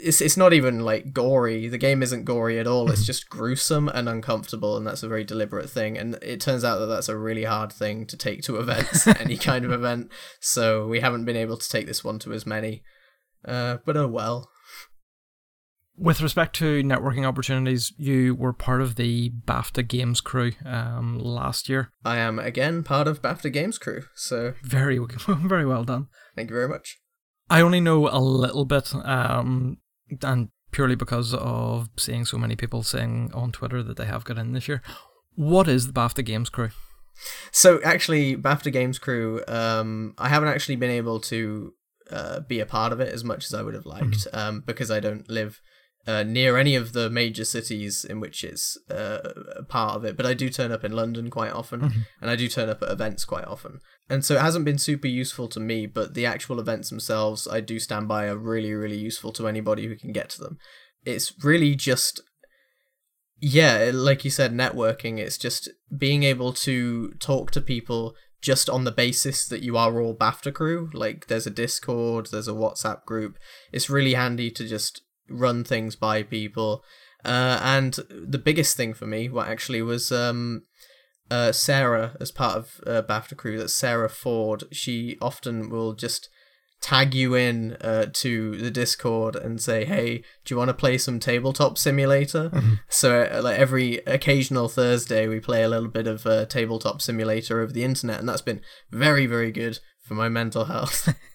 it's 0.01 0.21
it's 0.21 0.37
not 0.37 0.53
even 0.53 0.81
like 0.81 1.13
gory. 1.13 1.67
The 1.67 1.77
game 1.77 2.03
isn't 2.03 2.25
gory 2.25 2.59
at 2.59 2.67
all. 2.67 2.89
It's 2.89 3.01
mm-hmm. 3.01 3.05
just 3.05 3.29
gruesome 3.29 3.89
and 3.89 4.07
uncomfortable, 4.07 4.77
and 4.77 4.85
that's 4.85 5.03
a 5.03 5.07
very 5.07 5.23
deliberate 5.23 5.69
thing. 5.69 5.97
And 5.97 6.15
it 6.21 6.41
turns 6.41 6.63
out 6.63 6.79
that 6.79 6.85
that's 6.87 7.09
a 7.09 7.17
really 7.17 7.43
hard 7.43 7.71
thing 7.71 8.05
to 8.07 8.17
take 8.17 8.41
to 8.43 8.57
events, 8.57 9.07
any 9.19 9.37
kind 9.37 9.65
of 9.65 9.71
event. 9.71 10.11
So 10.39 10.87
we 10.87 10.99
haven't 10.99 11.25
been 11.25 11.37
able 11.37 11.57
to 11.57 11.69
take 11.69 11.87
this 11.87 12.03
one 12.03 12.19
to 12.19 12.33
as 12.33 12.45
many. 12.45 12.83
Uh, 13.43 13.77
but 13.85 13.97
oh 13.97 14.07
well. 14.07 14.49
With 15.97 16.21
respect 16.21 16.57
to 16.57 16.83
networking 16.83 17.25
opportunities, 17.25 17.93
you 17.97 18.35
were 18.35 18.51
part 18.51 18.81
of 18.81 18.95
the 18.95 19.31
BAFTA 19.47 19.87
Games 19.87 20.19
crew 20.19 20.51
um, 20.65 21.17
last 21.17 21.69
year. 21.69 21.93
I 22.03 22.17
am 22.17 22.37
again 22.37 22.83
part 22.83 23.07
of 23.07 23.21
BAFTA 23.21 23.51
Games 23.53 23.77
crew. 23.77 24.03
So 24.13 24.55
very, 24.61 24.99
very 25.27 25.65
well 25.65 25.85
done. 25.85 26.07
Thank 26.35 26.49
you 26.49 26.55
very 26.55 26.67
much. 26.67 26.99
I 27.49 27.61
only 27.61 27.79
know 27.79 28.07
a 28.07 28.19
little 28.19 28.65
bit, 28.65 28.93
um, 28.95 29.77
and 30.21 30.49
purely 30.71 30.95
because 30.95 31.33
of 31.33 31.89
seeing 31.97 32.25
so 32.25 32.37
many 32.37 32.55
people 32.55 32.83
saying 32.83 33.31
on 33.33 33.51
Twitter 33.51 33.81
that 33.83 33.97
they 33.97 34.05
have 34.05 34.25
got 34.25 34.37
in 34.37 34.53
this 34.53 34.67
year. 34.67 34.81
What 35.35 35.67
is 35.67 35.87
the 35.87 35.93
BAFTA 35.93 36.25
Games 36.25 36.49
Crew? 36.49 36.69
So 37.51 37.79
actually, 37.83 38.35
BAFTA 38.35 38.71
Games 38.71 38.99
Crew, 38.99 39.41
um, 39.47 40.13
I 40.17 40.29
haven't 40.29 40.49
actually 40.49 40.75
been 40.75 40.91
able 40.91 41.19
to 41.21 41.73
uh, 42.11 42.39
be 42.41 42.59
a 42.59 42.65
part 42.65 42.91
of 42.91 42.99
it 42.99 43.13
as 43.13 43.23
much 43.23 43.45
as 43.45 43.53
I 43.53 43.61
would 43.61 43.73
have 43.73 43.85
liked 43.85 44.05
mm-hmm. 44.05 44.37
um, 44.37 44.63
because 44.65 44.91
I 44.91 44.99
don't 44.99 45.29
live 45.29 45.61
uh, 46.07 46.23
near 46.23 46.57
any 46.57 46.75
of 46.75 46.93
the 46.93 47.09
major 47.09 47.43
cities 47.45 48.05
in 48.05 48.19
which 48.19 48.43
it's 48.43 48.77
uh, 48.91 49.33
a 49.55 49.63
part 49.63 49.95
of 49.95 50.05
it, 50.05 50.15
but 50.15 50.25
I 50.25 50.33
do 50.33 50.49
turn 50.49 50.71
up 50.71 50.83
in 50.83 50.91
London 50.91 51.29
quite 51.29 51.51
often, 51.51 51.81
mm-hmm. 51.81 51.99
and 52.21 52.29
I 52.29 52.35
do 52.35 52.47
turn 52.47 52.69
up 52.69 52.83
at 52.83 52.91
events 52.91 53.25
quite 53.25 53.45
often. 53.45 53.79
And 54.09 54.23
so 54.23 54.35
it 54.35 54.41
hasn't 54.41 54.65
been 54.65 54.77
super 54.77 55.07
useful 55.07 55.47
to 55.49 55.59
me, 55.59 55.87
but 55.87 56.13
the 56.13 56.25
actual 56.25 56.59
events 56.59 56.89
themselves, 56.89 57.47
I 57.47 57.59
do 57.59 57.79
stand 57.79 58.07
by, 58.07 58.27
are 58.27 58.37
really, 58.37 58.73
really 58.73 58.97
useful 58.97 59.31
to 59.33 59.47
anybody 59.47 59.87
who 59.87 59.95
can 59.95 60.11
get 60.11 60.29
to 60.31 60.41
them. 60.41 60.57
It's 61.05 61.33
really 61.43 61.75
just, 61.75 62.21
yeah, 63.39 63.89
like 63.93 64.23
you 64.23 64.31
said, 64.31 64.53
networking. 64.53 65.17
It's 65.17 65.39
just 65.39 65.69
being 65.95 66.21
able 66.23 66.53
to 66.53 67.13
talk 67.13 67.49
to 67.51 67.61
people 67.61 68.15
just 68.41 68.69
on 68.69 68.83
the 68.83 68.91
basis 68.91 69.47
that 69.47 69.63
you 69.63 69.75
are 69.75 69.99
all 69.99 70.15
BAFTA 70.15 70.53
crew. 70.53 70.91
Like 70.93 71.25
there's 71.25 71.47
a 71.47 71.51
Discord, 71.51 72.27
there's 72.31 72.47
a 72.47 72.53
WhatsApp 72.53 73.05
group. 73.05 73.37
It's 73.71 73.89
really 73.89 74.13
handy 74.13 74.51
to 74.51 74.67
just 74.67 75.01
run 75.29 75.63
things 75.63 75.95
by 75.95 76.23
people. 76.23 76.83
Uh, 77.23 77.59
and 77.61 77.93
the 78.09 78.37
biggest 78.37 78.77
thing 78.77 78.93
for 78.93 79.07
me, 79.07 79.29
what 79.29 79.47
actually 79.47 79.81
was 79.81 80.11
um, 80.11 80.63
uh, 81.31 81.51
Sarah 81.51 82.15
as 82.19 82.31
part 82.31 82.55
of 82.55 82.81
uh, 82.85 83.01
BAFTA 83.01 83.35
crew. 83.35 83.57
That's 83.57 83.73
Sarah 83.73 84.09
Ford. 84.09 84.65
She 84.71 85.17
often 85.21 85.69
will 85.69 85.93
just 85.93 86.29
tag 86.81 87.15
you 87.15 87.33
in 87.33 87.77
uh, 87.81 88.05
to 88.13 88.57
the 88.57 88.69
Discord 88.69 89.35
and 89.35 89.59
say, 89.59 89.85
"Hey, 89.85 90.19
do 90.43 90.53
you 90.53 90.57
want 90.57 90.69
to 90.69 90.73
play 90.73 90.99
some 90.99 91.19
tabletop 91.19 91.77
simulator?" 91.79 92.49
Mm-hmm. 92.49 92.73
So, 92.89 93.23
uh, 93.23 93.41
like 93.41 93.57
every 93.57 93.97
occasional 94.05 94.67
Thursday, 94.67 95.27
we 95.27 95.39
play 95.39 95.63
a 95.63 95.69
little 95.69 95.89
bit 95.89 96.05
of 96.05 96.27
uh, 96.27 96.45
tabletop 96.45 97.01
simulator 97.01 97.59
over 97.61 97.73
the 97.73 97.83
internet, 97.83 98.19
and 98.19 98.29
that's 98.29 98.41
been 98.41 98.61
very, 98.91 99.25
very 99.25 99.51
good 99.51 99.79
for 100.03 100.13
my 100.13 100.29
mental 100.29 100.65
health. 100.65 101.11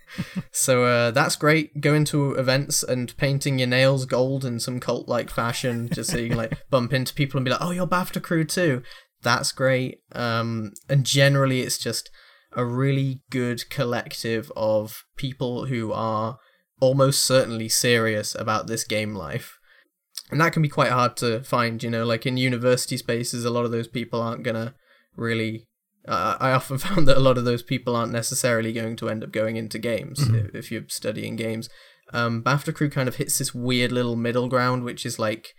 so 0.51 0.85
uh, 0.85 1.11
that's 1.11 1.37
great. 1.37 1.81
Going 1.81 2.05
to 2.07 2.35
events 2.35 2.83
and 2.83 3.17
painting 3.17 3.59
your 3.59 3.69
nails 3.69 4.07
gold 4.07 4.45
in 4.45 4.61
some 4.61 4.81
cult 4.81 5.09
like 5.09 5.31
fashion, 5.31 5.89
just 5.93 6.11
so 6.11 6.19
you 6.19 6.29
can 6.29 6.39
like 6.39 6.59
bump 6.71 6.93
into 6.93 7.15
people 7.15 7.39
and 7.39 7.45
be 7.45 7.51
like, 7.51 7.63
"Oh, 7.63 7.71
you're 7.71 7.87
BAFTA 7.87 8.23
crew 8.23 8.45
too." 8.45 8.83
That's 9.23 9.53
great. 9.53 10.01
Um, 10.13 10.73
and 10.89 11.05
generally, 11.05 11.61
it's 11.61 11.79
just 11.79 12.11
a 12.53 12.65
really 12.65 13.23
good 13.31 13.69
collective 13.71 14.51
of 14.57 15.05
people 15.17 15.67
who 15.67 15.93
are 15.93 16.39
almost 16.81 17.25
certainly 17.25 17.69
serious 17.69 18.35
about 18.35 18.67
this 18.67 18.85
game 18.85 19.15
life. 19.15 19.59
And 20.31 20.41
that 20.41 20.53
can 20.53 20.63
be 20.63 20.69
quite 20.69 20.91
hard 20.91 21.17
to 21.19 21.43
find, 21.43 21.83
you 21.83 21.91
know, 21.91 22.05
like 22.05 22.25
in 22.25 22.37
university 22.37 22.97
spaces, 22.97 23.45
a 23.45 23.51
lot 23.51 23.65
of 23.65 23.73
those 23.73 23.89
people 23.89 24.21
aren't 24.23 24.43
going 24.43 24.57
to 24.57 24.75
really. 25.17 25.67
Uh, 26.07 26.37
I 26.41 26.53
often 26.53 26.79
found 26.87 27.07
that 27.09 27.17
a 27.17 27.21
lot 27.21 27.39
of 27.39 27.45
those 27.45 27.63
people 27.63 27.97
aren't 27.97 28.13
necessarily 28.13 28.73
going 28.73 28.97
to 28.97 29.09
end 29.09 29.23
up 29.23 29.33
going 29.33 29.57
into 29.57 29.79
games 29.79 30.21
mm-hmm. 30.21 30.57
if 30.57 30.71
you're 30.71 30.85
studying 30.89 31.37
games. 31.37 31.69
Um, 32.13 32.43
BAFTA 32.43 32.75
Crew 32.75 32.91
kind 32.91 33.09
of 33.09 33.17
hits 33.17 33.39
this 33.39 33.55
weird 33.55 33.93
little 33.93 34.17
middle 34.17 34.49
ground, 34.49 34.85
which 34.85 35.07
is 35.07 35.19
like 35.19 35.55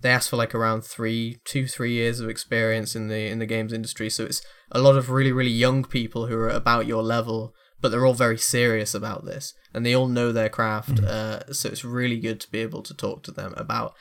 they 0.00 0.10
ask 0.10 0.30
for 0.30 0.36
like 0.36 0.54
around 0.54 0.84
three, 0.84 1.38
two, 1.44 1.66
three 1.66 1.92
years 1.92 2.20
of 2.20 2.28
experience 2.28 2.96
in 2.96 3.08
the 3.08 3.28
in 3.28 3.38
the 3.38 3.46
games 3.46 3.72
industry. 3.72 4.10
So 4.10 4.24
it's 4.24 4.42
a 4.72 4.80
lot 4.80 4.96
of 4.96 5.10
really, 5.10 5.32
really 5.32 5.50
young 5.50 5.84
people 5.84 6.26
who 6.26 6.36
are 6.36 6.48
about 6.48 6.86
your 6.86 7.02
level, 7.02 7.54
but 7.80 7.90
they're 7.90 8.06
all 8.06 8.14
very 8.14 8.38
serious 8.38 8.94
about 8.94 9.24
this 9.24 9.54
and 9.72 9.86
they 9.86 9.94
all 9.94 10.08
know 10.08 10.32
their 10.32 10.48
craft. 10.48 10.96
Mm. 10.96 11.04
Uh, 11.04 11.52
so 11.52 11.68
it's 11.68 11.84
really 11.84 12.18
good 12.18 12.40
to 12.40 12.50
be 12.50 12.58
able 12.58 12.82
to 12.82 12.94
talk 12.94 13.22
to 13.24 13.30
them 13.30 13.54
about 13.56 13.94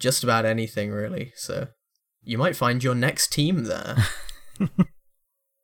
just 0.00 0.24
about 0.24 0.44
anything, 0.44 0.90
really. 0.90 1.32
So 1.36 1.68
you 2.22 2.38
might 2.38 2.56
find 2.56 2.82
your 2.82 2.94
next 2.94 3.32
team 3.32 3.64
there. 3.64 3.96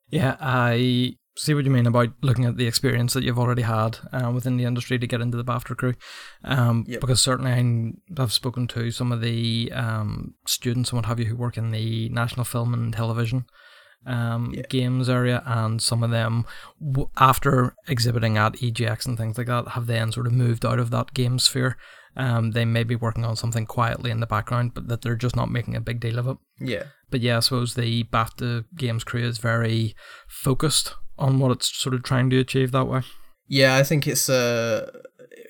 yeah, 0.09 0.37
I 0.39 1.17
see 1.37 1.53
what 1.53 1.65
you 1.65 1.71
mean 1.71 1.85
about 1.85 2.09
looking 2.21 2.45
at 2.45 2.57
the 2.57 2.67
experience 2.67 3.13
that 3.13 3.23
you've 3.23 3.39
already 3.39 3.63
had 3.63 3.97
uh, 4.13 4.31
within 4.33 4.57
the 4.57 4.63
industry 4.63 4.97
to 4.97 5.07
get 5.07 5.21
into 5.21 5.37
the 5.37 5.43
BAFTA 5.43 5.75
crew. 5.75 5.93
Um, 6.43 6.85
yep. 6.87 7.01
Because 7.01 7.21
certainly 7.21 7.51
I 7.51 8.21
have 8.21 8.31
spoken 8.31 8.67
to 8.69 8.91
some 8.91 9.11
of 9.11 9.21
the 9.21 9.71
um, 9.73 10.35
students 10.47 10.91
and 10.91 10.97
what 10.97 11.05
have 11.05 11.19
you 11.19 11.25
who 11.25 11.35
work 11.35 11.57
in 11.57 11.71
the 11.71 12.09
National 12.09 12.45
Film 12.45 12.73
and 12.73 12.93
Television 12.93 13.45
um, 14.05 14.53
yeah. 14.55 14.63
games 14.69 15.09
area, 15.09 15.41
and 15.45 15.81
some 15.81 16.03
of 16.03 16.11
them, 16.11 16.45
w- 16.79 17.09
after 17.17 17.75
exhibiting 17.87 18.37
at 18.37 18.53
EGX 18.53 19.05
and 19.05 19.17
things 19.17 19.37
like 19.37 19.47
that, 19.47 19.69
have 19.69 19.87
then 19.87 20.11
sort 20.11 20.27
of 20.27 20.33
moved 20.33 20.65
out 20.65 20.79
of 20.79 20.91
that 20.91 21.13
game 21.13 21.39
sphere. 21.39 21.77
Um, 22.15 22.51
they 22.51 22.65
may 22.65 22.83
be 22.83 22.95
working 22.95 23.25
on 23.25 23.35
something 23.35 23.65
quietly 23.65 24.11
in 24.11 24.19
the 24.19 24.27
background, 24.27 24.73
but 24.73 24.87
that 24.87 25.01
they're 25.01 25.15
just 25.15 25.35
not 25.35 25.51
making 25.51 25.75
a 25.75 25.81
big 25.81 25.99
deal 25.99 26.19
of 26.19 26.27
it. 26.27 26.37
Yeah. 26.59 26.83
But 27.15 27.21
yeah, 27.21 27.37
I 27.37 27.39
suppose 27.39 27.75
the 27.75 28.03
BAFTA 28.03 28.65
Games 28.75 29.05
crew 29.05 29.23
is 29.23 29.37
very 29.37 29.95
focused 30.27 30.95
on 31.17 31.39
what 31.39 31.49
it's 31.49 31.73
sort 31.73 31.95
of 31.95 32.03
trying 32.03 32.29
to 32.31 32.39
achieve 32.39 32.73
that 32.73 32.89
way. 32.89 33.03
Yeah, 33.47 33.77
I 33.77 33.83
think 33.83 34.05
it's 34.05 34.27
uh 34.27 34.91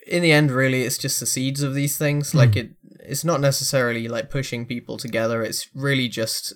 in 0.06 0.22
the 0.22 0.32
end 0.32 0.52
really 0.52 0.84
it's 0.84 1.00
just 1.00 1.20
the 1.20 1.26
seeds 1.26 1.64
of 1.64 1.74
these 1.74 1.98
things. 1.98 2.34
Mm. 2.34 2.36
Like 2.36 2.56
it 2.56 2.74
it's 3.00 3.26
not 3.26 3.42
necessarily 3.42 4.08
like 4.08 4.30
pushing 4.30 4.68
people 4.68 4.98
together. 4.98 5.42
It's 5.42 5.68
really 5.74 6.08
just 6.08 6.54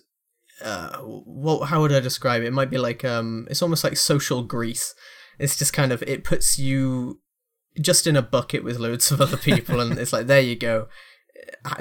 uh 0.62 1.00
what 1.00 1.70
how 1.70 1.82
would 1.82 1.92
I 1.92 2.02
describe 2.02 2.44
it? 2.44 2.50
It 2.50 2.54
might 2.54 2.70
be 2.70 2.78
like 2.78 3.04
um 3.04 3.48
it's 3.50 3.64
almost 3.64 3.84
like 3.84 3.98
social 3.98 4.44
grease. 4.44 4.94
It's 5.40 5.58
just 5.58 5.74
kind 5.74 5.92
of 5.92 6.04
it 6.04 6.24
puts 6.24 6.60
you 6.60 7.20
just 7.82 8.06
in 8.06 8.16
a 8.16 8.22
bucket 8.22 8.64
with 8.64 8.78
loads 8.78 9.12
of 9.12 9.22
other 9.22 9.38
people 9.38 9.80
and 9.80 9.98
it's 9.98 10.14
like 10.14 10.28
there 10.28 10.40
you 10.40 10.56
go 10.56 10.88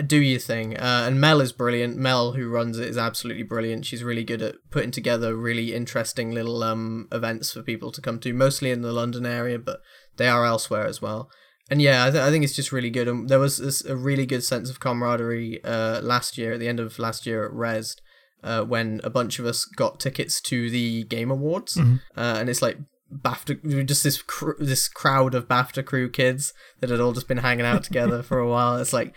do 0.07 0.17
your 0.17 0.41
thing. 0.41 0.77
Uh, 0.77 1.05
and 1.07 1.21
Mel 1.21 1.41
is 1.41 1.53
brilliant. 1.53 1.97
Mel, 1.97 2.33
who 2.33 2.49
runs 2.49 2.79
it, 2.79 2.89
is 2.89 2.99
absolutely 2.99 3.43
brilliant. 3.43 3.85
She's 3.85 4.05
really 4.05 4.25
good 4.25 4.43
at 4.43 4.57
putting 4.71 4.91
together 4.91 5.37
really 5.37 5.75
interesting 5.75 6.33
little 6.33 6.63
um 6.63 7.09
events 7.13 7.53
for 7.53 7.63
people 7.63 7.93
to 7.93 8.01
come 8.01 8.19
to, 8.21 8.33
mostly 8.33 8.71
in 8.71 8.83
the 8.83 8.93
London 8.93 9.27
area, 9.27 9.59
but 9.59 9.81
they 10.17 10.29
are 10.29 10.45
elsewhere 10.45 10.87
as 10.87 11.01
well. 11.01 11.31
And 11.71 11.83
yeah, 11.83 12.07
I, 12.07 12.11
th- 12.11 12.23
I 12.23 12.31
think 12.31 12.45
it's 12.45 12.57
just 12.57 12.73
really 12.73 12.91
good. 12.91 13.09
And 13.09 13.29
there 13.29 13.39
was 13.39 13.59
this, 13.59 13.85
a 13.85 13.95
really 13.95 14.25
good 14.25 14.43
sense 14.43 14.71
of 14.71 14.81
camaraderie 14.81 15.63
uh, 15.65 16.01
last 16.01 16.39
year, 16.39 16.55
at 16.55 16.61
the 16.61 16.69
end 16.69 16.81
of 16.81 16.99
last 16.99 17.27
year 17.27 17.45
at 17.45 17.53
Rezzed, 17.53 17.97
uh, 18.43 18.63
when 18.63 19.01
a 19.05 19.11
bunch 19.11 19.39
of 19.39 19.45
us 19.45 19.65
got 19.65 20.01
tickets 20.01 20.41
to 20.43 20.71
the 20.71 21.05
Game 21.05 21.31
Awards. 21.31 21.75
Mm-hmm. 21.77 21.97
Uh, 22.17 22.37
and 22.39 22.49
it's 22.49 22.63
like 22.63 22.79
BAFTA, 23.13 23.87
just 23.87 24.03
this 24.03 24.23
cr- 24.23 24.53
this 24.59 24.89
crowd 24.89 25.35
of 25.35 25.47
BAFTA 25.47 25.85
crew 25.85 26.09
kids 26.09 26.55
that 26.81 26.91
had 26.91 27.01
all 27.01 27.13
just 27.13 27.29
been 27.29 27.39
hanging 27.39 27.67
out 27.67 27.85
together 27.85 28.23
for 28.23 28.39
a 28.39 28.49
while. 28.49 28.79
It's 28.79 28.93
like 28.95 29.15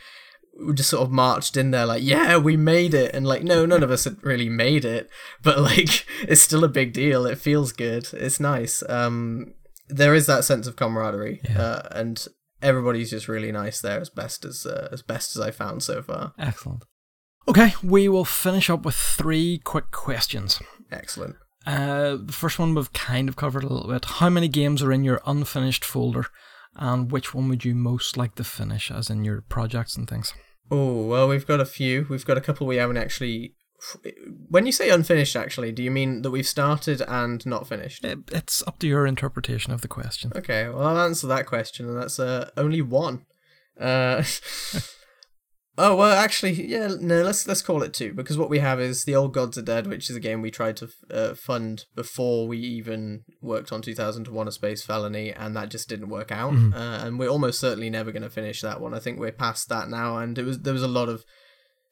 just 0.75 0.89
sort 0.89 1.03
of 1.03 1.11
marched 1.11 1.57
in 1.57 1.71
there 1.71 1.85
like 1.85 2.03
yeah 2.03 2.37
we 2.37 2.57
made 2.57 2.93
it. 2.93 3.13
And 3.13 3.25
like 3.25 3.43
no 3.43 3.65
none 3.65 3.83
of 3.83 3.91
us 3.91 4.03
had 4.03 4.23
really 4.23 4.49
made 4.49 4.85
it 4.85 5.09
but 5.43 5.59
like 5.71 6.05
it's 6.21 6.41
still 6.41 6.63
a 6.63 6.69
big 6.69 6.93
deal. 6.93 7.25
It 7.25 7.37
feels 7.37 7.71
good. 7.71 8.09
It's 8.13 8.39
nice. 8.39 8.83
Um 8.87 9.53
there 9.87 10.15
is 10.15 10.25
that 10.27 10.43
sense 10.43 10.67
of 10.67 10.77
camaraderie 10.77 11.41
yeah. 11.49 11.61
uh, 11.61 11.87
and 11.91 12.25
everybody's 12.61 13.09
just 13.09 13.27
really 13.27 13.51
nice 13.51 13.81
there 13.81 13.99
as 13.99 14.09
best 14.09 14.45
as 14.45 14.65
uh, 14.65 14.87
as 14.89 15.01
best 15.01 15.35
as 15.35 15.41
i 15.41 15.51
found 15.51 15.83
so 15.83 16.01
far. 16.01 16.33
Excellent. 16.37 16.85
Okay 17.47 17.73
we 17.83 18.07
will 18.07 18.25
finish 18.25 18.69
up 18.69 18.85
with 18.85 18.95
three 18.95 19.59
quick 19.63 19.91
questions. 19.91 20.61
Excellent. 20.91 21.35
Uh 21.65 22.17
the 22.17 22.33
first 22.33 22.59
one 22.59 22.75
we've 22.75 22.93
kind 22.93 23.27
of 23.29 23.35
covered 23.35 23.63
a 23.63 23.73
little 23.73 23.91
bit. 23.91 24.05
How 24.05 24.29
many 24.29 24.47
games 24.47 24.83
are 24.83 24.91
in 24.91 25.03
your 25.03 25.21
unfinished 25.25 25.83
folder 25.83 26.27
and 26.75 27.11
which 27.11 27.33
one 27.33 27.49
would 27.49 27.65
you 27.65 27.75
most 27.75 28.17
like 28.17 28.35
to 28.35 28.43
finish 28.43 28.89
as 28.91 29.09
in 29.09 29.23
your 29.25 29.41
projects 29.41 29.95
and 29.97 30.09
things 30.09 30.33
Oh, 30.71 31.05
well, 31.05 31.27
we've 31.27 31.45
got 31.45 31.59
a 31.59 31.65
few. 31.65 32.07
We've 32.09 32.25
got 32.25 32.37
a 32.37 32.41
couple 32.41 32.65
we 32.65 32.77
haven't 32.77 32.97
actually. 32.97 33.55
When 34.47 34.65
you 34.65 34.71
say 34.71 34.89
unfinished, 34.89 35.35
actually, 35.35 35.71
do 35.71 35.83
you 35.83 35.91
mean 35.91 36.21
that 36.21 36.31
we've 36.31 36.47
started 36.47 37.01
and 37.07 37.43
not 37.45 37.67
finished? 37.67 38.05
It's 38.05 38.63
up 38.67 38.79
to 38.79 38.87
your 38.87 39.05
interpretation 39.05 39.73
of 39.73 39.81
the 39.81 39.87
question. 39.87 40.31
Okay, 40.35 40.69
well, 40.69 40.83
I'll 40.83 40.99
answer 40.99 41.27
that 41.27 41.47
question, 41.47 41.87
and 41.87 41.97
that's 41.97 42.19
uh, 42.19 42.51
only 42.55 42.81
one. 42.81 43.25
Uh, 43.79 44.23
Oh 45.77 45.95
well, 45.95 46.11
actually, 46.11 46.67
yeah. 46.67 46.95
No, 46.99 47.23
let's 47.23 47.47
let's 47.47 47.61
call 47.61 47.81
it 47.81 47.93
two 47.93 48.13
because 48.13 48.37
what 48.37 48.49
we 48.49 48.59
have 48.59 48.79
is 48.79 49.03
the 49.03 49.15
old 49.15 49.33
gods 49.33 49.57
are 49.57 49.61
dead, 49.61 49.87
which 49.87 50.09
is 50.09 50.15
a 50.15 50.19
game 50.19 50.41
we 50.41 50.51
tried 50.51 50.75
to 50.77 50.89
uh, 51.09 51.33
fund 51.33 51.85
before 51.95 52.47
we 52.47 52.57
even 52.57 53.23
worked 53.41 53.71
on 53.71 53.81
2001: 53.81 54.47
A 54.47 54.51
Space 54.51 54.83
Felony, 54.83 55.31
and 55.31 55.55
that 55.55 55.69
just 55.69 55.87
didn't 55.87 56.09
work 56.09 56.31
out. 56.31 56.53
Mm-hmm. 56.53 56.73
Uh, 56.73 57.05
and 57.05 57.17
we're 57.17 57.29
almost 57.29 57.59
certainly 57.59 57.89
never 57.89 58.11
going 58.11 58.21
to 58.21 58.29
finish 58.29 58.61
that 58.61 58.81
one. 58.81 58.93
I 58.93 58.99
think 58.99 59.17
we're 59.17 59.31
past 59.31 59.69
that 59.69 59.89
now, 59.89 60.17
and 60.17 60.37
it 60.37 60.43
was 60.43 60.59
there 60.59 60.73
was 60.73 60.83
a 60.83 60.89
lot 60.89 61.07
of 61.07 61.23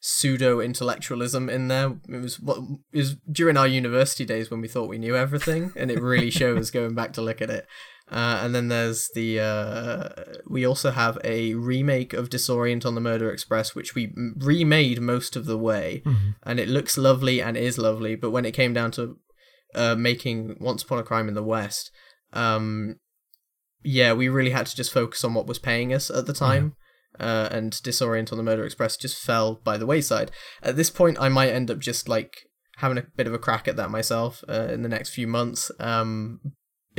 pseudo 0.02 0.60
intellectualism 0.60 1.50
in 1.50 1.70
there. 1.70 1.98
It 2.10 2.22
was 2.22 2.40
what 2.40 2.60
it 2.92 2.98
was 2.98 3.16
during 3.32 3.58
our 3.58 3.68
university 3.68 4.26
days 4.26 4.52
when 4.52 4.62
we 4.62 4.68
thought 4.68 4.90
we 4.90 4.98
knew 4.98 5.16
everything, 5.16 5.72
and 5.76 5.90
it 5.90 6.02
really 6.02 6.30
shows 6.32 6.70
going 6.70 6.96
back 6.96 7.14
to 7.14 7.22
look 7.22 7.42
at 7.42 7.50
it. 7.50 7.66
Uh, 8.12 8.42
and 8.44 8.56
then 8.56 8.70
there's 8.70 9.10
the 9.14 9.40
uh, 9.40 10.10
we 10.48 10.66
also 10.66 10.92
have 10.92 11.20
a 11.24 11.54
remake 11.54 12.14
of 12.14 12.30
Disorient 12.30 12.86
on 12.86 12.96
the 12.96 13.02
Murder 13.02 13.32
Express, 13.32 13.76
which 13.76 13.94
we 13.94 14.14
remade 14.38 15.00
most 15.00 15.36
of 15.36 15.46
the 15.46 15.58
way, 15.58 16.02
mm-hmm. 16.06 16.32
and 16.44 16.60
it 16.60 16.68
looks 16.68 16.98
lovely 16.98 17.42
and 17.42 17.56
is 17.56 17.78
lovely. 17.78 18.16
But 18.16 18.32
when 18.32 18.46
it 18.46 18.54
came 18.54 18.74
down 18.74 18.92
to 18.92 19.18
uh, 19.76 19.96
making 19.96 20.58
Once 20.60 20.82
Upon 20.82 20.98
a 20.98 21.04
Crime 21.04 21.28
in 21.28 21.36
the 21.36 21.44
West, 21.44 21.92
um, 22.34 22.96
yeah, 23.84 24.14
we 24.14 24.28
really 24.28 24.52
had 24.52 24.66
to 24.66 24.76
just 24.76 24.92
focus 24.92 25.24
on 25.24 25.36
what 25.36 25.48
was 25.48 25.60
paying 25.60 25.94
us 25.94 26.10
at 26.10 26.26
the 26.26 26.34
time. 26.34 26.76
Uh, 27.20 27.50
and 27.52 27.74
Disorient 27.74 28.32
on 28.32 28.38
the 28.38 28.44
Murder 28.44 28.64
Express 28.64 28.96
just 28.96 29.22
fell 29.22 29.56
by 29.64 29.78
the 29.78 29.86
wayside. 29.86 30.32
At 30.64 30.78
this 30.78 30.90
point, 30.90 31.18
I 31.20 31.28
might 31.28 31.50
end 31.50 31.70
up 31.70 31.80
just 31.80 32.08
like 32.08 32.34
having 32.78 32.98
a 32.98 33.06
bit 33.16 33.28
of 33.28 33.34
a 33.34 33.40
crack 33.40 33.68
at 33.68 33.76
that 33.76 33.92
myself 33.92 34.44
uh, 34.48 34.68
in 34.72 34.84
the 34.84 34.90
next 34.90 35.10
few 35.10 35.28
months. 35.28 35.70
Um, 35.80 36.40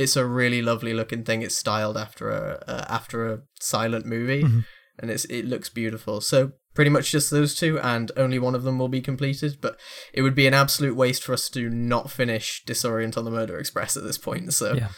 it's 0.01 0.15
a 0.15 0.25
really 0.25 0.61
lovely 0.61 0.93
looking 0.93 1.23
thing. 1.23 1.41
It's 1.41 1.57
styled 1.57 1.97
after 1.97 2.29
a 2.29 2.63
uh, 2.67 2.85
after 2.89 3.31
a 3.31 3.41
silent 3.59 4.05
movie, 4.05 4.43
mm-hmm. 4.43 4.59
and 4.99 5.11
it's 5.11 5.25
it 5.25 5.45
looks 5.45 5.69
beautiful. 5.69 6.21
So 6.21 6.53
pretty 6.73 6.89
much 6.89 7.11
just 7.11 7.31
those 7.31 7.55
two, 7.55 7.79
and 7.79 8.11
only 8.17 8.39
one 8.39 8.55
of 8.55 8.63
them 8.63 8.79
will 8.79 8.89
be 8.89 9.01
completed. 9.01 9.57
But 9.61 9.79
it 10.13 10.21
would 10.21 10.35
be 10.35 10.47
an 10.47 10.53
absolute 10.53 10.95
waste 10.95 11.23
for 11.23 11.33
us 11.33 11.49
to 11.49 11.69
not 11.69 12.11
finish 12.11 12.63
Disorient 12.65 13.17
on 13.17 13.25
the 13.25 13.31
Murder 13.31 13.57
Express 13.57 13.97
at 13.97 14.03
this 14.03 14.17
point. 14.17 14.53
So, 14.53 14.73
yeah. 14.73 14.89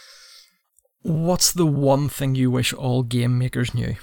What's 1.02 1.52
the 1.52 1.66
one 1.66 2.08
thing 2.08 2.34
you 2.34 2.50
wish 2.50 2.72
all 2.72 3.02
game 3.02 3.38
makers 3.38 3.74
knew? 3.74 3.96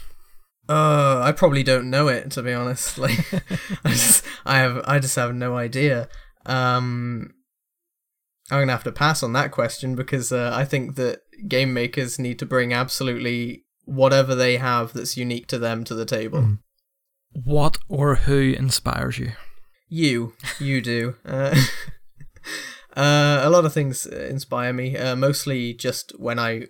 Uh, 0.70 1.20
I 1.24 1.32
probably 1.32 1.64
don't 1.64 1.90
know 1.90 2.08
it 2.08 2.30
to 2.32 2.44
be 2.44 2.54
honest. 2.54 2.98
Like, 2.98 3.34
I 3.84 3.90
just, 3.90 4.24
I 4.46 4.60
have, 4.60 4.84
I 4.86 5.00
just 5.00 5.16
have 5.16 5.34
no 5.34 5.58
idea. 5.58 6.10
Um, 6.46 7.34
I'm 8.52 8.60
gonna 8.60 8.74
have 8.74 8.84
to 8.84 8.92
pass 8.92 9.24
on 9.24 9.32
that 9.34 9.52
question 9.52 9.96
because 9.96 10.32
uh, 10.32 10.52
I 10.54 10.66
think 10.66 10.96
that 10.96 11.22
game 11.48 11.74
makers 11.74 12.20
need 12.20 12.38
to 12.40 12.46
bring 12.46 12.74
absolutely 12.74 13.64
whatever 13.86 14.36
they 14.36 14.58
have 14.58 14.92
that's 14.92 15.16
unique 15.16 15.48
to 15.48 15.58
them 15.58 15.86
to 15.86 15.96
the 15.96 16.06
table. 16.06 16.40
Mm. 16.42 16.60
What 17.32 17.78
or 17.88 18.16
who 18.16 18.52
inspires 18.52 19.18
you? 19.18 19.32
You, 19.88 20.34
you 20.60 20.82
do. 20.82 21.16
Uh, 21.26 21.56
uh, 22.96 23.40
a 23.42 23.50
lot 23.50 23.66
of 23.66 23.74
things 23.74 24.06
inspire 24.06 24.74
me. 24.74 24.98
Uh, 24.98 25.16
mostly 25.16 25.74
just 25.74 26.12
when 26.20 26.38
I 26.38 26.68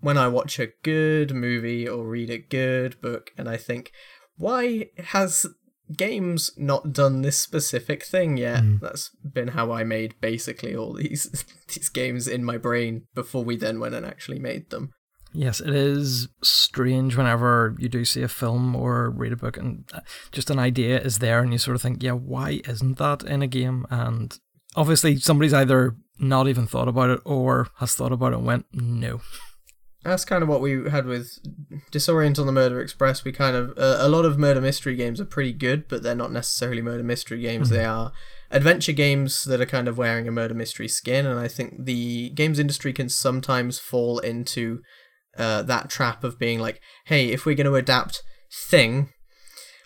when 0.00 0.16
I 0.16 0.28
watch 0.28 0.58
a 0.58 0.72
good 0.82 1.34
movie 1.34 1.86
or 1.86 2.06
read 2.06 2.30
a 2.30 2.38
good 2.38 3.00
book, 3.02 3.30
and 3.36 3.48
I 3.48 3.56
think, 3.56 3.92
why 4.36 4.90
has 4.98 5.46
games 5.94 6.50
not 6.56 6.92
done 6.92 7.22
this 7.22 7.38
specific 7.38 8.04
thing 8.04 8.36
yet. 8.36 8.62
Mm. 8.62 8.80
That's 8.80 9.10
been 9.24 9.48
how 9.48 9.72
I 9.72 9.84
made 9.84 10.14
basically 10.20 10.74
all 10.74 10.94
these 10.94 11.44
these 11.68 11.88
games 11.88 12.26
in 12.26 12.44
my 12.44 12.56
brain 12.56 13.06
before 13.14 13.44
we 13.44 13.56
then 13.56 13.80
went 13.80 13.94
and 13.94 14.06
actually 14.06 14.38
made 14.38 14.70
them. 14.70 14.92
Yes, 15.32 15.60
it 15.60 15.74
is 15.74 16.28
strange 16.42 17.16
whenever 17.16 17.76
you 17.78 17.90
do 17.90 18.04
see 18.06 18.22
a 18.22 18.28
film 18.28 18.74
or 18.74 19.10
read 19.10 19.32
a 19.32 19.36
book 19.36 19.58
and 19.58 19.84
uh, 19.92 20.00
just 20.32 20.48
an 20.48 20.58
idea 20.58 20.98
is 20.98 21.18
there 21.18 21.40
and 21.42 21.52
you 21.52 21.58
sort 21.58 21.74
of 21.74 21.82
think, 21.82 22.02
yeah, 22.02 22.12
why 22.12 22.62
isn't 22.66 22.96
that 22.96 23.22
in 23.24 23.42
a 23.42 23.46
game? 23.46 23.86
And 23.90 24.38
obviously 24.76 25.18
somebody's 25.18 25.52
either 25.52 25.94
not 26.18 26.48
even 26.48 26.66
thought 26.66 26.88
about 26.88 27.10
it 27.10 27.20
or 27.26 27.68
has 27.76 27.94
thought 27.94 28.12
about 28.12 28.32
it 28.32 28.36
and 28.36 28.46
went, 28.46 28.66
no. 28.72 29.20
That's 30.06 30.24
kind 30.24 30.42
of 30.42 30.48
what 30.48 30.60
we 30.60 30.90
had 30.90 31.06
with 31.06 31.38
Disorient 31.90 32.38
on 32.38 32.46
the 32.46 32.52
Murder 32.52 32.80
Express. 32.80 33.24
We 33.24 33.32
kind 33.32 33.56
of 33.56 33.70
uh, 33.76 33.98
a 34.00 34.08
lot 34.08 34.24
of 34.24 34.38
murder 34.38 34.60
mystery 34.60 34.96
games 34.96 35.20
are 35.20 35.26
pretty 35.26 35.52
good, 35.52 35.88
but 35.88 36.02
they're 36.02 36.14
not 36.14 36.32
necessarily 36.32 36.82
murder 36.82 37.02
mystery 37.02 37.40
games. 37.40 37.68
Mm-hmm. 37.68 37.76
They 37.76 37.84
are 37.84 38.12
adventure 38.50 38.92
games 38.92 39.44
that 39.44 39.60
are 39.60 39.66
kind 39.66 39.88
of 39.88 39.98
wearing 39.98 40.28
a 40.28 40.32
murder 40.32 40.54
mystery 40.54 40.88
skin, 40.88 41.26
and 41.26 41.38
I 41.38 41.48
think 41.48 41.84
the 41.84 42.30
games 42.30 42.58
industry 42.58 42.92
can 42.92 43.08
sometimes 43.08 43.78
fall 43.78 44.18
into 44.18 44.80
uh, 45.36 45.62
that 45.62 45.90
trap 45.90 46.24
of 46.24 46.38
being 46.38 46.58
like, 46.58 46.80
hey, 47.06 47.28
if 47.28 47.44
we're 47.44 47.56
going 47.56 47.66
to 47.66 47.74
adapt 47.74 48.22
Thing, 48.52 49.10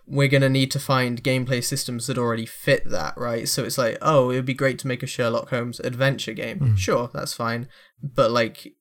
we're 0.06 0.28
going 0.28 0.42
to 0.42 0.48
need 0.48 0.70
to 0.72 0.78
find 0.78 1.24
gameplay 1.24 1.64
systems 1.64 2.06
that 2.06 2.18
already 2.18 2.44
fit 2.44 2.88
that, 2.90 3.14
right? 3.16 3.48
So 3.48 3.64
it's 3.64 3.78
like, 3.78 3.96
oh, 4.02 4.30
it 4.30 4.36
would 4.36 4.44
be 4.44 4.54
great 4.54 4.78
to 4.80 4.86
make 4.86 5.02
a 5.02 5.06
Sherlock 5.06 5.48
Holmes 5.48 5.80
adventure 5.80 6.34
game. 6.34 6.76
Sure, 6.76 7.10
that's 7.12 7.32
fine. 7.32 7.68
But 8.02 8.30
like 8.30 8.74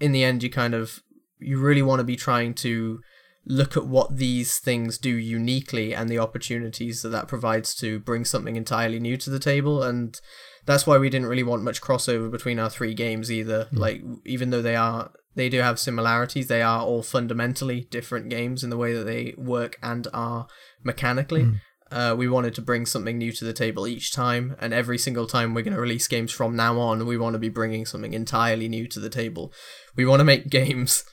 in 0.00 0.12
the 0.12 0.24
end 0.24 0.42
you 0.42 0.50
kind 0.50 0.74
of 0.74 1.00
you 1.38 1.58
really 1.58 1.82
want 1.82 2.00
to 2.00 2.04
be 2.04 2.16
trying 2.16 2.54
to 2.54 3.00
look 3.46 3.76
at 3.76 3.86
what 3.86 4.16
these 4.16 4.58
things 4.58 4.98
do 4.98 5.10
uniquely 5.10 5.94
and 5.94 6.08
the 6.08 6.18
opportunities 6.18 7.02
that 7.02 7.10
that 7.10 7.28
provides 7.28 7.74
to 7.76 8.00
bring 8.00 8.24
something 8.24 8.56
entirely 8.56 8.98
new 8.98 9.16
to 9.16 9.30
the 9.30 9.38
table. 9.38 9.82
And 9.82 10.20
that's 10.64 10.86
why 10.86 10.98
we 10.98 11.08
didn't 11.08 11.28
really 11.28 11.44
want 11.44 11.62
much 11.62 11.80
crossover 11.80 12.30
between 12.30 12.58
our 12.58 12.68
three 12.68 12.92
games 12.92 13.30
either. 13.30 13.64
Hmm. 13.64 13.76
Like 13.76 14.02
even 14.24 14.50
though 14.50 14.62
they 14.62 14.76
are 14.76 15.12
they 15.36 15.48
do 15.48 15.60
have 15.60 15.78
similarities 15.78 16.48
they 16.48 16.62
are 16.62 16.80
all 16.80 17.02
fundamentally 17.02 17.86
different 17.90 18.30
games 18.30 18.64
in 18.64 18.70
the 18.70 18.76
way 18.76 18.94
that 18.94 19.04
they 19.04 19.34
work 19.36 19.78
and 19.82 20.08
are 20.14 20.46
mechanically 20.82 21.42
hmm. 21.42 21.52
Uh, 21.90 22.14
we 22.18 22.28
wanted 22.28 22.54
to 22.54 22.62
bring 22.62 22.84
something 22.84 23.16
new 23.16 23.30
to 23.32 23.44
the 23.44 23.52
table 23.52 23.86
each 23.86 24.12
time, 24.12 24.56
and 24.58 24.74
every 24.74 24.98
single 24.98 25.26
time 25.26 25.54
we're 25.54 25.62
going 25.62 25.74
to 25.74 25.80
release 25.80 26.08
games 26.08 26.32
from 26.32 26.56
now 26.56 26.78
on, 26.78 27.06
we 27.06 27.16
want 27.16 27.34
to 27.34 27.38
be 27.38 27.48
bringing 27.48 27.86
something 27.86 28.12
entirely 28.12 28.68
new 28.68 28.88
to 28.88 28.98
the 28.98 29.10
table. 29.10 29.52
We 29.94 30.04
want 30.04 30.20
to 30.20 30.24
make 30.24 30.50
games 30.50 31.04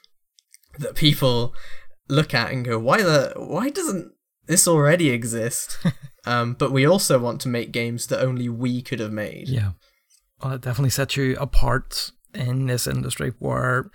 that 0.79 0.95
people 0.95 1.53
look 2.09 2.33
at 2.33 2.51
and 2.51 2.65
go, 2.65 2.79
"Why 2.79 3.01
the? 3.03 3.33
Why 3.35 3.69
doesn't 3.69 4.11
this 4.47 4.67
already 4.67 5.09
exist?" 5.09 5.77
um, 6.25 6.53
but 6.53 6.71
we 6.71 6.87
also 6.87 7.19
want 7.19 7.39
to 7.41 7.49
make 7.49 7.71
games 7.71 8.07
that 8.07 8.21
only 8.21 8.49
we 8.49 8.81
could 8.81 8.99
have 8.99 9.11
made. 9.11 9.49
Yeah. 9.49 9.71
Well, 10.43 10.53
it 10.53 10.61
definitely 10.61 10.89
sets 10.89 11.15
you 11.15 11.37
apart 11.39 12.11
in 12.33 12.65
this 12.65 12.87
industry 12.87 13.33
where 13.39 13.91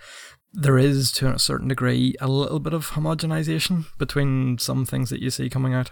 there 0.53 0.79
is, 0.79 1.11
to 1.11 1.27
a 1.27 1.37
certain 1.37 1.67
degree, 1.67 2.15
a 2.19 2.27
little 2.27 2.59
bit 2.59 2.73
of 2.73 2.91
homogenization 2.91 3.85
between 3.97 4.57
some 4.57 4.85
things 4.85 5.09
that 5.09 5.21
you 5.21 5.29
see 5.29 5.49
coming 5.49 5.73
out. 5.73 5.91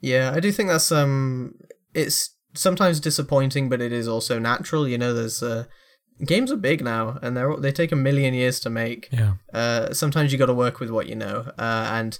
Yeah, 0.00 0.32
I 0.34 0.40
do 0.40 0.52
think 0.52 0.68
that's 0.68 0.92
um, 0.92 1.54
it's 1.94 2.30
sometimes 2.54 3.00
disappointing, 3.00 3.68
but 3.68 3.80
it 3.80 3.92
is 3.92 4.08
also 4.08 4.38
natural. 4.38 4.86
You 4.86 4.98
know, 4.98 5.12
there's 5.12 5.42
uh, 5.42 5.64
games 6.24 6.52
are 6.52 6.56
big 6.56 6.82
now, 6.84 7.18
and 7.22 7.36
they're 7.36 7.56
they 7.56 7.72
take 7.72 7.92
a 7.92 7.96
million 7.96 8.34
years 8.34 8.60
to 8.60 8.70
make. 8.70 9.08
Yeah. 9.10 9.34
Uh, 9.52 9.92
sometimes 9.92 10.32
you 10.32 10.38
got 10.38 10.46
to 10.46 10.54
work 10.54 10.80
with 10.80 10.90
what 10.90 11.08
you 11.08 11.16
know, 11.16 11.52
uh, 11.58 11.90
and 11.92 12.18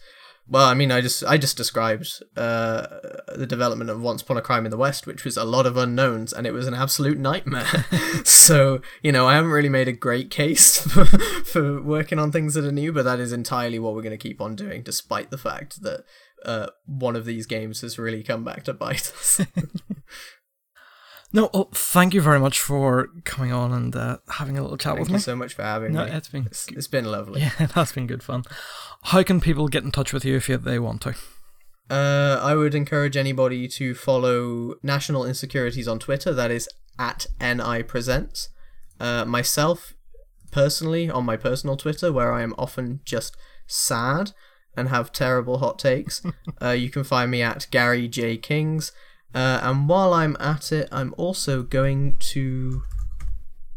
well, 0.51 0.66
I 0.66 0.72
mean, 0.72 0.91
I 0.91 1.03
just 1.03 1.22
I 1.24 1.37
just 1.37 1.59
described 1.59 2.22
uh, 2.37 2.87
the 3.35 3.47
development 3.47 3.91
of 3.91 4.01
Once 4.01 4.22
Upon 4.22 4.39
a 4.39 4.43
Crime 4.43 4.64
in 4.64 4.70
the 4.70 4.79
West, 4.79 5.07
which 5.07 5.24
was 5.24 5.37
a 5.37 5.45
lot 5.45 5.66
of 5.66 5.76
unknowns, 5.76 6.33
and 6.33 6.47
it 6.47 6.53
was 6.53 6.66
an 6.66 6.74
absolute 6.74 7.18
nightmare. 7.18 7.85
so 8.24 8.81
you 9.03 9.12
know, 9.12 9.29
I 9.29 9.35
haven't 9.35 9.51
really 9.51 9.68
made 9.68 9.89
a 9.89 9.93
great 9.93 10.31
case 10.31 10.81
for, 10.93 11.05
for 11.05 11.83
working 11.83 12.18
on 12.18 12.33
things 12.33 12.55
that 12.55 12.64
are 12.64 12.72
new, 12.72 12.93
but 12.93 13.05
that 13.05 13.20
is 13.20 13.33
entirely 13.33 13.79
what 13.79 13.95
we're 13.95 14.03
going 14.03 14.18
to 14.18 14.29
keep 14.29 14.41
on 14.41 14.57
doing, 14.57 14.83
despite 14.83 15.31
the 15.31 15.39
fact 15.39 15.83
that 15.83 16.05
uh, 16.45 16.68
one 16.86 17.16
of 17.16 17.24
these 17.24 17.47
games 17.47 17.80
has 17.80 17.99
really 17.99 18.22
come 18.22 18.45
back 18.45 18.64
to 18.64 18.72
bite 18.72 19.12
us. 19.16 19.41
No, 21.32 21.51
well, 21.53 21.68
thank 21.74 22.14
you 22.14 22.22
very 22.22 22.41
much 22.41 22.59
for 22.59 23.09
coming 23.24 23.53
on 23.53 23.70
and 23.72 23.95
uh, 23.95 24.18
having 24.30 24.57
a 24.57 24.62
little 24.62 24.78
chat 24.78 24.95
Thank 24.95 25.01
with 25.01 25.09
you 25.11 25.14
me. 25.14 25.20
so 25.20 25.36
much 25.36 25.53
for 25.53 25.62
having 25.62 25.93
no, 25.93 26.07
me. 26.07 26.11
it's 26.11 26.28
been 26.28 26.47
It's, 26.47 26.68
it's 26.68 26.86
been 26.86 27.05
lovely. 27.05 27.43
yeah, 27.43 27.66
that's 27.74 27.93
been 27.93 28.07
good 28.07 28.22
fun. 28.22 28.45
How 29.03 29.22
can 29.22 29.41
people 29.41 29.68
get 29.68 29.84
in 29.84 29.93
touch 29.93 30.12
with 30.12 30.24
you 30.24 30.36
if 30.36 30.47
they 30.47 30.78
want 30.78 31.03
to? 31.03 31.14
Uh, 31.91 32.41
I 32.43 32.55
would 32.55 32.74
encourage 32.74 33.16
anybody 33.16 33.68
to 33.68 33.95
follow 33.95 34.74
National 34.82 35.24
Insecurities 35.26 35.86
on 35.86 35.99
Twitter. 35.99 36.32
That 36.32 36.51
is 36.51 36.66
at 36.99 37.26
NI 37.41 37.82
Presents. 37.82 38.49
Uh, 38.99 39.24
myself, 39.26 39.93
personally, 40.51 41.11
on 41.11 41.26
my 41.26 41.36
personal 41.36 41.76
Twitter, 41.76 42.11
where 42.11 42.32
I 42.32 42.43
am 42.43 42.55
often 42.57 43.01
just 43.05 43.36
sad 43.66 44.32
and 44.79 44.89
have 44.89 45.12
terrible 45.12 45.59
hot 45.59 45.79
takes, 45.79 46.22
uh, 46.62 46.70
you 46.70 46.89
can 46.89 47.05
find 47.05 47.31
me 47.31 47.43
at 47.43 47.66
Gary 47.70 48.09
J 48.09 48.37
Kings. 48.37 48.93
Uh, 49.35 49.61
and 49.62 49.89
while 49.89 50.14
I'm 50.14 50.37
at 50.41 50.72
it, 50.72 50.89
I'm 50.91 51.14
also 51.18 51.62
going 51.62 52.16
to 52.20 52.83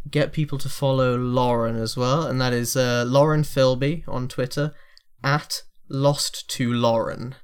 get 0.10 0.32
people 0.34 0.58
to 0.60 0.70
follow 0.70 1.18
Lauren 1.18 1.76
as 1.76 1.98
well, 1.98 2.26
and 2.26 2.40
that 2.40 2.54
is 2.54 2.76
uh, 2.76 3.04
Lauren 3.08 3.44
Philby 3.44 4.04
on 4.08 4.28
Twitter 4.28 4.74
at 5.24 5.64
Lost 5.90 6.50
to 6.52 6.72
Lauren, 6.72 7.36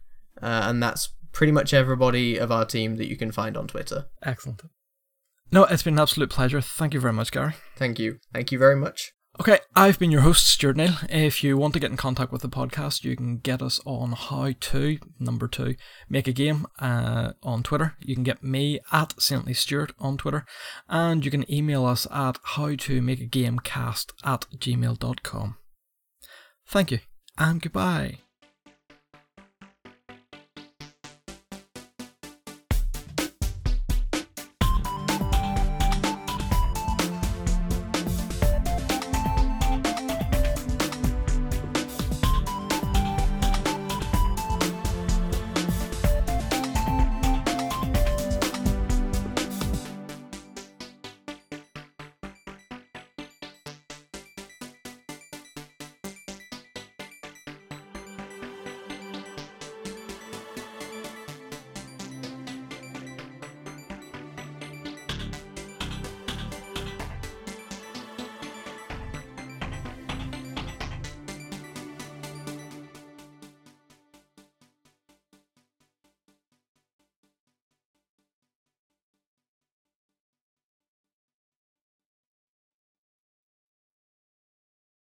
uh, 0.42 0.62
and 0.64 0.82
that's 0.82 1.10
pretty 1.34 1.52
much 1.52 1.74
everybody 1.74 2.38
of 2.38 2.52
our 2.52 2.66
team 2.66 2.96
that 2.96 3.08
you 3.08 3.18
can 3.18 3.32
find 3.32 3.58
on 3.58 3.68
Twitter. 3.68 4.06
Excellent. 4.24 4.62
No, 5.52 5.66
it's 5.66 5.84
been 5.84 5.96
an 5.96 6.00
absolute 6.00 6.30
pleasure. 6.30 6.62
Thank 6.62 6.94
you 6.94 7.00
very 7.00 7.14
much, 7.14 7.32
Gary. 7.32 7.54
Thank 7.76 8.00
you, 8.00 8.20
thank 8.34 8.52
you 8.52 8.58
very 8.58 8.76
much. 8.76 9.14
Okay, 9.40 9.60
I've 9.76 10.00
been 10.00 10.10
your 10.10 10.22
host, 10.22 10.48
Stuart 10.48 10.78
Neill. 10.78 10.94
If 11.10 11.44
you 11.44 11.58
want 11.58 11.76
to 11.76 11.80
get 11.80 11.92
in 11.92 11.98
contact 11.98 12.32
with 12.32 12.42
the 12.42 12.50
podcast, 12.50 13.04
you 13.04 13.16
can 13.16 13.38
get 13.38 13.62
us 13.62 13.80
on 13.86 14.14
how 14.14 14.52
to, 14.60 14.98
number 15.20 15.48
two, 15.48 15.76
make 16.10 16.28
a 16.28 16.34
game 16.34 16.66
uh, 16.80 17.34
on 17.44 17.62
Twitter. 17.62 17.96
You 18.00 18.16
can 18.16 18.24
get 18.24 18.44
me 18.44 18.80
at 18.92 19.14
Saintly 19.22 19.54
Stuart 19.54 19.94
on 20.00 20.18
Twitter, 20.18 20.44
and 20.90 21.24
you 21.24 21.30
can 21.30 21.50
email 21.54 21.86
us 21.86 22.08
at 22.12 22.40
how 22.44 22.76
to 22.76 23.02
make 23.02 23.22
a 23.22 23.26
game 23.26 23.60
cast 23.60 24.12
at 24.24 24.48
gmail.com. 24.58 25.58
Thank 26.68 26.92
you, 26.92 27.00
and 27.38 27.62
goodbye. 27.62 28.18